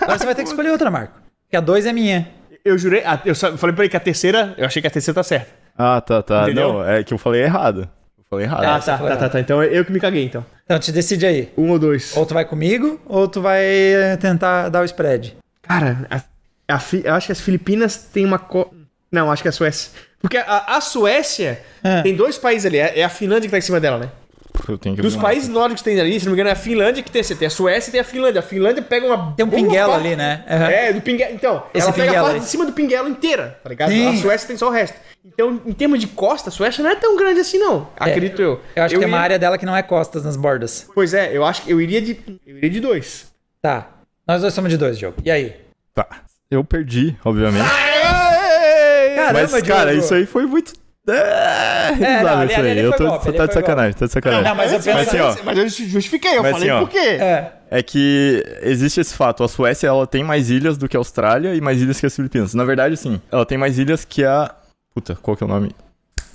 Agora 0.00 0.18
você 0.18 0.24
vai 0.24 0.34
ter 0.34 0.42
que 0.42 0.48
escolher 0.48 0.70
outra, 0.70 0.90
Marco. 0.90 1.14
Porque 1.44 1.56
a 1.56 1.60
2 1.60 1.86
é 1.86 1.92
minha. 1.92 2.28
Eu 2.64 2.78
jurei, 2.78 3.02
ah, 3.04 3.20
eu 3.24 3.34
só- 3.34 3.56
falei 3.56 3.74
pra 3.74 3.84
ele 3.84 3.90
que 3.90 3.96
a 3.96 4.00
terceira, 4.00 4.54
eu 4.56 4.64
achei 4.64 4.80
que 4.80 4.86
a 4.88 4.90
terceira 4.90 5.14
tá 5.16 5.22
certa. 5.22 5.48
Ah, 5.76 6.00
tá, 6.00 6.22
tá. 6.22 6.44
Entendeu? 6.44 6.74
Não, 6.74 6.88
é 6.88 7.02
que 7.02 7.12
eu 7.12 7.18
falei 7.18 7.42
errado. 7.42 7.88
Eu 8.16 8.24
falei 8.30 8.46
errado. 8.46 8.64
Ah, 8.64 8.78
tá, 8.78 8.96
tá, 8.96 9.16
tá, 9.16 9.28
tá. 9.28 9.40
Então 9.40 9.62
eu 9.62 9.84
que 9.84 9.92
me 9.92 10.00
caguei, 10.00 10.24
então. 10.24 10.44
Então 10.64 10.78
te 10.78 10.92
decide 10.92 11.26
aí. 11.26 11.52
Um 11.58 11.70
ou 11.70 11.78
dois. 11.78 12.16
Ou 12.16 12.24
tu 12.24 12.32
vai 12.32 12.44
comigo, 12.44 13.00
ou 13.06 13.28
tu 13.28 13.42
vai 13.42 13.62
eh, 13.64 14.16
tentar 14.16 14.68
dar 14.70 14.80
o 14.80 14.84
spread. 14.84 15.36
Cara, 15.62 16.06
a, 16.10 16.74
a 16.76 16.80
eu 17.04 17.14
acho 17.14 17.26
que 17.26 17.32
as 17.32 17.40
Filipinas 17.40 17.96
têm 17.96 18.24
uma. 18.24 18.38
Co... 18.38 18.72
Não, 19.14 19.30
acho 19.30 19.42
que 19.42 19.48
é 19.48 19.50
a 19.50 19.52
Suécia. 19.52 19.90
Porque 20.20 20.36
a, 20.36 20.64
a 20.76 20.80
Suécia 20.80 21.60
Ah. 21.82 22.02
tem 22.02 22.14
dois 22.14 22.36
países 22.38 22.66
ali. 22.66 22.78
É 22.78 22.98
é 23.00 23.04
a 23.04 23.08
Finlândia 23.08 23.42
que 23.48 23.50
tá 23.52 23.58
em 23.58 23.62
cima 23.62 23.78
dela, 23.80 23.98
né? 23.98 24.08
Eu 24.68 24.78
tenho 24.78 24.94
que 24.94 25.02
Dos 25.02 25.16
países 25.16 25.48
nórdicos 25.48 25.82
que 25.82 25.90
tem 25.90 26.00
ali, 26.00 26.18
se 26.18 26.26
não 26.26 26.32
me 26.32 26.36
engano, 26.36 26.48
é 26.48 26.52
a 26.52 26.56
Finlândia 26.56 27.02
que 27.02 27.10
tem. 27.10 27.22
Você 27.22 27.34
tem 27.34 27.46
a 27.46 27.50
Suécia 27.50 27.90
e 27.90 27.92
tem 27.92 28.00
a 28.00 28.04
Finlândia. 28.04 28.38
A 28.38 28.42
Finlândia 28.42 28.82
pega 28.82 29.04
uma. 29.06 29.32
Tem 29.36 29.44
um 29.44 29.50
pinguelo 29.50 29.92
parte- 29.92 30.06
ali, 30.06 30.16
né? 30.16 30.44
Aham. 30.48 30.70
É, 30.70 30.92
do 30.92 31.00
pinguelo. 31.00 31.34
Então, 31.34 31.66
Esse 31.74 31.86
ela 31.86 31.92
pega 31.92 32.10
a 32.20 32.22
parte 32.22 32.34
aí. 32.34 32.40
de 32.40 32.46
cima 32.46 32.64
do 32.64 32.72
pinguelo 32.72 33.08
inteira, 33.08 33.58
tá 33.62 33.68
ligado? 33.68 33.90
Sim. 33.90 34.08
A 34.08 34.16
Suécia 34.16 34.46
tem 34.48 34.56
só 34.56 34.68
o 34.68 34.70
resto. 34.70 34.96
Então, 35.24 35.60
em 35.66 35.72
termos 35.72 35.98
de 36.00 36.06
costa, 36.06 36.50
a 36.50 36.52
Suécia 36.52 36.82
não 36.84 36.90
é 36.90 36.94
tão 36.96 37.16
grande 37.16 37.40
assim, 37.40 37.58
não. 37.58 37.88
Acredito 37.96 38.40
eu. 38.40 38.60
Eu 38.76 38.82
acho 38.84 38.96
que 38.96 39.04
é 39.04 39.06
uma 39.06 39.18
área 39.18 39.38
dela 39.38 39.58
que 39.58 39.66
não 39.66 39.76
é 39.76 39.82
costas 39.82 40.22
nas 40.24 40.36
bordas. 40.36 40.88
Pois 40.94 41.12
é, 41.14 41.36
eu 41.36 41.44
acho 41.44 41.62
que 41.62 41.70
eu 41.72 41.80
iria 41.80 42.00
de. 42.00 42.18
Eu 42.46 42.56
iria 42.58 42.70
de 42.70 42.80
dois. 42.80 43.26
Tá. 43.60 43.88
Nós 44.26 44.40
dois 44.40 44.54
somos 44.54 44.70
de 44.70 44.76
dois, 44.76 44.96
jogo. 44.98 45.16
E 45.24 45.30
aí? 45.30 45.56
Tá. 45.94 46.06
Eu 46.50 46.62
perdi, 46.62 47.16
obviamente. 47.24 47.68
Caramba, 49.32 49.48
Mas, 49.52 49.62
cara, 49.62 49.90
Diogo. 49.90 50.04
isso 50.04 50.14
aí 50.14 50.26
foi 50.26 50.46
muito. 50.46 50.72
É, 51.06 51.90
não, 51.90 51.96
risada 51.98 52.30
ali- 52.40 52.50
isso 52.50 52.60
ali- 52.60 52.68
aí. 52.68 52.78
ali 52.78 52.80
Eu 52.80 52.92
tô, 52.96 53.06
golpe, 53.06 53.32
tá 53.32 53.46
de 53.46 53.52
sacanagem, 53.52 53.92
tá 53.92 54.06
de 54.06 54.12
sacanagem. 54.12 54.44
Não, 54.44 54.54
mas 54.54 54.72
eu 54.72 54.94
Mas, 54.94 55.08
assim, 55.08 55.20
ó. 55.20 55.36
mas 55.44 55.58
eu 55.58 55.68
justifiquei, 55.68 56.38
eu 56.38 56.42
Mas 56.42 56.52
falei 56.52 56.70
assim, 56.70 56.78
ó. 56.78 56.86
por 56.86 56.90
quê. 56.90 56.98
É. 56.98 57.52
É 57.70 57.82
que 57.82 58.42
existe 58.62 59.00
esse 59.00 59.14
fato. 59.14 59.44
A 59.44 59.48
Suécia, 59.48 59.86
ela 59.86 60.06
tem 60.06 60.24
mais 60.24 60.48
ilhas 60.48 60.78
do 60.78 60.88
que 60.88 60.96
a 60.96 61.00
Austrália 61.00 61.54
e 61.54 61.60
mais 61.60 61.82
ilhas 61.82 62.00
que 62.00 62.06
as 62.06 62.14
Filipinas. 62.16 62.54
Na 62.54 62.64
verdade, 62.64 62.96
sim. 62.96 63.20
Ela 63.30 63.44
tem 63.44 63.58
mais 63.58 63.78
ilhas 63.78 64.04
que 64.04 64.24
a... 64.24 64.50
Puta, 64.94 65.14
qual 65.20 65.36
que 65.36 65.42
é 65.42 65.46
o 65.46 65.48
nome? 65.50 65.72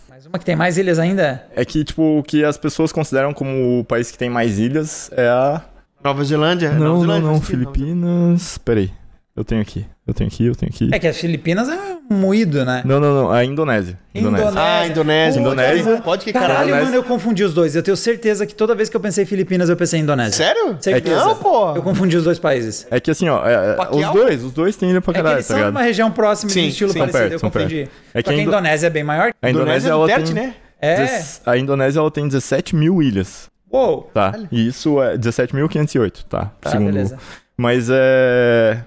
Mais 0.08 0.26
uma 0.28 0.38
que 0.38 0.46
tem 0.46 0.56
mais 0.56 0.78
ilhas 0.78 1.00
ainda? 1.00 1.44
É 1.56 1.64
que, 1.66 1.84
tipo, 1.84 2.20
o 2.20 2.24
que 2.24 2.44
as 2.44 2.58
pessoas 2.58 2.92
consideram 2.92 3.34
como 3.34 3.80
o 3.80 3.84
país 3.86 4.12
que 4.12 4.18
tem 4.20 4.30
mais 4.30 4.60
ilhas 4.60 5.10
é 5.16 5.28
a... 5.28 5.62
Nova 6.04 6.24
Zelândia? 6.24 6.72
Não, 6.74 6.80
Nova 6.80 6.90
não, 6.94 7.02
Zelândia, 7.02 7.28
não. 7.32 7.40
que 7.40 7.46
Filipinas... 7.48 8.58
Peraí. 8.60 8.92
Eu 9.40 9.46
tenho 9.46 9.62
aqui. 9.62 9.86
Eu 10.06 10.14
tenho 10.14 10.28
aqui, 10.28 10.46
eu 10.48 10.54
tenho 10.56 10.70
aqui. 10.70 10.90
É 10.92 11.00
que 11.00 11.08
as 11.08 11.18
Filipinas 11.18 11.70
é 11.70 11.78
moído, 12.10 12.66
né? 12.66 12.82
Não, 12.84 13.00
não, 13.00 13.14
não. 13.24 13.32
A 13.32 13.46
Indonésia. 13.46 13.98
Indonésia. 14.14 14.52
Ah, 14.54 14.86
Indonésia. 14.86 15.40
Indonésia. 15.40 16.02
Pode 16.02 16.26
que 16.26 16.34
Caralho, 16.34 16.70
caralho. 16.72 16.84
mano, 16.86 16.96
eu 16.98 17.04
confundi 17.04 17.42
os 17.44 17.54
dois. 17.54 17.74
Eu 17.74 17.82
tenho 17.82 17.96
certeza 17.96 18.46
que 18.46 18.54
toda 18.54 18.76
vez 18.76 18.90
que 18.90 18.98
eu 18.98 19.00
pensei 19.00 19.24
em 19.24 19.28
Filipinas, 19.28 19.70
eu 19.70 19.78
pensei 19.78 19.98
em 19.98 20.04
Indonésia. 20.04 20.34
Sério? 20.46 20.78
Certeza. 20.82 21.24
Não, 21.24 21.36
pô. 21.38 21.74
Eu 21.74 21.82
confundi 21.82 22.18
os 22.18 22.26
dois 22.26 22.38
países. 22.38 22.86
É 22.92 23.00
que 23.00 23.10
assim, 23.10 23.30
ó, 23.30 23.48
é- 23.48 23.54
é- 23.54 23.72
os 23.72 23.76
Pacquiao? 23.78 24.14
dois, 24.14 24.44
os 24.44 24.52
dois 24.52 24.76
têm 24.76 24.90
ilha 24.90 25.00
pra 25.00 25.12
É 25.12 25.14
que 25.14 25.20
caralho, 25.22 25.36
eles 25.38 25.48
tá 25.48 25.54
são 25.54 25.58
ligado? 25.58 25.72
uma 25.72 25.84
região 25.84 26.12
próxima 26.12 26.52
Sim, 26.52 26.64
de 26.64 26.68
estilo 26.70 26.92
sim. 26.92 27.00
parecido, 27.00 27.20
São 27.40 27.50
perto, 27.50 27.60
eu 27.64 27.68
confundi. 27.70 27.76
perto. 27.86 27.92
É 28.14 28.22
que 28.22 28.24
que 28.24 28.30
a 28.30 28.34
a 28.34 28.42
Indo- 28.42 28.50
Indonésia 28.52 28.88
é 28.88 28.90
bem 28.90 29.04
maior. 29.06 29.32
A 29.42 29.50
Indonésia, 29.50 29.88
Indonésia 29.88 29.88
é 29.88 29.92
ela 29.92 30.02
Duterte, 30.08 30.34
tem... 30.34 30.44
né? 30.44 30.54
É. 30.82 30.96
Dez- 30.98 31.42
A 31.46 31.58
Indonésia, 31.58 32.00
ela 32.02 32.12
tem 32.12 32.28
17 32.28 32.76
mil 32.76 33.02
ilhas, 33.02 33.50
Uou. 33.72 34.10
tá? 34.14 34.34
E 34.52 34.68
isso 34.68 35.02
é 35.02 35.18
17.508, 35.18 36.26
tá? 36.28 36.52
Tá, 36.60 36.72
Segundo... 36.72 36.88
beleza. 36.92 37.18
Mas 37.56 37.88
é... 37.92 38.80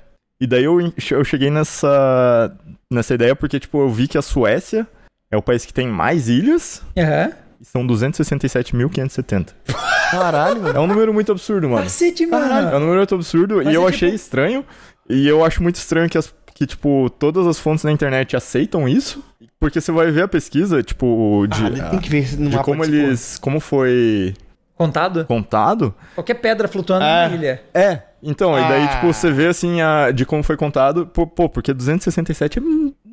E 0.43 0.47
daí 0.47 0.65
eu, 0.65 0.81
eu 1.13 1.25
cheguei 1.25 1.51
nessa, 1.51 2.53
nessa 2.91 3.15
ideia 3.15 3.37
porque, 3.37 3.61
tipo, 3.61 3.81
eu 3.81 3.89
vi 3.89 4.09
que 4.09 4.19
a 4.19 4.23
Suécia 4.23 4.87
é 5.31 5.37
o 5.37 5.43
país 5.43 5.65
que 5.65 5.73
tem 5.73 5.87
mais 5.87 6.29
ilhas 6.29 6.83
Aham. 6.99 7.31
e 7.61 7.65
são 7.65 7.87
267.570. 7.87 9.51
Caralho, 10.11 10.61
mano. 10.63 10.77
É 10.77 10.81
um 10.81 10.87
número 10.89 11.15
muito 11.15 11.31
absurdo, 11.33 11.69
mano. 11.69 11.85
Cacete, 11.85 12.27
mano. 12.27 12.53
É 12.71 12.77
um 12.77 12.81
número 12.81 12.97
muito 12.99 13.15
absurdo 13.15 13.57
Mas 13.65 13.69
e 13.69 13.75
eu 13.75 13.85
é 13.85 13.89
achei 13.89 14.09
tipo- 14.11 14.17
estranho. 14.17 14.65
E 15.09 15.27
eu 15.29 15.45
acho 15.45 15.63
muito 15.63 15.77
estranho 15.77 16.09
que, 16.09 16.19
as, 16.19 16.35
que, 16.55 16.67
tipo, 16.67 17.09
todas 17.19 17.47
as 17.47 17.59
fontes 17.59 17.85
na 17.85 17.93
internet 17.93 18.37
aceitam 18.37 18.89
isso. 18.89 19.23
Porque 19.61 19.81
você 19.81 19.93
vai 19.93 20.11
ver 20.11 20.23
a 20.23 20.29
pesquisa, 20.29 20.83
tipo, 20.83 21.47
de, 21.49 21.81
Ah, 21.81 21.91
tem 21.91 22.01
que 22.01 22.11
ver 22.11 22.33
no 22.37 22.51
de 22.51 22.57
mapa 22.57 22.65
como 22.65 22.85
eles. 22.85 23.39
Como 23.39 23.61
foi 23.61 24.35
Contado? 24.77 25.25
contado. 25.27 25.95
Qualquer 26.17 26.35
pedra 26.35 26.67
flutuando 26.67 27.05
Ah. 27.05 27.29
na 27.29 27.35
ilha. 27.37 27.63
É. 27.73 28.03
Então, 28.23 28.57
e 28.57 28.63
daí, 28.69 28.85
Ah. 28.85 28.89
tipo, 28.89 29.07
você 29.13 29.31
vê 29.33 29.47
assim 29.49 29.81
a, 29.81 30.11
de 30.13 30.25
como 30.25 30.43
foi 30.43 30.57
contado. 30.57 31.07
Pô, 31.07 31.27
pô, 31.27 31.49
porque 31.49 31.73
267 31.75 32.59
é 32.59 32.63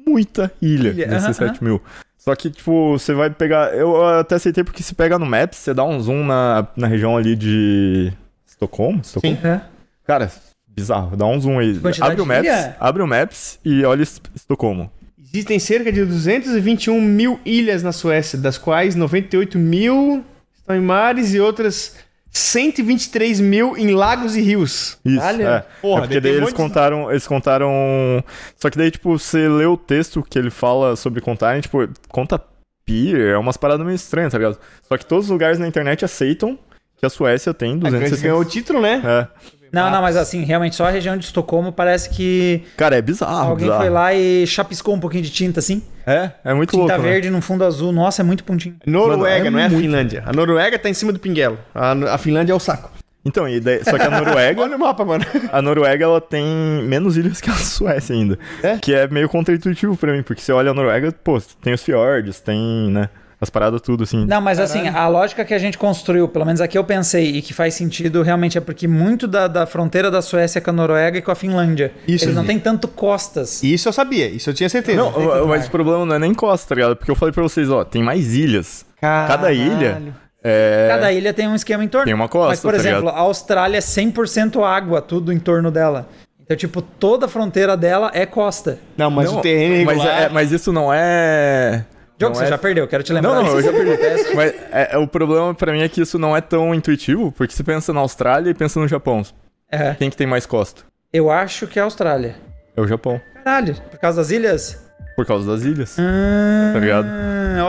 muita 0.08 0.52
ilha. 0.62 0.90
Ilha, 0.90 1.06
aham, 1.06 1.16
267 1.18 1.64
mil. 1.64 1.82
Só 2.18 2.36
que, 2.36 2.50
tipo, 2.50 2.92
você 2.98 3.14
vai 3.14 3.30
pegar. 3.30 3.74
Eu 3.74 4.06
até 4.20 4.36
aceitei 4.36 4.64
porque 4.64 4.84
se 4.84 4.94
pega 4.94 5.18
no 5.18 5.26
Maps, 5.26 5.58
você 5.58 5.74
dá 5.74 5.84
um 5.84 6.00
zoom 6.00 6.24
na, 6.26 6.68
na 6.76 6.88
região 6.88 7.18
ali 7.18 7.36
de. 7.36 8.12
Estocolmo? 8.46 9.00
Estocolmo? 9.02 9.38
Aham. 9.44 9.62
Cara, 10.06 10.32
bizarro. 10.68 11.16
Dá 11.16 11.26
um 11.26 11.40
zoom 11.40 11.60
aí. 11.60 11.80
Quantidade 11.80 12.12
Abre 12.12 12.22
o 12.22 12.26
Maps, 12.26 12.44
ilha? 12.46 12.78
abre 12.80 13.04
o 13.04 13.08
Maps 13.08 13.60
e 13.64 13.84
olha 13.86 14.04
Es- 14.04 14.22
Estocolmo. 14.36 14.92
Existem 15.34 15.60
cerca 15.60 15.92
de 15.92 16.04
221 16.04 17.00
mil 17.02 17.40
ilhas 17.46 17.84
na 17.84 17.92
Suécia, 17.92 18.38
das 18.38 18.58
quais 18.58 18.96
98 18.96 19.58
mil 19.60 20.24
estão 20.58 20.76
em 20.76 20.82
mares 20.82 21.34
e 21.34 21.40
outras 21.40 21.96
123 22.32 23.40
mil 23.40 23.76
em 23.78 23.92
lagos 23.92 24.36
e 24.36 24.42
rios. 24.42 24.98
Isso, 25.04 25.18
Caralho. 25.20 25.48
é. 25.48 25.66
Porra, 25.82 26.00
é 26.00 26.02
porque 26.08 26.20
daí 26.22 26.32
eles 26.32 26.42
monte 26.42 26.52
de- 26.52 26.56
contaram, 26.58 27.10
eles 27.12 27.28
contaram... 27.28 28.24
Só 28.56 28.70
que 28.70 28.78
daí, 28.78 28.92
tipo, 28.92 29.18
você 29.18 29.48
lê 29.48 29.66
o 29.66 29.78
texto 29.78 30.24
que 30.28 30.38
ele 30.38 30.50
fala 30.50 30.96
sobre 30.96 31.22
contarem, 31.22 31.62
tipo, 31.62 31.88
conta 32.10 32.42
pier, 32.86 33.34
é 33.34 33.38
umas 33.38 33.58
paradas 33.58 33.86
meio 33.86 33.96
estranhas, 33.96 34.32
tá 34.32 34.38
ligado? 34.38 34.58
Só 34.88 34.98
que 34.98 35.06
todos 35.06 35.26
os 35.26 35.32
lugares 35.32 35.60
na 35.60 35.68
internet 35.68 36.04
aceitam 36.06 36.58
que 36.98 37.06
a 37.06 37.10
Suécia 37.10 37.54
tem 37.54 37.74
A 37.74 37.78
Grécia 37.78 38.00
260... 38.00 38.22
ganhou 38.24 38.42
o 38.42 38.46
título, 38.46 38.82
né? 38.82 39.02
É. 39.06 39.28
Não, 39.72 39.90
não, 39.92 40.02
mas 40.02 40.16
assim, 40.18 40.44
realmente 40.44 40.76
só 40.76 40.86
a 40.86 40.90
região 40.90 41.16
de 41.18 41.26
Estocolmo 41.26 41.72
parece 41.72 42.10
que 42.10 42.64
Cara, 42.78 42.98
é 42.98 43.02
bizarro, 43.02 43.50
alguém 43.52 43.66
bizarro. 43.68 43.82
foi 43.82 43.90
lá 43.90 44.14
e 44.14 44.46
chapiscou 44.48 44.96
um 44.96 45.00
pouquinho 45.00 45.24
de 45.24 45.30
tinta 45.32 45.60
assim. 45.60 45.82
É, 46.08 46.32
é 46.44 46.54
muito 46.54 46.72
Tinta 46.72 46.84
louco, 46.94 47.02
né? 47.04 47.10
verde 47.10 47.30
num 47.30 47.42
fundo 47.42 47.64
azul. 47.64 47.92
Nossa, 47.92 48.22
é 48.22 48.26
muito 48.26 48.44
pontinho. 48.44 48.76
Noruega, 48.86 49.46
Mano, 49.46 49.48
é 49.48 49.50
não 49.52 49.60
é 49.60 49.66
a 49.66 49.70
muito- 49.70 49.82
Finlândia. 49.82 50.24
A 50.26 50.34
Noruega 50.34 50.80
tá 50.80 50.90
em 50.90 50.94
cima 50.94 51.12
do 51.14 51.20
pinguelo. 51.20 51.58
A, 51.74 51.92
a 52.14 52.18
Finlândia 52.18 52.54
é 52.54 52.56
o 52.56 52.60
saco. 52.60 52.90
Então, 53.24 53.48
e 53.50 53.60
daí, 53.60 53.84
só 53.84 53.98
que 53.98 54.04
a 54.06 54.10
Noruega... 54.18 54.62
Olha 54.62 54.76
o 54.76 54.80
mapa, 54.80 55.04
mano. 55.06 55.26
A 55.52 55.62
Noruega, 55.62 56.06
ela 56.06 56.22
tem 56.22 56.46
menos 56.84 57.18
ilhas 57.18 57.42
que 57.42 57.50
a 57.50 57.54
Suécia 57.54 58.16
ainda. 58.16 58.40
É? 58.64 58.78
Que 58.78 58.96
é 58.96 59.08
meio 59.10 59.28
contraintuitivo 59.28 59.96
pra 59.98 60.14
mim, 60.14 60.24
porque 60.24 60.42
você 60.42 60.52
olha 60.54 60.72
a 60.72 60.74
Noruega, 60.74 61.12
pô, 61.12 61.38
tem 61.62 61.74
os 61.74 61.84
fiordes, 61.84 62.40
tem, 62.40 62.90
né, 62.90 63.10
as 63.42 63.50
paradas 63.50 63.82
tudo, 63.82 64.04
assim. 64.04 64.26
Não, 64.26 64.42
mas 64.42 64.60
assim, 64.60 64.88
a 64.88 65.08
lógica 65.08 65.46
que 65.46 65.54
a 65.54 65.58
gente 65.58 65.78
construiu, 65.78 66.28
pelo 66.28 66.46
menos 66.46 66.60
aqui 66.62 66.78
eu 66.78 66.84
pensei, 66.84 67.38
e 67.38 67.42
que 67.42 67.54
faz 67.54 67.74
sentido 67.74 68.22
realmente 68.22 68.58
é 68.58 68.62
porque 68.62 68.88
muito 68.88 69.28
da, 69.28 69.48
da 69.48 69.66
fronteira 69.66 70.12
da 70.12 70.22
Suécia 70.22 70.60
é 70.60 70.62
com 70.62 70.70
a 70.70 70.74
Noruega 70.74 71.18
e 71.18 71.22
com 71.22 71.32
a 71.32 71.36
Finlândia. 71.36 71.94
Isso, 72.08 72.26
Eles 72.26 72.36
não 72.36 72.46
têm 72.46 72.60
tanto 72.60 72.88
costas. 72.88 73.64
Isso 73.64 73.88
eu 73.88 73.94
sabia, 73.94 74.28
isso 74.28 74.50
eu 74.50 74.54
tinha 74.54 74.68
certeza. 74.70 74.98
Não, 74.98 75.12
tudo 75.12 75.48
mas 75.48 75.68
o 75.68 75.72
problema 75.72 76.06
não 76.06 76.16
é 76.16 76.20
nem 76.20 76.34
costa, 76.34 76.70
tá 76.70 76.76
ligado? 76.76 76.96
Porque 76.96 77.10
eu 77.12 77.16
falei 77.16 77.34
pra 77.34 77.44
vocês, 77.44 77.70
ó, 77.70 77.84
tem 77.84 78.04
mais 78.04 78.34
ilhas. 78.36 78.86
Cada 79.00 79.52
ilha 79.54 80.02
é... 80.44 80.88
Cada 80.90 81.12
ilha 81.12 81.34
tem 81.34 81.48
um 81.48 81.56
esquema 81.56 81.84
em 81.84 81.88
torno. 81.88 82.06
Tem 82.06 82.14
uma 82.14 82.28
costa, 82.30 82.50
Mas, 82.50 82.60
por 82.62 82.72
tá 82.72 82.78
exemplo, 82.78 83.00
ligado? 83.02 83.16
a 83.18 83.20
Austrália 83.22 83.78
é 83.78 83.82
100% 83.82 84.64
água, 84.64 85.02
tudo 85.02 85.34
em 85.34 85.40
torno 85.40 85.70
dela. 85.70 86.08
Então, 86.42 86.56
tipo, 86.58 86.82
toda 86.82 87.26
a 87.26 87.30
fronteira 87.30 87.78
dela 87.78 88.10
é 88.14 88.26
costa. 88.26 88.80
Não, 88.98 89.12
mas 89.12 89.30
Não, 89.32 89.40
o 89.40 89.42
terreno 89.42 89.86
mas, 89.86 89.98
irregular... 89.98 90.22
é- 90.24 90.30
mas 90.30 90.52
isso 90.52 90.72
não 90.72 90.92
é. 90.94 91.86
Jogo, 92.20 92.34
não 92.34 92.36
você 92.40 92.46
é- 92.46 92.48
já 92.50 92.58
perdeu, 92.58 92.88
quero 92.88 93.04
te 93.04 93.14
lembrar. 93.14 93.36
Não, 93.36 93.44
não, 93.44 93.52
eu 93.56 93.62
já 93.62 93.72
perdi. 93.72 93.92
Mas 94.36 94.54
é, 94.72 94.90
é, 94.94 94.98
o 94.98 95.08
problema 95.08 95.54
pra 95.56 95.72
mim 95.72 95.82
é 95.82 95.88
que 95.90 96.02
isso 96.02 96.20
não 96.20 96.36
é 96.36 96.42
tão 96.42 96.74
intuitivo, 96.76 97.32
porque 97.32 97.54
você 97.54 97.64
pensa 97.64 97.94
na 97.94 98.00
Austrália 98.02 98.50
e 98.50 98.54
pensa 98.54 98.80
no 98.80 98.88
Japão. 98.88 99.24
É, 99.72 99.94
Quem 99.94 100.10
que 100.10 100.18
tem 100.18 100.28
mais 100.28 100.46
costa? 100.46 100.82
eu 101.14 101.32
acho 101.32 101.66
que 101.68 101.80
é 101.80 101.82
a 101.82 101.86
Austrália. 101.86 102.36
É 102.76 102.82
o 102.82 102.88
Japão. 102.88 103.20
Caralho, 103.44 103.76
por 103.90 104.00
causa 104.00 104.18
das 104.22 104.30
ilhas? 104.32 104.78
Por 105.16 105.26
causa 105.26 105.50
das 105.52 105.64
ilhas. 105.66 105.98
Ah, 106.00 106.72
Tá 106.74 106.80
ligado? 106.80 107.08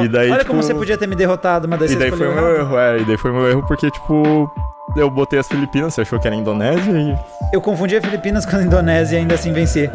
E 0.04 0.08
daí, 0.08 0.28
Olha 0.30 0.38
tipo- 0.40 0.50
como 0.50 0.62
você 0.62 0.74
podia 0.74 0.96
ter 0.98 1.06
me 1.06 1.16
derrotado, 1.16 1.66
mas 1.68 1.78
daí 1.80 1.92
E 1.92 1.96
daí 1.96 2.10
foi 2.10 2.18
meu 2.18 2.30
errado. 2.32 2.56
erro, 2.56 2.78
é. 2.78 2.98
E 3.00 3.04
daí 3.04 3.16
foi 3.16 3.32
meu 3.32 3.48
erro 3.48 3.64
porque, 3.66 3.90
tipo, 3.90 4.48
eu 4.96 5.10
botei 5.10 5.38
as 5.38 5.48
Filipinas, 5.48 5.94
você 5.94 6.02
achou 6.02 6.18
que 6.20 6.26
era 6.28 6.36
Indonésia 6.36 6.92
e. 6.92 7.16
Eu 7.52 7.60
confundi 7.60 7.96
a 7.96 8.00
Filipinas 8.00 8.46
com 8.46 8.56
a 8.56 8.62
Indonésia 8.62 9.16
e 9.16 9.20
ainda 9.20 9.34
assim 9.34 9.52
venci. 9.52 9.90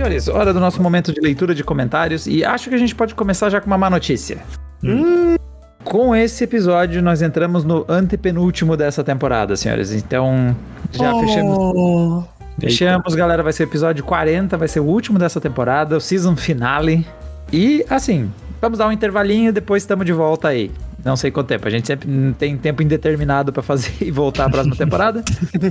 Senhores, 0.00 0.28
hora 0.28 0.54
do 0.54 0.58
nosso 0.58 0.82
momento 0.82 1.12
de 1.12 1.20
leitura 1.20 1.54
de 1.54 1.62
comentários 1.62 2.26
e 2.26 2.42
acho 2.42 2.70
que 2.70 2.74
a 2.74 2.78
gente 2.78 2.94
pode 2.94 3.14
começar 3.14 3.50
já 3.50 3.60
com 3.60 3.66
uma 3.66 3.76
má 3.76 3.90
notícia. 3.90 4.38
Hum. 4.82 5.36
Com 5.84 6.16
esse 6.16 6.42
episódio, 6.42 7.02
nós 7.02 7.20
entramos 7.20 7.64
no 7.64 7.84
antepenúltimo 7.86 8.78
dessa 8.78 9.04
temporada, 9.04 9.54
senhores. 9.56 9.92
Então, 9.92 10.56
já 10.90 11.14
fechamos. 11.20 12.24
Fechamos, 12.58 13.14
galera. 13.14 13.42
Vai 13.42 13.52
ser 13.52 13.64
o 13.64 13.68
episódio 13.68 14.02
40, 14.02 14.56
vai 14.56 14.68
ser 14.68 14.80
o 14.80 14.84
último 14.84 15.18
dessa 15.18 15.38
temporada, 15.38 15.98
o 15.98 16.00
season 16.00 16.34
finale. 16.34 17.06
E, 17.52 17.84
assim, 17.90 18.32
vamos 18.58 18.78
dar 18.78 18.88
um 18.88 18.92
intervalinho, 18.92 19.52
depois 19.52 19.82
estamos 19.82 20.06
de 20.06 20.14
volta 20.14 20.48
aí. 20.48 20.70
Não 21.04 21.14
sei 21.14 21.30
quanto 21.30 21.48
tempo, 21.48 21.68
a 21.68 21.70
gente 21.70 21.86
sempre 21.86 22.08
tem 22.38 22.56
tempo 22.56 22.82
indeterminado 22.82 23.52
pra 23.52 23.62
fazer 23.62 23.92
e 24.00 24.10
voltar 24.10 24.46
à 24.46 24.48
próxima 24.48 24.76
temporada. 24.76 25.22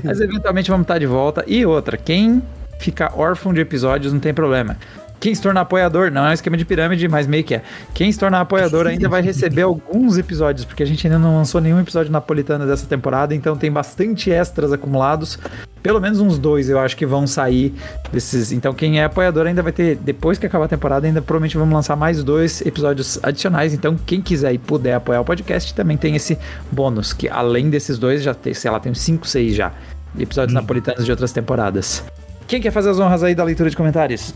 Mas 0.03 0.21
eventualmente 0.21 0.69
vamos 0.69 0.83
estar 0.83 0.99
de 0.99 1.07
volta. 1.07 1.43
E 1.47 1.65
outra, 1.65 1.97
quem 1.97 2.43
ficar 2.79 3.13
órfão 3.15 3.53
de 3.53 3.61
episódios 3.61 4.11
não 4.11 4.19
tem 4.19 4.33
problema. 4.33 4.77
Quem 5.19 5.35
se 5.35 5.41
tornar 5.41 5.61
apoiador, 5.61 6.09
não 6.09 6.25
é 6.25 6.29
um 6.29 6.33
esquema 6.33 6.55
de 6.55 6.63
pirâmide, 6.63 7.05
mas 7.09 7.27
meio 7.27 7.43
que 7.43 7.55
é. 7.55 7.61
Quem 7.93 8.09
se 8.09 8.17
tornar 8.17 8.39
apoiador 8.39 8.87
ainda 8.87 9.09
vai 9.09 9.21
receber 9.21 9.63
alguns 9.63 10.17
episódios, 10.17 10.63
porque 10.63 10.81
a 10.81 10.85
gente 10.85 11.05
ainda 11.05 11.19
não 11.19 11.35
lançou 11.35 11.59
nenhum 11.59 11.77
episódio 11.79 12.09
napolitano 12.09 12.65
dessa 12.65 12.87
temporada, 12.87 13.35
então 13.35 13.57
tem 13.57 13.69
bastante 13.69 14.31
extras 14.31 14.71
acumulados. 14.71 15.37
Pelo 15.83 15.99
menos 15.99 16.21
uns 16.21 16.37
dois 16.37 16.69
eu 16.69 16.79
acho 16.79 16.95
que 16.95 17.05
vão 17.05 17.27
sair 17.27 17.73
desses. 18.13 18.53
Então 18.53 18.73
quem 18.73 19.01
é 19.01 19.03
apoiador 19.03 19.45
ainda 19.45 19.61
vai 19.61 19.73
ter, 19.73 19.97
depois 19.97 20.37
que 20.37 20.45
acabar 20.45 20.65
a 20.65 20.69
temporada, 20.69 21.05
ainda 21.05 21.21
provavelmente 21.21 21.57
vamos 21.57 21.73
lançar 21.73 21.97
mais 21.97 22.23
dois 22.23 22.61
episódios 22.61 23.19
adicionais. 23.21 23.73
Então 23.73 23.97
quem 24.05 24.21
quiser 24.21 24.53
e 24.53 24.57
puder 24.57 24.93
apoiar 24.93 25.19
o 25.19 25.25
podcast 25.25 25.73
também 25.73 25.97
tem 25.97 26.15
esse 26.15 26.37
bônus, 26.71 27.11
que 27.11 27.27
além 27.27 27.69
desses 27.69 27.99
dois 27.99 28.23
já 28.23 28.33
tem, 28.33 28.53
sei 28.53 28.71
lá, 28.71 28.79
tem 28.79 28.89
uns 28.89 29.01
5, 29.01 29.27
6 29.27 29.53
já. 29.53 29.73
Episódios 30.17 30.53
napolitanos 30.53 31.03
de 31.03 31.11
outras 31.11 31.33
temporadas. 31.33 32.03
Quem 32.49 32.59
quer 32.59 32.71
fazer 32.71 32.89
as 32.89 32.99
honras 32.99 33.21
aí 33.23 33.35
da 33.35 33.43
leitura 33.43 33.69
de 33.69 33.77
comentários? 33.77 34.33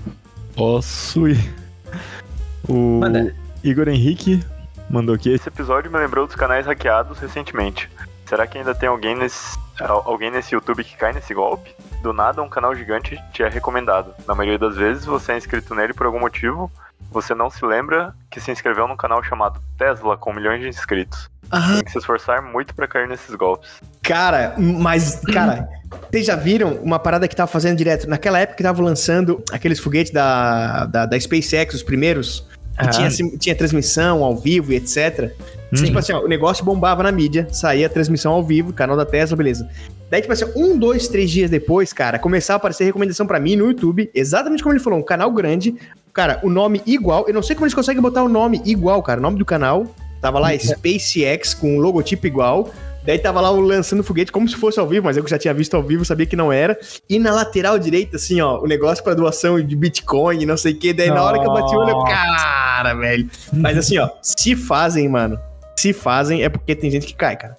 Posso 0.55 1.27
ir. 1.27 1.53
O 2.69 2.99
Manda. 2.99 3.35
Igor 3.63 3.87
Henrique 3.89 4.39
mandou 4.89 5.15
aqui. 5.15 5.31
Esse 5.31 5.49
episódio 5.49 5.91
me 5.91 5.97
lembrou 5.97 6.27
dos 6.27 6.35
canais 6.35 6.67
hackeados 6.67 7.17
recentemente. 7.17 7.89
Será 8.27 8.45
que 8.45 8.57
ainda 8.57 8.75
tem 8.75 8.87
alguém 8.87 9.15
nesse, 9.15 9.57
al- 9.79 10.03
alguém 10.05 10.29
nesse 10.29 10.53
YouTube 10.53 10.83
que 10.83 10.95
cai 10.95 11.11
nesse 11.11 11.33
golpe? 11.33 11.73
Do 12.03 12.13
nada, 12.13 12.41
um 12.43 12.49
canal 12.49 12.75
gigante 12.75 13.19
te 13.33 13.41
é 13.43 13.49
recomendado. 13.49 14.13
Na 14.27 14.35
maioria 14.35 14.59
das 14.59 14.75
vezes, 14.75 15.05
você 15.05 15.31
é 15.33 15.37
inscrito 15.37 15.73
nele 15.73 15.93
por 15.93 16.05
algum 16.05 16.19
motivo. 16.19 16.71
Você 17.11 17.33
não 17.33 17.49
se 17.49 17.65
lembra 17.65 18.13
que 18.29 18.39
se 18.39 18.51
inscreveu 18.51 18.87
num 18.87 18.95
canal 18.95 19.23
chamado 19.23 19.59
Tesla 19.77 20.15
com 20.17 20.31
milhões 20.33 20.61
de 20.61 20.67
inscritos. 20.69 21.29
Ah, 21.55 21.73
Tem 21.75 21.83
que 21.83 21.91
se 21.91 21.97
esforçar 21.97 22.41
muito 22.41 22.73
pra 22.73 22.87
cair 22.87 23.07
nesses 23.07 23.33
golpes. 23.35 23.69
Cara, 24.01 24.55
mas, 24.57 25.21
cara, 25.33 25.67
vocês 26.11 26.25
já 26.25 26.35
viram 26.35 26.73
uma 26.83 26.97
parada 26.99 27.27
que 27.27 27.35
tava 27.35 27.49
fazendo 27.51 27.77
direto? 27.77 28.09
Naquela 28.09 28.39
época 28.39 28.57
que 28.57 28.63
tava 28.63 28.81
lançando 28.81 29.43
aqueles 29.51 29.79
foguetes 29.79 30.11
da, 30.11 30.85
da, 30.85 31.05
da 31.05 31.19
SpaceX, 31.19 31.75
os 31.75 31.83
primeiros, 31.83 32.41
que 32.79 32.85
Ah. 32.85 32.89
tinha, 32.89 33.11
sim- 33.11 33.37
tinha 33.37 33.55
transmissão 33.55 34.23
ao 34.23 34.35
vivo 34.35 34.73
e 34.73 34.75
etc. 34.77 35.31
Sim. 35.73 35.85
Tipo 35.85 35.99
assim, 35.99 36.13
ó, 36.13 36.21
o 36.21 36.27
negócio 36.27 36.63
bombava 36.65 37.01
na 37.03 37.11
mídia, 37.11 37.47
saía 37.51 37.87
a 37.87 37.89
transmissão 37.89 38.31
ao 38.33 38.43
vivo, 38.43 38.73
canal 38.73 38.95
da 38.97 39.05
Tesla, 39.05 39.35
beleza. 39.37 39.67
Daí, 40.09 40.21
tipo 40.21 40.31
assim, 40.33 40.45
um, 40.55 40.77
dois, 40.77 41.07
três 41.07 41.31
dias 41.31 41.49
depois, 41.49 41.91
cara, 41.93 42.19
começava 42.19 42.57
a 42.57 42.59
aparecer 42.59 42.83
recomendação 42.83 43.25
pra 43.25 43.39
mim 43.39 43.55
no 43.55 43.65
YouTube, 43.65 44.09
exatamente 44.13 44.61
como 44.61 44.73
ele 44.75 44.83
falou, 44.83 44.99
um 44.99 45.03
canal 45.03 45.31
grande, 45.31 45.73
cara, 46.13 46.39
o 46.43 46.49
nome 46.49 46.83
igual, 46.85 47.25
eu 47.27 47.33
não 47.33 47.41
sei 47.41 47.55
como 47.55 47.65
eles 47.65 47.73
conseguem 47.73 47.99
botar 48.01 48.23
o 48.23 48.29
nome 48.29 48.61
igual, 48.65 49.01
cara, 49.01 49.19
o 49.19 49.23
nome 49.23 49.39
do 49.39 49.45
canal, 49.45 49.87
tava 50.23 50.39
lá 50.39 50.57
SpaceX 50.57 51.53
com 51.53 51.75
um 51.75 51.79
logotipo 51.81 52.25
igual, 52.25 52.73
daí 53.05 53.19
tava 53.19 53.41
lá 53.41 53.51
o 53.51 53.59
lançando 53.59 54.01
foguete 54.01 54.31
como 54.31 54.47
se 54.47 54.55
fosse 54.55 54.79
ao 54.79 54.87
vivo, 54.87 55.03
mas 55.03 55.17
eu 55.17 55.23
que 55.23 55.29
já 55.29 55.37
tinha 55.37 55.53
visto 55.53 55.75
ao 55.75 55.83
vivo, 55.83 56.05
sabia 56.05 56.25
que 56.25 56.37
não 56.37 56.49
era, 56.49 56.79
e 57.09 57.19
na 57.19 57.33
lateral 57.33 57.77
direita, 57.77 58.15
assim, 58.15 58.39
ó, 58.39 58.61
o 58.61 58.65
negócio 58.65 59.03
pra 59.03 59.13
doação 59.13 59.61
de 59.61 59.75
Bitcoin, 59.75 60.45
não 60.45 60.55
sei 60.55 60.71
o 60.71 60.77
que, 60.77 60.93
daí 60.93 61.09
na 61.09 61.21
hora 61.21 61.39
que 61.41 61.45
eu 61.45 61.51
bati 61.51 61.75
o 61.75 61.79
olho, 61.79 61.89
eu, 61.89 62.03
cara, 62.03 62.93
velho. 62.93 63.29
Mas 63.51 63.77
assim, 63.77 63.97
ó, 63.97 64.09
se 64.21 64.55
fazem, 64.55 65.09
mano, 65.09 65.37
se 65.75 65.91
fazem 65.91 66.41
é 66.41 66.47
porque 66.47 66.73
tem 66.73 66.89
gente 66.89 67.05
que 67.05 67.15
cai, 67.15 67.35
cara. 67.35 67.57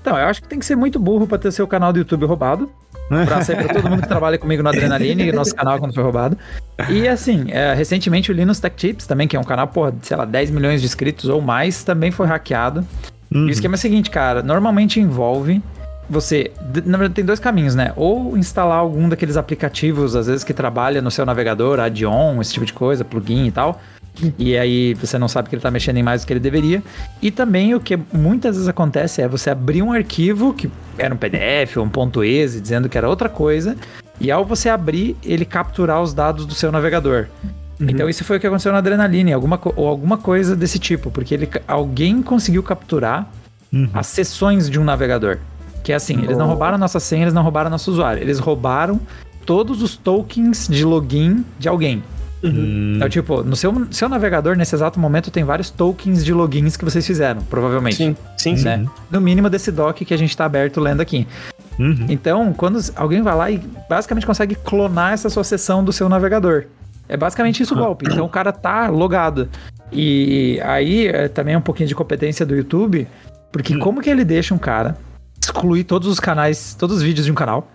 Então, 0.00 0.16
eu 0.16 0.26
acho 0.26 0.40
que 0.40 0.48
tem 0.48 0.60
que 0.60 0.64
ser 0.64 0.76
muito 0.76 0.98
burro 0.98 1.26
pra 1.26 1.36
ter 1.36 1.50
seu 1.50 1.66
canal 1.66 1.92
do 1.92 1.98
YouTube 1.98 2.24
roubado. 2.24 2.70
Pra 3.08 3.42
sair 3.42 3.56
pra 3.56 3.74
todo 3.74 3.88
mundo 3.88 4.02
que 4.02 4.08
trabalha 4.08 4.38
comigo 4.38 4.62
no 4.62 4.68
Adrenaline, 4.68 5.32
nosso 5.32 5.54
canal 5.54 5.78
quando 5.78 5.94
foi 5.94 6.02
roubado. 6.02 6.36
E 6.88 7.08
assim, 7.08 7.46
é, 7.48 7.74
recentemente 7.74 8.30
o 8.30 8.34
Linus 8.34 8.60
Tech 8.60 8.76
Tips 8.76 9.06
também, 9.06 9.26
que 9.26 9.36
é 9.36 9.40
um 9.40 9.44
canal, 9.44 9.66
porra, 9.68 9.94
sei 10.02 10.16
lá, 10.16 10.24
10 10.24 10.50
milhões 10.50 10.80
de 10.80 10.86
inscritos 10.86 11.28
ou 11.28 11.40
mais, 11.40 11.82
também 11.82 12.10
foi 12.10 12.26
hackeado. 12.26 12.86
E 13.30 13.38
o 13.38 13.50
esquema 13.50 13.74
é 13.74 13.76
o 13.76 13.80
seguinte, 13.80 14.10
cara, 14.10 14.42
normalmente 14.42 15.00
envolve 15.00 15.62
você. 16.08 16.50
Na 16.86 16.96
verdade, 16.96 17.14
tem 17.14 17.24
dois 17.24 17.38
caminhos, 17.38 17.74
né? 17.74 17.92
Ou 17.96 18.36
instalar 18.36 18.78
algum 18.78 19.08
daqueles 19.08 19.36
aplicativos, 19.36 20.16
às 20.16 20.26
vezes, 20.26 20.44
que 20.44 20.54
trabalha 20.54 21.02
no 21.02 21.10
seu 21.10 21.26
navegador, 21.26 21.80
add-on, 21.80 22.40
esse 22.40 22.54
tipo 22.54 22.64
de 22.64 22.72
coisa, 22.72 23.04
plugin 23.04 23.46
e 23.46 23.50
tal. 23.50 23.80
E 24.38 24.56
aí 24.56 24.94
você 24.94 25.18
não 25.18 25.28
sabe 25.28 25.48
que 25.48 25.54
ele 25.54 25.62
tá 25.62 25.70
mexendo 25.70 25.96
em 25.96 26.02
mais 26.02 26.22
do 26.22 26.26
que 26.26 26.32
ele 26.32 26.40
deveria. 26.40 26.82
E 27.22 27.30
também 27.30 27.74
o 27.74 27.80
que 27.80 27.98
muitas 28.12 28.56
vezes 28.56 28.68
acontece 28.68 29.22
é 29.22 29.28
você 29.28 29.50
abrir 29.50 29.82
um 29.82 29.92
arquivo 29.92 30.52
que 30.52 30.70
era 30.96 31.14
um 31.14 31.16
PDF 31.16 31.76
ou 31.76 31.84
um 31.84 31.88
ponto 31.88 32.24
.exe 32.24 32.60
dizendo 32.60 32.88
que 32.88 32.98
era 32.98 33.08
outra 33.08 33.28
coisa, 33.28 33.76
e 34.20 34.30
ao 34.30 34.44
você 34.44 34.68
abrir, 34.68 35.16
ele 35.22 35.44
capturar 35.44 36.02
os 36.02 36.12
dados 36.12 36.44
do 36.44 36.54
seu 36.54 36.72
navegador. 36.72 37.26
Então 37.80 38.08
isso 38.08 38.24
foi 38.24 38.38
o 38.38 38.40
que 38.40 38.46
aconteceu 38.46 38.72
na 38.72 38.78
Adrenaline, 38.78 39.32
alguma, 39.32 39.60
ou 39.76 39.86
alguma 39.86 40.18
coisa 40.18 40.56
desse 40.56 40.80
tipo, 40.80 41.12
porque 41.12 41.32
ele, 41.32 41.48
alguém 41.66 42.20
conseguiu 42.22 42.62
capturar 42.62 43.30
as 43.94 44.08
sessões 44.08 44.68
de 44.68 44.80
um 44.80 44.84
navegador. 44.84 45.38
Que 45.84 45.92
é 45.92 45.94
assim, 45.94 46.22
eles 46.24 46.36
não 46.36 46.46
roubaram 46.46 46.76
nossa 46.76 46.98
senha, 46.98 47.22
eles 47.22 47.34
não 47.34 47.42
roubaram 47.42 47.70
nosso 47.70 47.90
usuário, 47.92 48.20
eles 48.20 48.40
roubaram 48.40 49.00
todos 49.46 49.80
os 49.80 49.96
tokens 49.96 50.66
de 50.68 50.84
login 50.84 51.44
de 51.58 51.68
alguém. 51.68 52.02
Então, 52.42 53.08
tipo, 53.08 53.42
no 53.42 53.56
seu, 53.56 53.74
seu 53.90 54.08
navegador, 54.08 54.56
nesse 54.56 54.74
exato 54.74 54.98
momento, 55.00 55.30
tem 55.30 55.44
vários 55.44 55.70
tokens 55.70 56.24
de 56.24 56.32
logins 56.32 56.76
que 56.76 56.84
vocês 56.84 57.06
fizeram, 57.06 57.42
provavelmente. 57.42 57.96
Sim, 57.96 58.16
sim, 58.36 58.56
sim. 58.56 58.64
Né? 58.64 58.86
No 59.10 59.20
mínimo 59.20 59.50
desse 59.50 59.72
doc 59.72 59.96
que 59.96 60.14
a 60.14 60.16
gente 60.16 60.36
tá 60.36 60.44
aberto 60.44 60.80
lendo 60.80 61.00
aqui. 61.00 61.26
Então, 62.08 62.52
quando 62.52 62.80
alguém 62.96 63.22
vai 63.22 63.34
lá 63.36 63.50
e 63.50 63.58
basicamente 63.88 64.26
consegue 64.26 64.56
clonar 64.56 65.12
essa 65.12 65.30
sua 65.30 65.44
sessão 65.44 65.84
do 65.84 65.92
seu 65.92 66.08
navegador. 66.08 66.64
É 67.08 67.16
basicamente 67.16 67.62
isso 67.62 67.74
o 67.74 67.78
golpe. 67.78 68.06
Então 68.10 68.26
o 68.26 68.28
cara 68.28 68.52
tá 68.52 68.88
logado. 68.88 69.48
E 69.90 70.60
aí 70.64 71.06
é 71.06 71.28
também 71.28 71.56
um 71.56 71.60
pouquinho 71.60 71.88
de 71.88 71.94
competência 71.94 72.44
do 72.44 72.54
YouTube, 72.54 73.06
porque 73.50 73.78
como 73.78 74.02
que 74.02 74.10
ele 74.10 74.24
deixa 74.24 74.54
um 74.54 74.58
cara 74.58 74.96
excluir 75.40 75.84
todos 75.84 76.08
os 76.08 76.20
canais, 76.20 76.74
todos 76.74 76.96
os 76.96 77.02
vídeos 77.02 77.24
de 77.24 77.32
um 77.32 77.34
canal, 77.34 77.70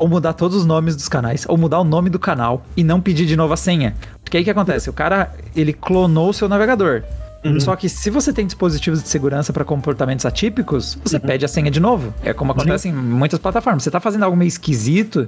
ou 0.00 0.08
mudar 0.08 0.32
todos 0.32 0.56
os 0.56 0.64
nomes 0.64 0.96
dos 0.96 1.08
canais, 1.08 1.44
ou 1.46 1.58
mudar 1.58 1.78
o 1.78 1.84
nome 1.84 2.08
do 2.08 2.18
canal 2.18 2.64
e 2.74 2.82
não 2.82 3.00
pedir 3.00 3.26
de 3.26 3.36
novo 3.36 3.52
a 3.52 3.56
senha? 3.56 3.94
Porque 4.24 4.38
aí 4.38 4.42
o 4.42 4.44
que 4.44 4.50
acontece? 4.50 4.88
O 4.88 4.92
cara, 4.92 5.30
ele 5.54 5.74
clonou 5.74 6.30
o 6.30 6.32
seu 6.32 6.48
navegador. 6.48 7.02
Só 7.58 7.74
que 7.74 7.88
se 7.88 8.10
você 8.10 8.34
tem 8.34 8.44
dispositivos 8.44 9.02
de 9.02 9.08
segurança 9.08 9.50
para 9.50 9.64
comportamentos 9.64 10.26
atípicos, 10.26 10.98
você 11.02 11.18
pede 11.18 11.44
a 11.44 11.48
senha 11.48 11.70
de 11.70 11.80
novo. 11.80 12.12
É 12.22 12.34
como 12.34 12.52
acontece 12.52 12.88
em 12.88 12.92
muitas 12.92 13.38
plataformas. 13.38 13.82
Você 13.82 13.90
tá 13.90 13.98
fazendo 13.98 14.24
algo 14.24 14.36
meio 14.36 14.48
esquisito, 14.48 15.26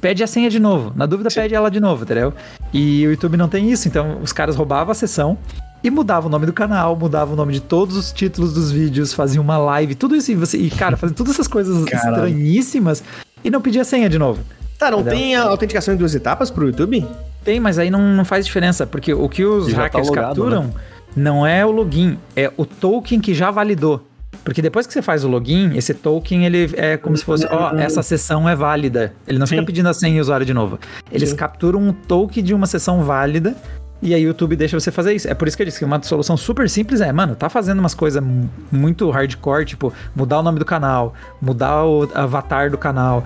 pede 0.00 0.24
a 0.24 0.26
senha 0.26 0.48
de 0.48 0.58
novo. 0.58 0.92
Na 0.96 1.04
dúvida, 1.04 1.28
pede 1.30 1.54
ela 1.54 1.70
de 1.70 1.78
novo, 1.78 2.04
entendeu? 2.04 2.32
E 2.72 3.06
o 3.06 3.10
YouTube 3.10 3.36
não 3.36 3.48
tem 3.48 3.70
isso. 3.70 3.86
Então, 3.86 4.18
os 4.22 4.32
caras 4.32 4.56
roubavam 4.56 4.92
a 4.92 4.94
sessão 4.94 5.36
e 5.84 5.90
mudavam 5.90 6.28
o 6.28 6.30
nome 6.30 6.46
do 6.46 6.54
canal, 6.54 6.96
mudavam 6.96 7.34
o 7.34 7.36
nome 7.36 7.52
de 7.52 7.60
todos 7.60 7.96
os 7.96 8.12
títulos 8.12 8.54
dos 8.54 8.72
vídeos, 8.72 9.12
faziam 9.12 9.44
uma 9.44 9.58
live, 9.58 9.94
tudo 9.94 10.16
isso. 10.16 10.32
E, 10.32 10.34
você, 10.34 10.56
e 10.56 10.70
cara, 10.70 10.96
fazendo 10.96 11.16
todas 11.16 11.34
essas 11.34 11.48
coisas 11.48 11.84
Caralho. 11.84 12.14
estranhíssimas 12.14 13.04
e 13.46 13.50
não 13.50 13.60
pedia 13.60 13.82
a 13.82 13.84
senha 13.84 14.08
de 14.08 14.18
novo. 14.18 14.42
Tá, 14.76 14.90
não 14.90 15.00
Entendeu? 15.00 15.18
tem 15.18 15.36
a 15.36 15.44
autenticação 15.44 15.94
em 15.94 15.96
duas 15.96 16.14
etapas 16.14 16.50
pro 16.50 16.66
YouTube? 16.66 17.06
Tem, 17.44 17.60
mas 17.60 17.78
aí 17.78 17.90
não, 17.90 18.00
não 18.00 18.24
faz 18.24 18.44
diferença, 18.44 18.86
porque 18.86 19.14
o 19.14 19.28
que 19.28 19.44
os 19.44 19.68
E 19.68 19.74
tá 19.74 19.82
hackers 19.82 20.08
logado, 20.08 20.26
capturam 20.26 20.74
não 21.14 21.46
é 21.46 21.64
o 21.64 21.70
login, 21.70 22.18
é 22.34 22.52
o 22.56 22.66
token 22.66 23.20
que 23.20 23.32
já 23.32 23.50
validou. 23.50 24.06
Porque 24.44 24.60
depois 24.60 24.86
que 24.86 24.92
você 24.92 25.00
faz 25.00 25.24
o 25.24 25.28
login, 25.28 25.74
esse 25.74 25.94
token 25.94 26.44
ele 26.44 26.70
é 26.74 26.96
como 26.96 27.16
se 27.16 27.24
fosse, 27.24 27.46
ó, 27.46 27.74
essa 27.78 28.02
sessão 28.02 28.48
é 28.48 28.54
válida. 28.54 29.14
Ele 29.26 29.38
não 29.38 29.46
fica 29.46 29.62
Sim. 29.62 29.66
pedindo 29.66 29.88
a 29.88 29.94
senha 29.94 30.16
e 30.16 30.18
o 30.18 30.20
usuário 30.20 30.44
de 30.44 30.52
novo. 30.52 30.78
Eles 31.10 31.30
Sim. 31.30 31.36
capturam 31.36 31.80
um 31.80 31.92
token 31.92 32.44
de 32.44 32.52
uma 32.52 32.66
sessão 32.66 33.02
válida 33.02 33.56
E 34.02 34.12
aí 34.14 34.24
o 34.24 34.28
YouTube 34.28 34.54
deixa 34.56 34.78
você 34.78 34.90
fazer 34.90 35.14
isso. 35.14 35.26
É 35.28 35.32
por 35.34 35.48
isso 35.48 35.56
que 35.56 35.62
eu 35.62 35.66
disse 35.66 35.78
que 35.78 35.84
uma 35.84 36.02
solução 36.02 36.36
super 36.36 36.68
simples 36.68 37.00
é, 37.00 37.10
mano, 37.12 37.34
tá 37.34 37.48
fazendo 37.48 37.78
umas 37.78 37.94
coisas 37.94 38.22
mu- 38.22 38.48
muito 38.70 39.08
hardcore, 39.10 39.64
tipo, 39.64 39.92
mudar 40.14 40.40
o 40.40 40.42
nome 40.42 40.58
do 40.58 40.64
canal, 40.66 41.14
mudar 41.40 41.84
o 41.84 42.08
avatar 42.14 42.70
do 42.70 42.76
canal, 42.76 43.24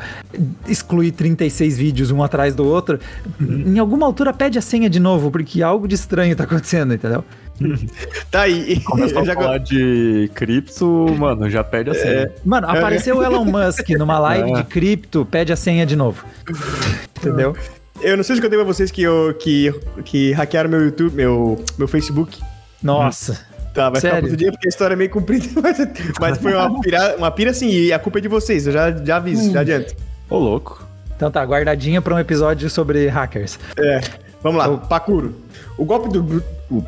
excluir 0.69 1.11
36 1.13 1.77
vídeos 1.77 2.11
um 2.13 2.23
atrás 2.23 2.55
do 2.55 2.65
outro. 2.67 3.01
Em 3.41 3.79
alguma 3.79 4.07
altura 4.07 4.33
pede 4.33 4.59
a 4.59 4.63
senha 4.63 4.89
de 4.89 5.01
novo, 5.01 5.31
porque 5.31 5.61
algo 5.63 5.89
de 5.89 5.97
estranho 5.97 6.37
tá 6.37 6.45
acontecendo, 6.45 6.95
entendeu? 6.95 7.25
Tá 8.31 8.43
aí. 8.43 8.81
Começou 8.85 9.23
Já 9.25 9.33
a 9.33 9.35
falar 9.35 9.59
de 9.59 10.31
cripto, 10.35 11.07
mano, 11.19 11.51
já 11.51 11.63
perde 11.63 11.91
a 11.91 11.95
senha. 11.95 12.31
Mano, 12.45 12.67
apareceu 12.71 13.19
o 13.19 13.23
Elon 13.23 13.45
Musk 13.45 13.87
numa 13.99 14.19
live 14.19 14.53
de 14.55 14.65
cripto, 14.65 15.27
pede 15.27 15.53
a 15.53 15.57
senha 15.57 15.85
de 15.85 15.95
novo. 15.97 16.25
Entendeu? 17.21 17.55
Eu 18.03 18.17
não 18.17 18.25
sei 18.25 18.37
se 18.37 18.41
eu 18.41 18.45
contei 18.45 18.59
pra 18.59 18.67
vocês 18.67 18.91
que, 18.91 19.03
eu, 19.03 19.35
que, 19.39 19.73
que 20.05 20.33
hackearam 20.33 20.71
meu 20.71 20.85
YouTube, 20.87 21.15
meu, 21.15 21.65
meu 21.77 21.87
Facebook. 21.87 22.41
Nossa. 22.83 23.47
Tá, 23.75 23.89
vai 23.89 24.01
ficar 24.01 24.01
Sério? 24.01 24.17
pro 24.19 24.25
outro 24.25 24.37
dia 24.37 24.51
porque 24.51 24.67
a 24.67 24.71
história 24.71 24.95
é 24.95 24.97
meio 24.97 25.11
comprida, 25.11 25.47
mas, 25.63 25.79
mas 26.19 26.39
foi 26.39 26.55
uma 26.55 26.81
pira, 26.81 27.17
uma 27.17 27.31
pira 27.31 27.51
assim, 27.51 27.69
e 27.69 27.93
a 27.93 27.99
culpa 27.99 28.19
é 28.19 28.23
de 28.23 28.29
vocês, 28.29 28.67
eu 28.67 28.73
já, 28.73 28.91
já 28.91 29.17
aviso, 29.17 29.53
já 29.53 29.61
adianto. 29.61 29.95
Ô, 30.29 30.39
louco. 30.39 30.85
Então 31.15 31.31
tá, 31.31 31.45
guardadinha 31.45 32.01
pra 32.01 32.15
um 32.15 32.19
episódio 32.19 32.69
sobre 32.71 33.07
hackers. 33.07 33.59
É, 33.79 34.01
vamos 34.43 34.59
lá, 34.59 34.77
Pacuro. 34.77 35.37
O 35.77 35.85
golpe 35.85 36.09
do... 36.09 36.43
O, 36.71 36.85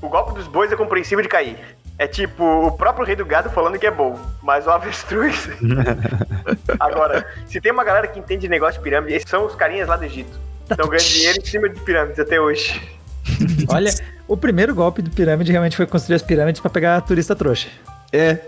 o 0.00 0.08
golpe 0.08 0.34
dos 0.34 0.46
bois 0.46 0.72
é 0.72 0.76
compreensível 0.76 1.22
de 1.22 1.28
cair. 1.28 1.56
É 2.00 2.06
tipo 2.06 2.42
o 2.42 2.72
próprio 2.72 3.04
rei 3.04 3.14
do 3.14 3.26
gado 3.26 3.50
falando 3.50 3.78
que 3.78 3.86
é 3.86 3.90
bom, 3.90 4.18
mas 4.42 4.66
o 4.66 4.70
avestruz... 4.70 5.50
Agora, 6.80 7.26
se 7.44 7.60
tem 7.60 7.70
uma 7.70 7.84
galera 7.84 8.08
que 8.08 8.18
entende 8.18 8.40
de 8.40 8.48
negócio 8.48 8.78
de 8.78 8.82
pirâmide, 8.82 9.12
esses 9.12 9.28
são 9.28 9.44
os 9.44 9.54
carinhas 9.54 9.86
lá 9.86 9.98
do 9.98 10.04
Egito. 10.06 10.40
Estão 10.70 10.88
ganhando 10.88 11.04
dinheiro 11.12 11.38
em 11.38 11.44
cima 11.44 11.68
de 11.68 11.78
pirâmides 11.80 12.18
até 12.18 12.40
hoje. 12.40 12.80
Olha, 13.68 13.90
o 14.26 14.34
primeiro 14.34 14.74
golpe 14.74 15.02
do 15.02 15.10
pirâmide 15.10 15.52
realmente 15.52 15.76
foi 15.76 15.84
construir 15.84 16.16
as 16.16 16.22
pirâmides 16.22 16.58
pra 16.58 16.70
pegar 16.70 16.98
turista 17.02 17.36
trouxa. 17.36 17.68
É. 18.10 18.38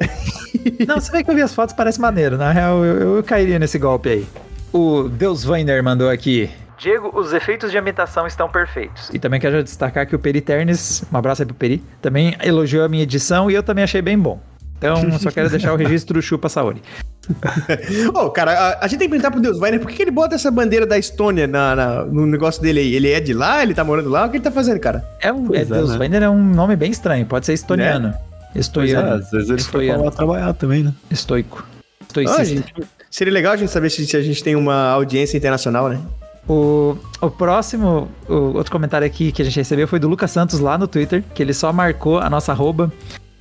Não, 0.89 0.99
você 0.99 1.13
vê 1.13 1.23
que 1.23 1.31
eu 1.31 1.35
vi 1.35 1.43
as 1.43 1.55
fotos, 1.55 1.75
parece 1.75 2.01
maneiro. 2.01 2.39
Na 2.39 2.53
real, 2.53 2.83
eu, 2.83 3.17
eu 3.17 3.23
cairia 3.23 3.59
nesse 3.59 3.79
golpe 3.79 4.09
aí. 4.09 4.27
O 4.73 5.11
Deus 5.11 5.45
Vainer 5.45 5.83
mandou 5.83 6.09
aqui. 6.09 6.51
Diego, 6.83 7.13
os 7.15 7.33
efeitos 7.33 7.71
de 7.71 7.79
ambientação 7.79 8.27
estão 8.27 8.49
perfeitos. 8.49 9.09
E 9.15 9.19
também 9.21 9.39
quero 9.41 9.63
destacar 9.63 10.05
que 10.05 10.17
o 10.17 10.19
Peri 10.19 10.41
Ternes, 10.41 11.05
um 11.13 11.17
abraço 11.17 11.41
aí 11.43 11.47
pro 11.47 11.55
Peri, 11.55 11.81
também 12.03 12.37
elogiou 12.43 12.85
a 12.85 12.89
minha 12.89 13.05
edição 13.05 13.49
e 13.49 13.55
eu 13.55 13.63
também 13.63 13.85
achei 13.85 14.03
bem 14.03 14.19
bom. 14.19 14.41
Então, 14.79 14.97
só 15.21 15.31
quero 15.31 15.49
deixar 15.49 15.73
o 15.73 15.77
registro 15.77 16.21
chupa 16.21 16.49
Saori. 16.49 16.83
Ô, 18.13 18.31
cara, 18.31 18.53
a, 18.53 18.85
a 18.85 18.89
gente 18.89 18.99
tem 18.99 19.07
que 19.07 19.11
perguntar 19.13 19.31
pro 19.31 19.41
Deus 19.41 19.61
Weiner 19.61 19.79
por 19.79 19.89
que, 19.89 19.95
que 19.97 20.03
ele 20.03 20.11
bota 20.11 20.35
essa 20.35 20.51
bandeira 20.51 20.85
da 20.85 20.99
Estônia 20.99 21.47
na, 21.47 21.77
na- 21.77 22.05
no 22.05 22.27
negócio 22.27 22.61
dele 22.61 22.81
aí? 22.81 22.95
Ele 22.97 23.13
é 23.13 23.21
de 23.21 23.33
lá? 23.33 23.63
Ele 23.63 23.75
tá 23.75 23.85
morando 23.85 24.09
lá? 24.11 24.27
O 24.27 24.31
que 24.31 24.39
ele 24.39 24.45
tá 24.45 24.51
fazendo, 24.51 24.81
cara? 24.81 25.05
É 25.21 25.33
um, 25.33 25.55
é, 25.55 25.61
é, 25.61 25.65
Deus 25.65 25.91
né? 25.91 25.99
Vainer 25.99 26.23
é 26.25 26.29
um 26.29 26.43
nome 26.53 26.75
bem 26.75 26.91
estranho, 26.91 27.25
pode 27.27 27.47
ser 27.47 27.53
estoniano. 27.53 28.09
É, 28.55 28.59
Estoiano. 28.59 29.15
às 29.15 29.31
vezes 29.31 29.49
ele 29.49 29.63
foi 29.63 29.87
Estoiano. 29.87 29.99
pra 30.01 30.05
lá 30.07 30.11
trabalhar 30.17 30.53
também, 30.55 30.83
né? 30.83 30.93
Estoico. 31.11 31.65
Ah, 31.71 32.03
Estoicista. 32.09 32.45
gente, 32.45 32.75
seria 33.09 33.33
legal 33.33 33.53
a 33.53 33.57
gente 33.57 33.71
saber 33.71 33.89
se, 33.89 34.05
se 34.05 34.17
a 34.17 34.21
gente 34.21 34.43
tem 34.43 34.57
uma 34.57 34.91
audiência 34.91 35.37
internacional, 35.39 35.89
né? 35.89 36.01
O, 36.49 36.97
o 37.21 37.31
próximo, 37.31 38.09
o 38.29 38.35
outro 38.57 38.73
comentário 38.73 39.07
aqui 39.07 39.31
que 39.31 39.43
a 39.43 39.45
gente 39.45 39.57
recebeu 39.57 39.87
foi 39.87 39.99
do 39.99 40.09
Lucas 40.09 40.31
Santos 40.31 40.59
lá 40.59 40.77
no 40.77 40.89
Twitter, 40.89 41.23
que 41.35 41.43
ele 41.43 41.55
só 41.55 41.73
marcou 41.73 42.19
a 42.19 42.29
nossa 42.29 42.53
arroba. 42.53 42.93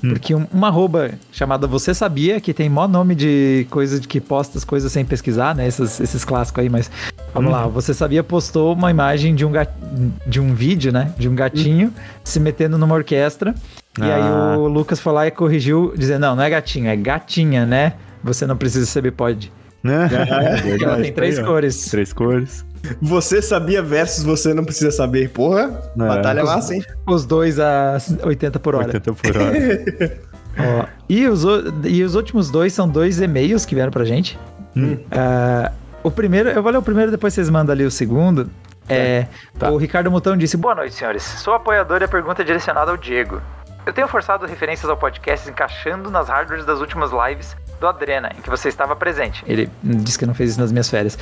Porque 0.03 0.33
um- 0.33 0.47
uma 0.51 0.67
arroba 0.67 1.11
chamada 1.31 1.67
Você 1.67 1.93
Sabia, 1.93 2.41
que 2.41 2.55
tem 2.55 2.67
mó 2.67 2.87
nome 2.87 3.13
de 3.13 3.67
coisa 3.69 3.99
de 3.99 4.07
que 4.07 4.19
posta 4.19 4.57
as 4.57 4.63
coisas 4.63 4.91
sem 4.91 5.05
pesquisar, 5.05 5.53
né? 5.53 5.67
Esses, 5.67 5.99
esses 5.99 6.25
clássicos 6.25 6.63
aí, 6.63 6.69
mas 6.69 6.89
vamos 7.35 7.51
lá. 7.51 7.67
Você 7.67 7.93
Sabia 7.93 8.23
postou 8.23 8.73
uma 8.73 8.89
imagem 8.89 9.35
de 9.35 9.45
um, 9.45 9.51
gat, 9.51 9.69
de 10.25 10.39
um 10.39 10.55
vídeo, 10.55 10.91
né? 10.91 11.13
De 11.19 11.29
um 11.29 11.35
gatinho 11.35 11.93
se 12.23 12.39
metendo 12.39 12.79
numa 12.79 12.95
orquestra. 12.95 13.53
E 13.99 14.01
aí 14.03 14.21
Ah. 14.23 14.55
o 14.57 14.67
Lucas 14.67 14.99
foi 14.99 15.13
lá 15.13 15.27
e 15.27 15.31
corrigiu, 15.31 15.93
dizendo: 15.95 16.21
Não, 16.21 16.35
não 16.35 16.43
é 16.43 16.49
gatinho, 16.49 16.87
é 16.87 16.95
gatinha, 16.95 17.63
né? 17.67 17.93
Você 18.23 18.47
não 18.47 18.57
precisa 18.57 18.87
saber, 18.87 19.11
pode. 19.11 19.53
Né? 19.83 20.09
Porque 20.63 20.81
ela 20.83 20.97
tem 20.99 21.13
três 21.13 21.37
cores. 21.37 21.85
Três 21.91 22.11
cores. 22.11 22.65
Você 23.01 23.41
sabia 23.41 23.81
versus 23.81 24.23
você 24.23 24.53
não 24.53 24.63
precisa 24.63 24.91
saber. 24.91 25.29
Porra, 25.29 25.81
É. 25.99 26.07
batalha 26.07 26.43
massa, 26.43 26.75
hein? 26.75 26.83
Os 27.07 27.25
dois 27.25 27.59
a 27.59 27.97
80 28.23 28.59
por 28.59 28.75
hora. 28.75 28.85
80 28.87 29.13
por 29.13 29.37
hora. 29.37 29.51
Ó, 30.57 30.85
e, 31.07 31.27
os, 31.27 31.43
e 31.85 32.03
os 32.03 32.15
últimos 32.15 32.49
dois 32.49 32.73
são 32.73 32.87
dois 32.87 33.21
e-mails 33.21 33.65
que 33.65 33.73
vieram 33.75 33.91
pra 33.91 34.03
gente. 34.03 34.37
Ah, 35.11 35.71
o 36.03 36.11
primeiro, 36.11 36.49
eu 36.49 36.61
vou 36.61 36.71
ler 36.71 36.77
o 36.77 36.81
primeiro, 36.81 37.11
depois 37.11 37.33
vocês 37.33 37.49
mandam 37.49 37.73
ali 37.73 37.85
o 37.85 37.91
segundo. 37.91 38.49
É, 38.89 39.27
O 39.71 39.77
Ricardo 39.77 40.11
Mutão 40.11 40.35
disse: 40.35 40.57
Boa 40.57 40.75
noite, 40.75 40.93
senhores. 40.95 41.23
Sou 41.23 41.53
apoiador 41.53 42.01
e 42.01 42.05
a 42.05 42.07
pergunta 42.07 42.41
é 42.41 42.45
direcionada 42.45 42.91
ao 42.91 42.97
Diego. 42.97 43.41
Eu 43.85 43.93
tenho 43.93 44.07
forçado 44.07 44.45
referências 44.45 44.89
ao 44.89 44.97
podcast 44.97 45.49
encaixando 45.49 46.11
nas 46.11 46.27
hardwares 46.27 46.65
das 46.65 46.79
últimas 46.79 47.09
lives 47.11 47.55
do 47.81 47.87
Adrena, 47.87 48.31
em 48.37 48.41
que 48.41 48.49
você 48.49 48.69
estava 48.69 48.95
presente. 48.95 49.43
Ele 49.45 49.69
disse 49.83 50.17
que 50.17 50.25
não 50.25 50.33
fez 50.33 50.51
isso 50.51 50.61
nas 50.61 50.71
minhas 50.71 50.89
férias. 50.89 51.17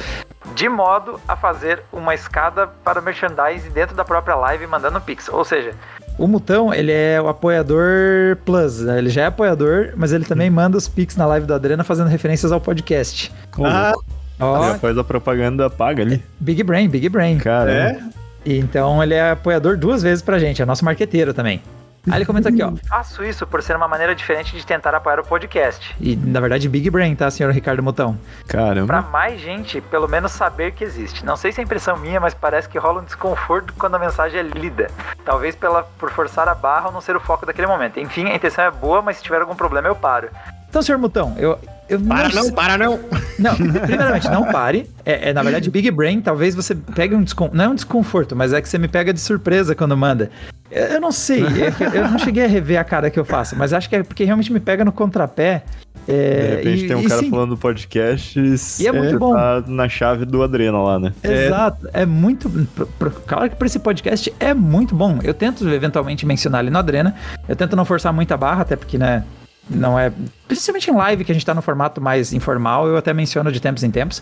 De 0.53 0.68
modo 0.68 1.20
a 1.28 1.36
fazer 1.36 1.82
uma 1.91 2.14
escada 2.14 2.68
para 2.84 3.01
merchandising 3.01 3.72
dentro 3.72 3.95
da 3.95 4.03
própria 4.03 4.36
live 4.36 4.68
mandando 4.68 4.99
pix. 4.99 5.30
Ou 5.30 5.45
seja, 5.45 5.74
o 6.18 6.28
Mutão, 6.28 6.74
ele 6.74 6.91
é 6.91 7.20
o 7.22 7.30
apoiador 7.30 8.36
plus, 8.45 8.82
né? 8.82 8.97
ele 8.97 9.10
já 9.10 9.22
é 9.22 9.26
apoiador, 9.28 9.93
mas 9.95 10.12
ele 10.12 10.26
também 10.26 10.49
manda 10.49 10.78
os 10.78 10.88
pix 10.88 11.16
na 11.16 11.26
live 11.26 11.47
do 11.47 11.53
Adrena 11.53 11.84
fazendo 11.84 12.07
referências 12.07 12.51
ao 12.51 12.60
podcast. 12.60 13.32
Ah. 13.64 13.93
Ó, 14.38 14.68
Já 14.68 14.80
faz 14.80 14.97
a 14.97 15.03
propaganda 15.03 15.70
paga 15.70 16.03
ali. 16.03 16.24
Big 16.39 16.62
Brain, 16.64 16.89
Big 16.89 17.07
Brain. 17.10 17.38
Cara, 17.38 17.72
é? 17.72 17.99
E 18.45 18.57
Então 18.57 19.01
ele 19.01 19.14
é 19.14 19.32
apoiador 19.32 19.78
duas 19.78 20.01
vezes 20.03 20.22
pra 20.22 20.39
gente, 20.39 20.62
é 20.62 20.66
nosso 20.66 20.84
marqueteiro 20.84 21.34
também. 21.34 21.62
Aí 22.08 22.18
ele 22.18 22.26
comenta 22.26 22.50
aqui, 22.50 22.62
ó. 22.64 22.72
Faço 22.88 23.24
isso 23.24 23.45
por 23.45 23.62
ser 23.62 23.76
uma 23.76 23.88
maneira 23.88 24.16
diferente 24.16 24.56
de 24.56 24.66
tentar 24.66 24.95
apoiar 24.95 25.20
o 25.20 25.24
podcast. 25.24 25.95
E, 26.00 26.16
na 26.16 26.39
verdade, 26.39 26.70
Big 26.70 26.89
Brain, 26.89 27.16
tá, 27.16 27.30
senhor 27.30 27.52
Ricardo 27.52 27.84
Mutão? 27.84 28.18
Pra 28.47 28.60
caramba. 28.60 29.02
mais 29.02 29.39
gente, 29.39 29.82
pelo 29.82 30.08
menos 30.08 30.32
saber 30.32 30.72
que 30.72 30.84
existe. 30.84 31.26
Não 31.26 31.36
sei 31.36 31.52
se 31.52 31.60
é 31.60 31.64
impressão 31.64 31.97
minha, 31.97 32.20
mas 32.20 32.34
parece 32.34 32.70
que 32.70 32.78
rola 32.78 33.02
um 33.02 33.06
desconforto 33.06 33.74
quando 33.78 33.95
a 33.95 34.00
mensagem 34.00 34.39
é 34.39 34.43
lida. 34.43 34.89
Talvez 35.26 35.56
pela, 35.56 35.84
por 35.84 36.12
forçar 36.12 36.47
a 36.47 36.56
barra 36.56 36.88
ou 36.88 36.93
não 36.93 37.02
ser 37.02 37.16
o 37.16 37.20
foco 37.20 37.45
daquele 37.45 37.68
momento. 37.68 38.00
Enfim, 38.00 38.28
a 38.30 38.36
intenção 38.36 38.64
é 38.64 38.72
boa, 38.72 39.02
mas 39.02 39.18
se 39.18 39.24
tiver 39.24 39.41
algum 39.41 39.56
problema 39.56 39.88
eu 39.88 39.95
paro. 39.95 40.30
Então, 40.70 40.82
senhor 40.82 40.97
Mutão, 40.97 41.36
eu... 41.38 41.60
eu 41.90 42.00
Para 42.00 42.30
não, 42.30 42.44
sei- 42.44 42.52
para 42.52 42.78
não. 42.78 43.00
não, 43.40 43.56
primeiramente, 43.56 44.30
não 44.30 44.46
pare. 44.52 44.90
É, 45.06 45.30
é, 45.30 45.34
na 45.34 45.42
verdade, 45.44 45.70
Big 45.70 45.90
Brain, 45.92 46.22
talvez 46.22 46.54
você 46.56 46.76
pegue 46.76 47.16
um 47.16 47.24
desconforto. 47.24 47.58
Não 47.58 47.66
é 47.66 47.68
um 47.70 47.76
desconforto, 47.76 48.36
mas 48.36 48.54
é 48.54 48.62
que 48.62 48.70
você 48.70 48.78
me 48.78 48.88
pega 48.88 49.12
de 49.14 49.20
surpresa 49.20 49.74
quando 49.76 49.96
manda. 49.98 50.30
Eu 50.72 51.02
não 51.02 51.12
sei, 51.12 51.44
é 51.44 51.72
que 51.72 51.84
eu 51.84 52.08
não 52.10 52.20
cheguei 52.20 52.46
a 52.46 52.48
rever 52.48 52.80
a 52.80 52.84
cara 52.84 53.10
que 53.10 53.20
eu 53.20 53.26
faço, 53.26 53.56
mas 53.56 53.74
acho 53.74 53.90
que 53.90 53.96
é 53.96 54.04
porque 54.04 54.24
realmente 54.24 54.54
me 54.54 54.60
pega 54.60 54.86
no 54.86 54.92
contrapé. 54.92 55.64
De 56.08 56.16
É, 56.16 56.56
repente 56.58 56.86
e- 56.86 56.88
tem 56.88 56.96
um 56.98 57.04
cara 57.08 57.20
sim, 57.22 57.30
falando 57.30 57.50
do 57.52 57.58
podcast 57.58 58.40
E 58.80 58.88
é 58.88 58.92
muito 58.92 59.20
bom. 59.20 59.34
tá 59.34 59.64
na 59.68 59.88
chave 59.90 60.26
do 60.26 60.42
Adrena 60.42 60.78
lá, 60.82 60.98
né? 61.00 61.14
Exato, 61.24 61.88
é 61.94 62.06
muito. 62.06 62.50
pro- 62.76 62.88
pro- 62.88 63.12
Claro 63.12 63.50
que 63.50 63.56
pra 63.56 63.66
esse 63.68 63.80
podcast 63.80 64.34
é 64.40 64.54
muito 64.54 64.96
bom. 64.96 65.20
Eu 65.24 65.34
tento 65.34 65.68
eventualmente 65.70 66.26
mencionar 66.26 66.62
ele 66.62 66.70
no 66.72 66.80
Adrena. 66.80 67.14
Eu 67.48 67.56
tento 67.56 67.76
não 67.76 67.86
forçar 67.86 68.12
muita 68.14 68.36
barra, 68.38 68.62
até 68.62 68.76
porque, 68.76 68.98
né? 68.98 69.24
Não 69.70 69.98
é. 69.98 70.12
Principalmente 70.48 70.90
em 70.90 70.96
live, 70.96 71.24
que 71.24 71.32
a 71.32 71.36
gente 71.36 71.46
tá 71.46 71.54
no 71.54 71.62
formato 71.62 72.02
mais 72.02 72.34
informal, 72.34 72.88
eu 72.88 72.98
até 72.98 73.14
menciono 73.14 73.52
de 73.52 73.60
tempos 73.60 73.84
em 73.84 73.92
tempos. 73.92 74.22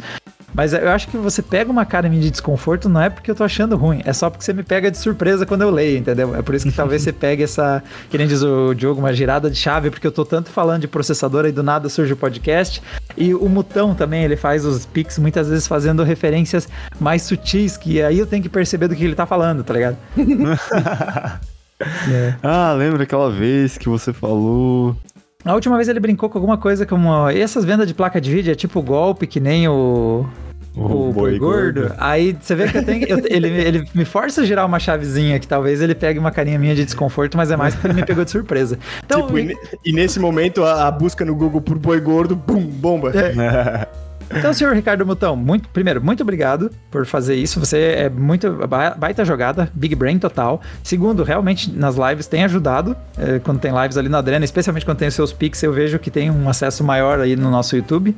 Mas 0.54 0.74
eu 0.74 0.90
acho 0.90 1.08
que 1.08 1.18
você 1.18 1.42
pega 1.42 1.72
uma 1.72 1.86
cara 1.86 2.10
de 2.10 2.32
desconforto, 2.32 2.90
não 2.90 3.02
é 3.02 3.10
porque 3.10 3.30
eu 3.30 3.36
tô 3.36 3.44
achando 3.44 3.78
ruim, 3.78 4.02
é 4.06 4.12
só 4.12 4.30
porque 4.30 4.44
você 4.44 4.54
me 4.54 4.64
pega 4.64 4.90
de 4.90 4.98
surpresa 4.98 5.46
quando 5.46 5.62
eu 5.62 5.70
leio, 5.70 6.00
entendeu? 6.00 6.36
É 6.36 6.42
por 6.42 6.56
isso 6.56 6.66
que 6.66 6.72
talvez 6.76 7.04
você 7.04 7.14
pegue 7.14 7.44
essa, 7.44 7.84
que 8.10 8.18
nem 8.18 8.26
diz 8.26 8.42
o 8.42 8.74
Diogo, 8.74 9.00
uma 9.00 9.14
girada 9.14 9.52
de 9.52 9.56
chave, 9.56 9.92
porque 9.92 10.08
eu 10.08 10.12
tô 10.12 10.26
tanto 10.26 10.50
falando 10.50 10.82
de 10.82 10.88
processador 10.88 11.46
aí 11.46 11.52
do 11.52 11.62
nada 11.62 11.90
surge 11.90 12.14
o 12.14 12.18
podcast. 12.18 12.82
E 13.16 13.36
o 13.36 13.48
Mutão 13.48 13.94
também, 13.94 14.24
ele 14.24 14.36
faz 14.36 14.66
os 14.66 14.86
pics 14.86 15.20
muitas 15.20 15.48
vezes 15.48 15.68
fazendo 15.68 16.04
referências 16.04 16.68
mais 17.00 17.22
sutis, 17.22 17.78
que 17.78 18.02
aí 18.02 18.18
eu 18.18 18.26
tenho 18.26 18.42
que 18.42 18.50
perceber 18.50 18.88
do 18.88 18.96
que 18.96 19.04
ele 19.04 19.16
tá 19.16 19.26
falando, 19.26 19.64
tá 19.64 19.74
ligado? 19.74 19.98
Ah, 22.42 22.74
lembra 22.74 23.04
aquela 23.04 23.30
vez 23.30 23.78
que 23.78 23.88
você 23.88 24.12
falou. 24.12 24.96
A 25.46 25.54
última 25.54 25.76
vez 25.78 25.88
ele 25.88 26.00
brincou 26.00 26.30
com 26.30 26.38
alguma 26.38 26.58
coisa 26.58 26.86
como. 26.86 27.30
E 27.30 27.40
essas 27.42 27.64
vendas 27.64 27.88
de 27.88 27.94
placa 27.94 28.20
de 28.20 28.30
vídeo 28.32 28.52
é 28.52 28.56
tipo 28.56 28.82
golpe, 28.82 29.26
que 29.28 29.40
nem 29.40 29.68
o. 29.68 30.26
O, 30.76 31.12
boi 31.12 31.40
gordo. 31.40 31.92
Aí 31.98 32.38
você 32.40 32.54
vê 32.54 32.68
que 32.70 32.78
eu 32.78 32.86
tenho. 32.86 33.08
eu- 33.08 33.18
ele, 33.26 33.48
ele 33.48 33.86
me 33.96 34.06
força 34.06 34.42
a 34.42 34.46
girar 34.46 34.64
uma 34.66 34.78
chavezinha 34.80 35.40
que 35.40 35.48
talvez 35.48 35.82
ele 35.82 35.96
pegue 35.96 36.20
uma 36.20 36.30
carinha 36.32 36.60
minha 36.60 36.76
de 36.76 36.86
desconforto, 36.86 37.36
mas 37.36 37.50
é 37.50 37.56
mais 37.58 37.74
porque 37.74 37.88
ele 37.88 37.94
me 37.96 38.06
pegou 38.06 38.24
de 38.24 38.30
surpresa. 38.30 38.78
Então, 39.04 39.26
Tipo, 39.26 39.40
e, 39.40 39.56
e 39.86 39.92
nesse 39.92 40.20
momento 40.20 40.64
a, 40.64 40.88
a 40.88 40.92
busca 40.92 41.26
no 41.26 41.34
Google 41.34 41.62
por 41.62 41.80
boi 41.80 42.00
gordo, 42.00 42.36
bum, 42.36 42.62
bomba. 42.62 43.12
Então, 44.30 44.54
senhor 44.54 44.74
Ricardo 44.76 45.06
Mutão, 45.06 45.36
muito, 45.36 45.70
primeiro, 45.70 46.04
muito 46.04 46.22
obrigado 46.22 46.70
por 46.92 47.06
fazer 47.06 47.36
isso. 47.36 47.60
Você 47.60 47.78
é 47.98 48.10
muito 48.10 48.52
ba- 48.68 48.92
baita 48.98 49.24
jogada, 49.24 49.70
big 49.74 49.96
brain 49.96 50.20
total. 50.20 50.62
Segundo, 50.84 51.24
realmente 51.24 51.72
nas 51.72 51.96
lives 51.96 52.28
tem 52.28 52.44
ajudado. 52.44 52.96
eh, 53.18 53.40
quando 53.44 53.60
tem 53.60 53.72
lives 53.72 53.98
ali 53.98 54.10
na 54.10 54.18
Adrena, 54.18 54.44
especialmente 54.44 54.86
quando 54.86 54.98
tem 54.98 55.08
os 55.08 55.14
seus 55.14 55.32
pics, 55.32 55.62
eu 55.64 55.72
vejo 55.72 55.98
que 56.00 56.12
tem 56.12 56.30
um 56.30 56.50
acesso 56.50 56.84
maior 56.84 57.20
aí 57.20 57.36
no 57.36 57.50
nosso 57.50 57.76
YouTube. 57.76 58.16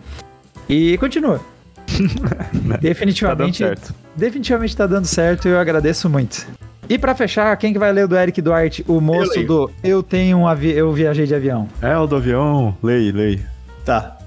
E 0.67 0.97
continua. 0.97 1.39
Tá 1.89 2.45
dando 2.53 2.77
definitivamente, 2.79 3.57
certo. 3.57 3.93
definitivamente 4.15 4.77
tá 4.77 4.85
dando 4.85 5.05
certo 5.05 5.47
e 5.47 5.51
eu 5.51 5.59
agradeço 5.59 6.07
muito. 6.09 6.47
E 6.87 6.97
pra 6.99 7.15
fechar, 7.15 7.55
quem 7.57 7.73
que 7.73 7.79
vai 7.79 7.91
ler 7.91 8.07
do 8.07 8.15
Eric 8.15 8.41
Duarte? 8.41 8.85
O 8.87 9.01
moço 9.01 9.31
leio. 9.33 9.47
do 9.47 9.71
Eu 9.83 10.01
tenho 10.03 10.37
um 10.37 10.47
avi... 10.47 10.71
Eu 10.71 10.91
viajei 10.93 11.25
de 11.25 11.33
avião. 11.35 11.67
É, 11.81 11.97
o 11.97 12.05
do 12.07 12.15
avião. 12.15 12.77
Lei, 12.81 13.11
lei. 13.11 13.39
Tá. 13.83 14.17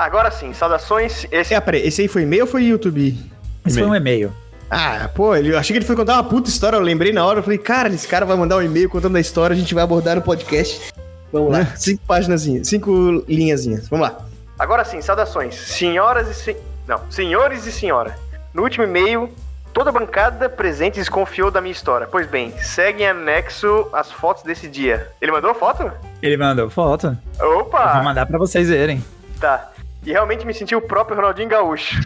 Agora 0.00 0.30
sim, 0.30 0.54
saudações. 0.54 1.26
Esse 1.30 1.52
É, 1.52 1.60
peraí, 1.60 1.86
esse 1.86 2.00
aí 2.00 2.08
foi 2.08 2.22
e-mail 2.22 2.44
ou 2.44 2.48
foi 2.48 2.64
YouTube? 2.64 3.18
Esse 3.66 3.78
foi 3.78 3.86
um 3.86 3.94
e-mail. 3.94 4.32
Ah, 4.70 5.10
pô, 5.14 5.36
ele, 5.36 5.52
eu 5.52 5.58
achei 5.58 5.74
que 5.74 5.78
ele 5.78 5.84
foi 5.84 5.94
contar 5.94 6.14
uma 6.14 6.24
puta 6.24 6.48
história, 6.48 6.76
eu 6.76 6.80
lembrei 6.80 7.12
na 7.12 7.22
hora, 7.22 7.40
eu 7.40 7.42
falei, 7.42 7.58
cara, 7.58 7.90
esse 7.90 8.08
cara 8.08 8.24
vai 8.24 8.34
mandar 8.34 8.56
um 8.56 8.62
e-mail 8.62 8.88
contando 8.88 9.16
a 9.16 9.20
história, 9.20 9.52
a 9.52 9.58
gente 9.58 9.74
vai 9.74 9.84
abordar 9.84 10.16
no 10.16 10.22
podcast. 10.22 10.90
Vamos 11.30 11.52
lá, 11.52 11.66
cinco 11.76 12.02
páginas, 12.06 12.48
cinco 12.62 13.22
linhazinhas, 13.28 13.90
vamos 13.90 14.08
lá. 14.08 14.24
Agora 14.58 14.86
sim, 14.86 15.02
saudações. 15.02 15.54
Senhoras 15.54 16.28
e 16.28 16.34
sen... 16.34 16.56
Não, 16.88 17.00
senhores 17.10 17.66
e 17.66 17.72
senhora. 17.72 18.16
No 18.54 18.62
último 18.62 18.84
e-mail, 18.84 19.28
toda 19.70 19.90
a 19.90 19.92
bancada 19.92 20.48
presente 20.48 20.94
desconfiou 20.94 21.50
da 21.50 21.60
minha 21.60 21.72
história. 21.72 22.08
Pois 22.10 22.26
bem, 22.26 22.54
segue 22.58 23.02
em 23.02 23.08
anexo 23.08 23.86
as 23.92 24.10
fotos 24.10 24.44
desse 24.44 24.66
dia. 24.66 25.08
Ele 25.20 25.30
mandou 25.30 25.52
foto? 25.52 25.92
Ele 26.22 26.38
mandou 26.38 26.70
foto. 26.70 27.18
Eu 27.38 27.52
vou 27.52 27.60
Opa! 27.64 28.02
mandar 28.02 28.24
pra 28.24 28.38
vocês 28.38 28.70
verem. 28.70 29.04
Tá. 29.38 29.70
E 30.04 30.12
realmente 30.12 30.46
me 30.46 30.54
senti 30.54 30.74
o 30.74 30.80
próprio 30.80 31.16
Ronaldinho 31.16 31.48
Gaúcho. 31.48 32.00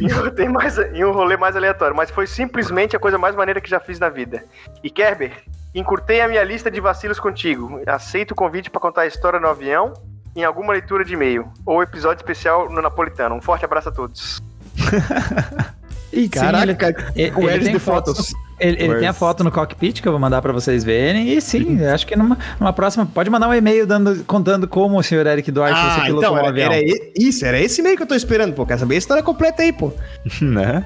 em, 0.00 0.12
um 0.12 0.16
rolê 0.16 0.48
mais, 0.48 0.78
em 0.78 1.04
um 1.04 1.12
rolê 1.12 1.36
mais 1.36 1.54
aleatório, 1.56 1.94
mas 1.94 2.10
foi 2.10 2.26
simplesmente 2.26 2.96
a 2.96 2.98
coisa 2.98 3.16
mais 3.16 3.36
maneira 3.36 3.60
que 3.60 3.70
já 3.70 3.78
fiz 3.78 3.98
na 4.00 4.08
vida. 4.08 4.44
E 4.82 4.90
Kerber, 4.90 5.32
encurtei 5.74 6.20
a 6.20 6.28
minha 6.28 6.42
lista 6.42 6.70
de 6.70 6.80
vacilos 6.80 7.20
contigo. 7.20 7.80
Aceito 7.86 8.32
o 8.32 8.34
convite 8.34 8.70
pra 8.70 8.80
contar 8.80 9.02
a 9.02 9.06
história 9.06 9.38
no 9.38 9.48
avião 9.48 9.92
em 10.34 10.44
alguma 10.44 10.72
leitura 10.72 11.04
de 11.04 11.14
e-mail 11.14 11.48
ou 11.64 11.82
episódio 11.82 12.20
especial 12.20 12.68
no 12.68 12.82
Napolitano. 12.82 13.36
Um 13.36 13.40
forte 13.40 13.64
abraço 13.64 13.88
a 13.88 13.92
todos. 13.92 14.42
E 16.10 16.22
sim, 16.22 16.28
Caraca, 16.30 16.88
ele, 16.88 16.96
ele, 17.14 17.30
com 17.32 17.42
ele 17.42 17.52
eles 17.52 17.64
tem 17.64 17.74
de 17.74 17.78
fotos. 17.78 18.16
fotos. 18.16 18.47
Ele, 18.60 18.82
ele 18.82 18.94
tem 18.96 19.08
a 19.08 19.12
foto 19.12 19.44
no 19.44 19.50
cockpit 19.52 20.00
que 20.02 20.08
eu 20.08 20.12
vou 20.12 20.20
mandar 20.20 20.42
pra 20.42 20.52
vocês 20.52 20.82
verem. 20.82 21.28
E 21.32 21.40
sim, 21.40 21.80
eu 21.80 21.94
acho 21.94 22.06
que 22.06 22.16
numa, 22.16 22.36
numa 22.58 22.72
próxima. 22.72 23.06
Pode 23.06 23.30
mandar 23.30 23.48
um 23.48 23.54
e-mail 23.54 23.86
dando, 23.86 24.24
contando 24.24 24.66
como 24.66 24.98
o 24.98 25.02
senhor 25.02 25.26
Eric 25.26 25.50
Duarte 25.52 25.78
Ah, 25.78 26.02
pilotou 26.04 26.22
então, 26.22 26.34
um 26.34 26.38
era, 26.38 26.48
avião. 26.48 26.72
era 26.72 26.84
isso, 27.16 27.44
era 27.44 27.60
esse 27.60 27.80
e-mail 27.80 27.96
que 27.96 28.02
eu 28.02 28.06
tô 28.06 28.14
esperando, 28.14 28.52
pô, 28.54 28.66
quer 28.66 28.78
saber 28.78 28.96
a 28.96 28.98
história 28.98 29.22
completa 29.22 29.62
aí, 29.62 29.72
pô. 29.72 29.92
né? 30.42 30.84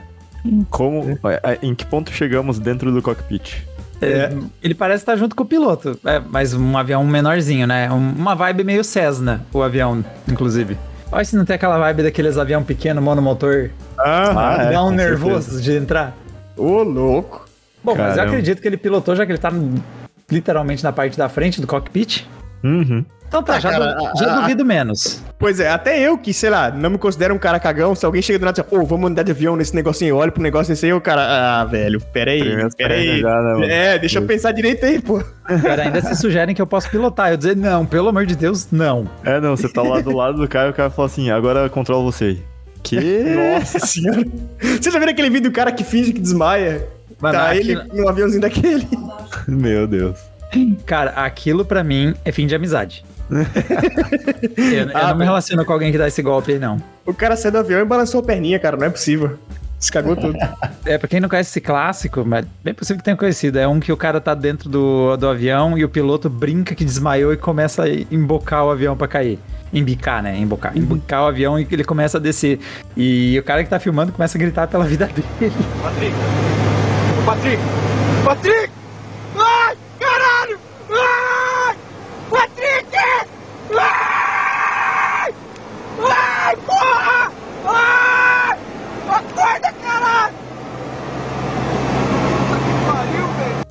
Como. 0.70 1.18
é, 1.42 1.58
Em 1.62 1.74
que 1.74 1.86
ponto 1.86 2.10
chegamos 2.12 2.58
dentro 2.58 2.90
do 2.92 3.00
cockpit? 3.00 3.62
É, 4.00 4.36
Ele 4.60 4.74
parece 4.74 5.02
estar 5.02 5.14
junto 5.16 5.36
com 5.36 5.44
o 5.44 5.46
piloto. 5.46 5.96
É, 6.04 6.18
mas 6.20 6.52
um 6.54 6.76
avião 6.76 7.04
menorzinho, 7.06 7.66
né? 7.68 7.88
Um- 7.90 8.12
Uma 8.18 8.34
vibe 8.34 8.64
meio 8.64 8.82
Cessna, 8.82 9.46
o 9.52 9.62
avião, 9.62 10.04
inclusive. 10.28 10.76
Olha 11.12 11.24
se 11.24 11.36
não 11.36 11.44
tem 11.44 11.54
aquela 11.54 11.78
vibe 11.78 12.02
daqueles 12.02 12.36
avião 12.36 12.62
pequeno, 12.64 13.00
monomotor. 13.00 13.70
Ah, 13.98 14.56
é, 14.62 14.72
dá 14.72 14.82
um 14.82 14.88
com 14.88 14.94
nervoso 14.96 15.60
de 15.62 15.76
entrar. 15.76 16.16
Ô, 16.56 16.82
louco. 16.82 17.46
Bom, 17.84 17.92
mas 17.96 18.10
eu 18.10 18.14
Caramba. 18.14 18.22
acredito 18.32 18.60
que 18.62 18.68
ele 18.68 18.76
pilotou, 18.76 19.14
já 19.16 19.24
que 19.26 19.32
ele 19.32 19.38
tá 19.38 19.50
literalmente 20.30 20.82
na 20.84 20.92
parte 20.92 21.16
da 21.18 21.28
frente 21.28 21.60
do 21.60 21.66
cockpit. 21.66 22.24
Uhum. 22.62 23.04
Então 23.26 23.42
tá, 23.42 23.54
Ah, 23.54 23.60
já, 23.60 23.70
cara, 23.70 23.94
du- 23.94 24.18
já 24.18 24.30
a- 24.36 24.40
duvido 24.40 24.62
menos. 24.62 25.22
Pois 25.38 25.58
é, 25.58 25.70
até 25.70 25.98
eu 25.98 26.18
que, 26.18 26.34
sei 26.34 26.50
lá, 26.50 26.70
não 26.70 26.90
me 26.90 26.98
considero 26.98 27.34
um 27.34 27.38
cara 27.38 27.58
cagão, 27.58 27.94
se 27.94 28.04
alguém 28.04 28.20
chega 28.20 28.38
do 28.38 28.44
nada 28.44 28.60
e 28.60 28.62
diz, 28.62 28.70
pô, 28.70 28.84
vamos 28.84 29.10
andar 29.10 29.22
de 29.22 29.32
avião 29.32 29.56
nesse 29.56 29.74
negocinho, 29.74 30.10
eu 30.10 30.16
olho 30.18 30.30
pro 30.30 30.42
negócio 30.42 30.70
desse 30.70 30.84
aí, 30.84 30.92
o 30.92 31.00
cara, 31.00 31.22
ah, 31.62 31.64
velho, 31.64 31.98
peraí, 32.12 32.40
peraí. 32.76 33.22
perna 33.22 33.30
já, 33.30 33.42
né? 33.58 33.94
É, 33.94 33.98
deixa 33.98 34.18
eu 34.18 34.26
pensar 34.26 34.52
direito 34.52 34.84
aí, 34.84 35.00
pô. 35.00 35.24
Cara, 35.62 35.84
ainda 35.84 36.02
se 36.02 36.14
sugerem 36.14 36.54
que 36.54 36.60
eu 36.60 36.66
posso 36.66 36.90
pilotar. 36.90 37.30
Eu 37.30 37.38
dizer, 37.38 37.56
não, 37.56 37.86
pelo 37.86 38.10
amor 38.10 38.26
de 38.26 38.36
Deus, 38.36 38.68
não. 38.70 39.08
É, 39.24 39.40
não, 39.40 39.56
você 39.56 39.66
tá 39.68 39.80
lá 39.80 40.00
do 40.00 40.14
lado 40.14 40.36
do 40.38 40.46
cara 40.46 40.68
e 40.68 40.70
o 40.70 40.74
cara 40.74 40.90
fala 40.90 41.06
assim, 41.06 41.30
agora 41.30 41.68
controla 41.70 42.04
você. 42.04 42.38
Que? 42.82 43.00
Nossa 43.56 43.78
senhora. 43.78 44.24
Você 44.60 44.90
já 44.90 44.98
viu 44.98 45.08
aquele 45.08 45.30
vídeo 45.30 45.50
do 45.50 45.54
cara 45.54 45.72
que 45.72 45.82
finge 45.84 46.12
que 46.12 46.20
desmaia? 46.20 46.86
Mano, 47.22 47.34
tá 47.38 47.50
aquilo- 47.52 47.80
ele 47.82 48.02
num 48.02 48.08
aviãozinho 48.08 48.40
daquele. 48.42 48.88
Meu 49.48 49.86
Deus. 49.86 50.18
Cara, 50.84 51.10
aquilo 51.12 51.64
pra 51.64 51.82
mim 51.82 52.14
é 52.24 52.32
fim 52.32 52.46
de 52.46 52.54
amizade. 52.54 53.04
eu 53.30 54.88
eu 54.88 54.90
Ah, 54.94 55.08
não 55.10 55.16
me 55.16 55.24
relaciono 55.24 55.64
com 55.64 55.72
alguém 55.72 55.90
que 55.90 55.96
dá 55.96 56.06
esse 56.08 56.20
golpe 56.22 56.52
aí, 56.52 56.58
não. 56.58 56.76
O 57.06 57.14
cara 57.14 57.36
saiu 57.36 57.52
do 57.52 57.58
avião 57.58 57.80
e 57.80 57.84
balançou 57.84 58.20
a 58.20 58.22
perninha, 58.22 58.58
cara, 58.58 58.76
não 58.76 58.86
é 58.86 58.90
possível. 58.90 59.38
Descagou 59.78 60.14
tudo. 60.16 60.36
É, 60.84 60.98
pra 60.98 61.06
quem 61.06 61.20
não 61.20 61.28
conhece 61.28 61.48
esse 61.50 61.60
clássico, 61.60 62.24
mas 62.26 62.44
bem 62.62 62.74
possível 62.74 62.98
que 62.98 63.04
tenha 63.04 63.16
conhecido. 63.16 63.56
É 63.56 63.68
um 63.68 63.78
que 63.78 63.92
o 63.92 63.96
cara 63.96 64.20
tá 64.20 64.34
dentro 64.34 64.68
do, 64.68 65.16
do 65.16 65.28
avião 65.28 65.78
e 65.78 65.84
o 65.84 65.88
piloto 65.88 66.28
brinca 66.28 66.74
que 66.74 66.84
desmaiou 66.84 67.32
e 67.32 67.36
começa 67.36 67.84
a 67.84 67.88
embocar 67.88 68.64
o 68.66 68.70
avião 68.70 68.96
pra 68.96 69.06
cair. 69.06 69.38
Embicar, 69.72 70.20
né? 70.24 70.36
Embocar. 70.36 70.76
Embocar 70.76 71.22
o 71.22 71.26
avião 71.28 71.58
e 71.58 71.66
ele 71.70 71.84
começa 71.84 72.18
a 72.18 72.20
descer. 72.20 72.58
E 72.96 73.38
o 73.38 73.44
cara 73.44 73.62
que 73.62 73.70
tá 73.70 73.78
filmando 73.78 74.10
começa 74.12 74.36
a 74.36 74.40
gritar 74.40 74.66
pela 74.66 74.84
vida 74.84 75.06
dele. 75.06 75.52
Patrick! 75.82 76.14
Patrick! 77.24 77.58
Patrick! 78.24 78.70
Ai! 79.36 79.76
Caralho! 80.00 80.58
Ai! 80.90 81.76
Patrick! 82.30 82.96
Ai! 83.78 85.32
Ai, 86.04 86.56
porra! 86.66 87.32
Ai! 87.66 88.58
Acorda, 89.08 89.72
caralho! 89.82 90.34
Puta 92.48 92.56
que 92.64 92.72
pariu, 92.86 93.26
velho! 93.38 93.62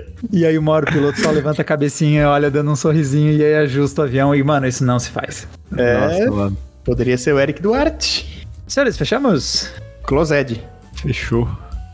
E 0.32 0.46
aí 0.46 0.56
uma 0.56 0.70
hora 0.72 0.88
o 0.88 0.92
piloto 0.92 1.20
só 1.20 1.28
levanta 1.30 1.62
a 1.62 1.64
cabecinha, 1.64 2.28
olha 2.28 2.48
dando 2.50 2.70
um 2.70 2.76
sorrisinho 2.76 3.32
e 3.32 3.44
aí 3.44 3.54
ajusta 3.56 4.02
o 4.02 4.04
avião. 4.04 4.32
E, 4.34 4.42
mano, 4.44 4.64
isso 4.66 4.84
não 4.84 4.98
se 4.98 5.10
faz. 5.10 5.48
É, 5.76 5.98
Nossa, 5.98 6.30
mano. 6.30 6.56
poderia 6.84 7.18
ser 7.18 7.34
o 7.34 7.40
Eric 7.40 7.60
Duarte. 7.60 8.46
Senhores, 8.68 8.96
fechamos? 8.96 9.68
Closed. 10.04 10.60
Fechou. 11.02 11.48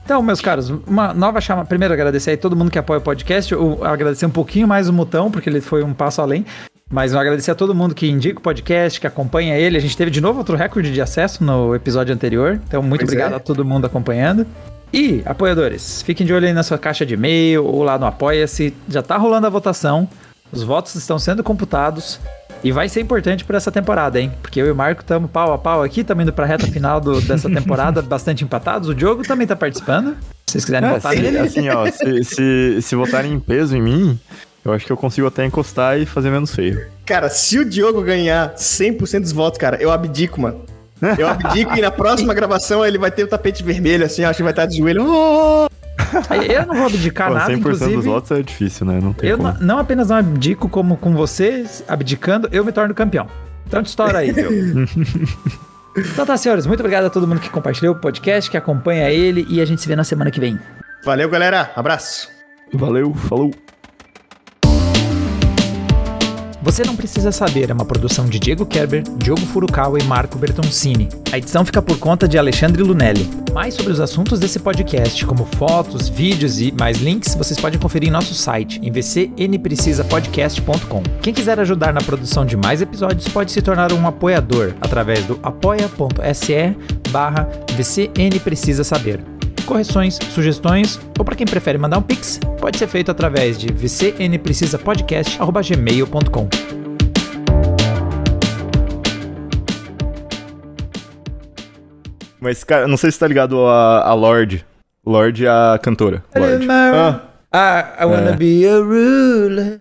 Então, 0.04 0.22
meus 0.22 0.40
caros, 0.40 0.70
uma 0.86 1.12
nova 1.12 1.40
chama. 1.40 1.64
Primeiro, 1.64 1.92
agradecer 1.92 2.30
aí 2.30 2.36
todo 2.36 2.54
mundo 2.54 2.70
que 2.70 2.78
apoia 2.78 2.98
o 2.98 3.02
podcast. 3.02 3.52
Eu 3.52 3.84
agradecer 3.84 4.24
um 4.24 4.30
pouquinho 4.30 4.68
mais 4.68 4.88
o 4.88 4.92
Mutão, 4.92 5.30
porque 5.30 5.50
ele 5.50 5.61
foi 5.61 5.82
um 5.82 5.92
passo 5.92 6.22
além. 6.22 6.46
Mas 6.88 7.12
eu 7.12 7.18
agradecer 7.18 7.50
a 7.50 7.54
todo 7.57 7.74
mundo 7.74 7.92
que 7.92 8.09
indica 8.09 8.38
o 8.38 8.42
podcast, 8.42 9.00
que 9.00 9.07
acompanha 9.07 9.59
ele. 9.59 9.76
A 9.76 9.80
gente 9.80 9.96
teve 9.96 10.09
de 10.11 10.20
novo 10.20 10.38
outro 10.38 10.57
recorde 10.57 10.92
de 10.92 11.00
acesso 11.00 11.42
no 11.42 11.74
episódio 11.74 12.14
anterior. 12.14 12.61
Então, 12.68 12.80
muito 12.80 13.00
Pois 13.00 13.11
obrigado 13.11 13.32
é. 13.32 13.36
a 13.36 13.40
todo 13.40 13.64
mundo 13.64 13.86
acompanhando. 13.86 14.46
E, 14.92 15.22
apoiadores, 15.26 16.02
fiquem 16.02 16.24
de 16.24 16.32
olho 16.32 16.46
aí 16.46 16.52
na 16.52 16.62
sua 16.62 16.78
caixa 16.78 17.04
de 17.04 17.14
e-mail 17.14 17.64
ou 17.64 17.82
lá 17.82 17.98
no 17.98 18.07
Apoia-se. 18.07 18.72
Já 18.88 19.02
tá 19.02 19.16
rolando 19.16 19.48
a 19.48 19.50
votação. 19.50 20.09
Os 20.52 20.62
votos 20.62 20.94
estão 20.94 21.18
sendo 21.18 21.42
computados. 21.42 22.20
E 22.64 22.72
vai 22.72 22.88
ser 22.88 23.00
importante 23.00 23.44
para 23.44 23.57
essa 23.57 23.70
temporada, 23.70 24.20
hein? 24.20 24.32
Porque 24.42 24.61
eu 24.61 24.66
e 24.66 24.70
o 24.70 24.74
Marco 24.74 25.02
estamos 25.02 25.30
pau 25.30 25.52
a 25.52 25.59
pau 25.59 25.82
aqui, 25.82 26.00
estamos 26.00 26.22
indo 26.22 26.32
pra 26.32 26.46
reta 26.46 26.66
final 26.66 27.00
do- 27.00 27.20
dessa 27.20 27.48
temporada, 27.48 28.02
bastante 28.02 28.42
empatados. 28.42 28.88
O 28.88 28.94
Diogo 28.94 29.22
também 29.22 29.46
tá 29.46 29.54
participando. 29.54 30.16
Se 30.46 30.52
vocês 30.52 30.64
quiserem 30.64 30.88
É, 30.88 30.92
votar 30.94 31.12
se- 31.14 31.20
nele. 31.22 31.38
assim, 31.38 31.68
ó, 31.68 31.86
se, 31.90 32.24
se, 32.24 32.82
se 32.82 32.96
votarem 32.96 33.32
em 33.32 33.38
peso 33.40 33.76
em 33.76 33.82
mim, 33.82 34.18
eu 34.64 34.72
acho 34.72 34.84
que 34.84 34.90
eu 34.90 34.96
consigo 34.96 35.26
até 35.28 35.44
encostar 35.44 35.98
e 36.00 36.07
fazer 36.07 36.30
menos 36.30 36.52
feio. 36.54 36.86
Cara, 37.04 37.28
se 37.28 37.59
o 37.59 37.64
Diogo 37.64 38.02
ganhar 38.02 38.54
100% 38.57 39.20
dos 39.20 39.32
votos, 39.32 39.59
cara, 39.59 39.76
eu 39.80 39.92
abdico, 39.92 40.40
mano. 40.40 40.61
Eu 41.18 41.28
abdico 41.28 41.76
e 41.76 41.80
na 41.82 41.90
próxima 41.90 42.32
gravação 42.34 42.84
ele 42.84 42.98
vai 42.98 43.11
ter 43.12 43.22
o 43.22 43.28
tapete 43.28 43.62
vermelho, 43.62 44.04
assim, 44.04 44.24
acho 44.24 44.38
que 44.38 44.42
vai 44.42 44.52
estar 44.52 44.66
de 44.66 44.78
joelho. 44.78 45.04
Oh! 45.07 45.68
Eu 46.48 46.66
não 46.66 46.74
vou 46.74 46.86
abdicar 46.86 47.28
Pô, 47.28 47.34
nada, 47.34 47.52
100% 47.52 47.59
inclusive. 47.59 47.94
dos 47.96 48.04
votos 48.04 48.30
é 48.30 48.42
difícil, 48.42 48.86
né? 48.86 48.98
Não 49.02 49.12
tem 49.12 49.28
Eu 49.30 49.36
como. 49.38 49.52
não, 49.52 49.61
não 49.61 49.78
apenas 49.78 50.09
não 50.09 50.16
abdico 50.16 50.68
como 50.68 50.96
com 50.96 51.14
vocês, 51.14 51.82
abdicando, 51.88 52.48
eu 52.52 52.64
me 52.64 52.72
torno 52.72 52.94
campeão. 52.94 53.26
Então 53.66 53.82
te 53.82 53.86
estoura 53.88 54.18
aí, 54.18 54.30
viu? 54.32 54.50
então 55.96 56.24
tá, 56.24 56.36
senhores, 56.36 56.66
muito 56.66 56.80
obrigado 56.80 57.04
a 57.07 57.11
todo 57.11 57.26
mundo 57.26 57.40
que 57.40 57.50
compartilhou 57.50 57.94
o 57.94 57.98
podcast, 57.98 58.50
que 58.50 58.57
acompanha 58.57 59.11
ele 59.11 59.46
e 59.48 59.61
a 59.61 59.64
gente 59.64 59.82
se 59.82 59.88
vê 59.88 59.96
na 59.96 60.04
semana 60.04 60.30
que 60.30 60.38
vem. 60.40 60.59
Valeu, 61.04 61.28
galera. 61.28 61.70
Abraço. 61.74 62.28
Valeu, 62.72 63.12
falou. 63.14 63.52
Você 66.67 66.83
não 66.83 66.97
precisa 66.97 67.31
saber 67.31 67.71
é 67.71 67.73
uma 67.73 67.85
produção 67.85 68.27
de 68.27 68.41
Diego 68.41 68.67
Kerber, 68.67 69.05
Diogo 69.19 69.43
Furukawa 69.43 70.01
e 70.01 70.03
Marco 70.03 70.37
Bertoncini. 70.37 71.09
A 71.31 71.39
edição 71.39 71.64
fica 71.64 71.81
por 71.81 71.97
conta 71.97 72.27
de 72.27 72.37
Alexandre 72.37 72.83
Lunelli. 72.83 73.31
Mais 73.55 73.75
sobre 73.75 73.93
os 73.93 74.01
assuntos 74.01 74.41
desse 74.41 74.59
podcast, 74.59 75.25
como 75.25 75.45
fotos, 75.45 76.09
vídeos 76.09 76.61
e 76.61 76.75
mais 76.77 76.99
links, 76.99 77.37
vocês 77.37 77.61
podem 77.61 77.79
conferir 77.79 78.09
em 78.09 78.12
nosso 78.12 78.35
site, 78.35 78.81
em 78.83 78.91
vcnprecisapodcast.com. 78.91 81.05
Quem 81.23 81.33
quiser 81.33 81.61
ajudar 81.61 81.95
na 81.95 82.01
produção 82.01 82.45
de 82.45 82.57
mais 82.57 82.83
episódios 82.83 83.29
pode 83.29 83.53
se 83.53 83.62
tornar 83.62 83.93
um 83.93 84.05
apoiador 84.05 84.75
através 84.81 85.25
do 85.25 85.39
apoia.se 85.45 86.77
barra 87.12 87.49
vcnprecisasaber. 87.77 89.36
Correções, 89.67 90.19
sugestões 90.33 90.99
ou 91.19 91.25
para 91.25 91.35
quem 91.35 91.45
prefere 91.47 91.77
mandar 91.77 91.99
um 91.99 92.03
pix, 92.03 92.39
pode 92.61 92.79
ser 92.79 92.87
feito 92.87 93.11
através 93.11 93.59
de 93.59 93.67
vcnprecisapodcast.gmail.com. 93.73 96.49
Mas, 102.41 102.62
cara, 102.62 102.87
não 102.87 102.97
sei 102.97 103.11
se 103.11 103.19
tá 103.19 103.27
ligado 103.27 103.67
a, 103.67 104.09
a 104.09 104.14
Lorde. 104.14 104.64
Lorde 105.05 105.47
é 105.47 105.49
a 105.49 105.79
cantora. 105.83 106.23
Lorde. 106.35 106.67
I, 106.67 108.01
I 108.01 108.05
wanna 108.05 108.31
É. 108.33 108.37
be 108.37 108.67
a 108.69 108.77
ruler. 108.79 109.81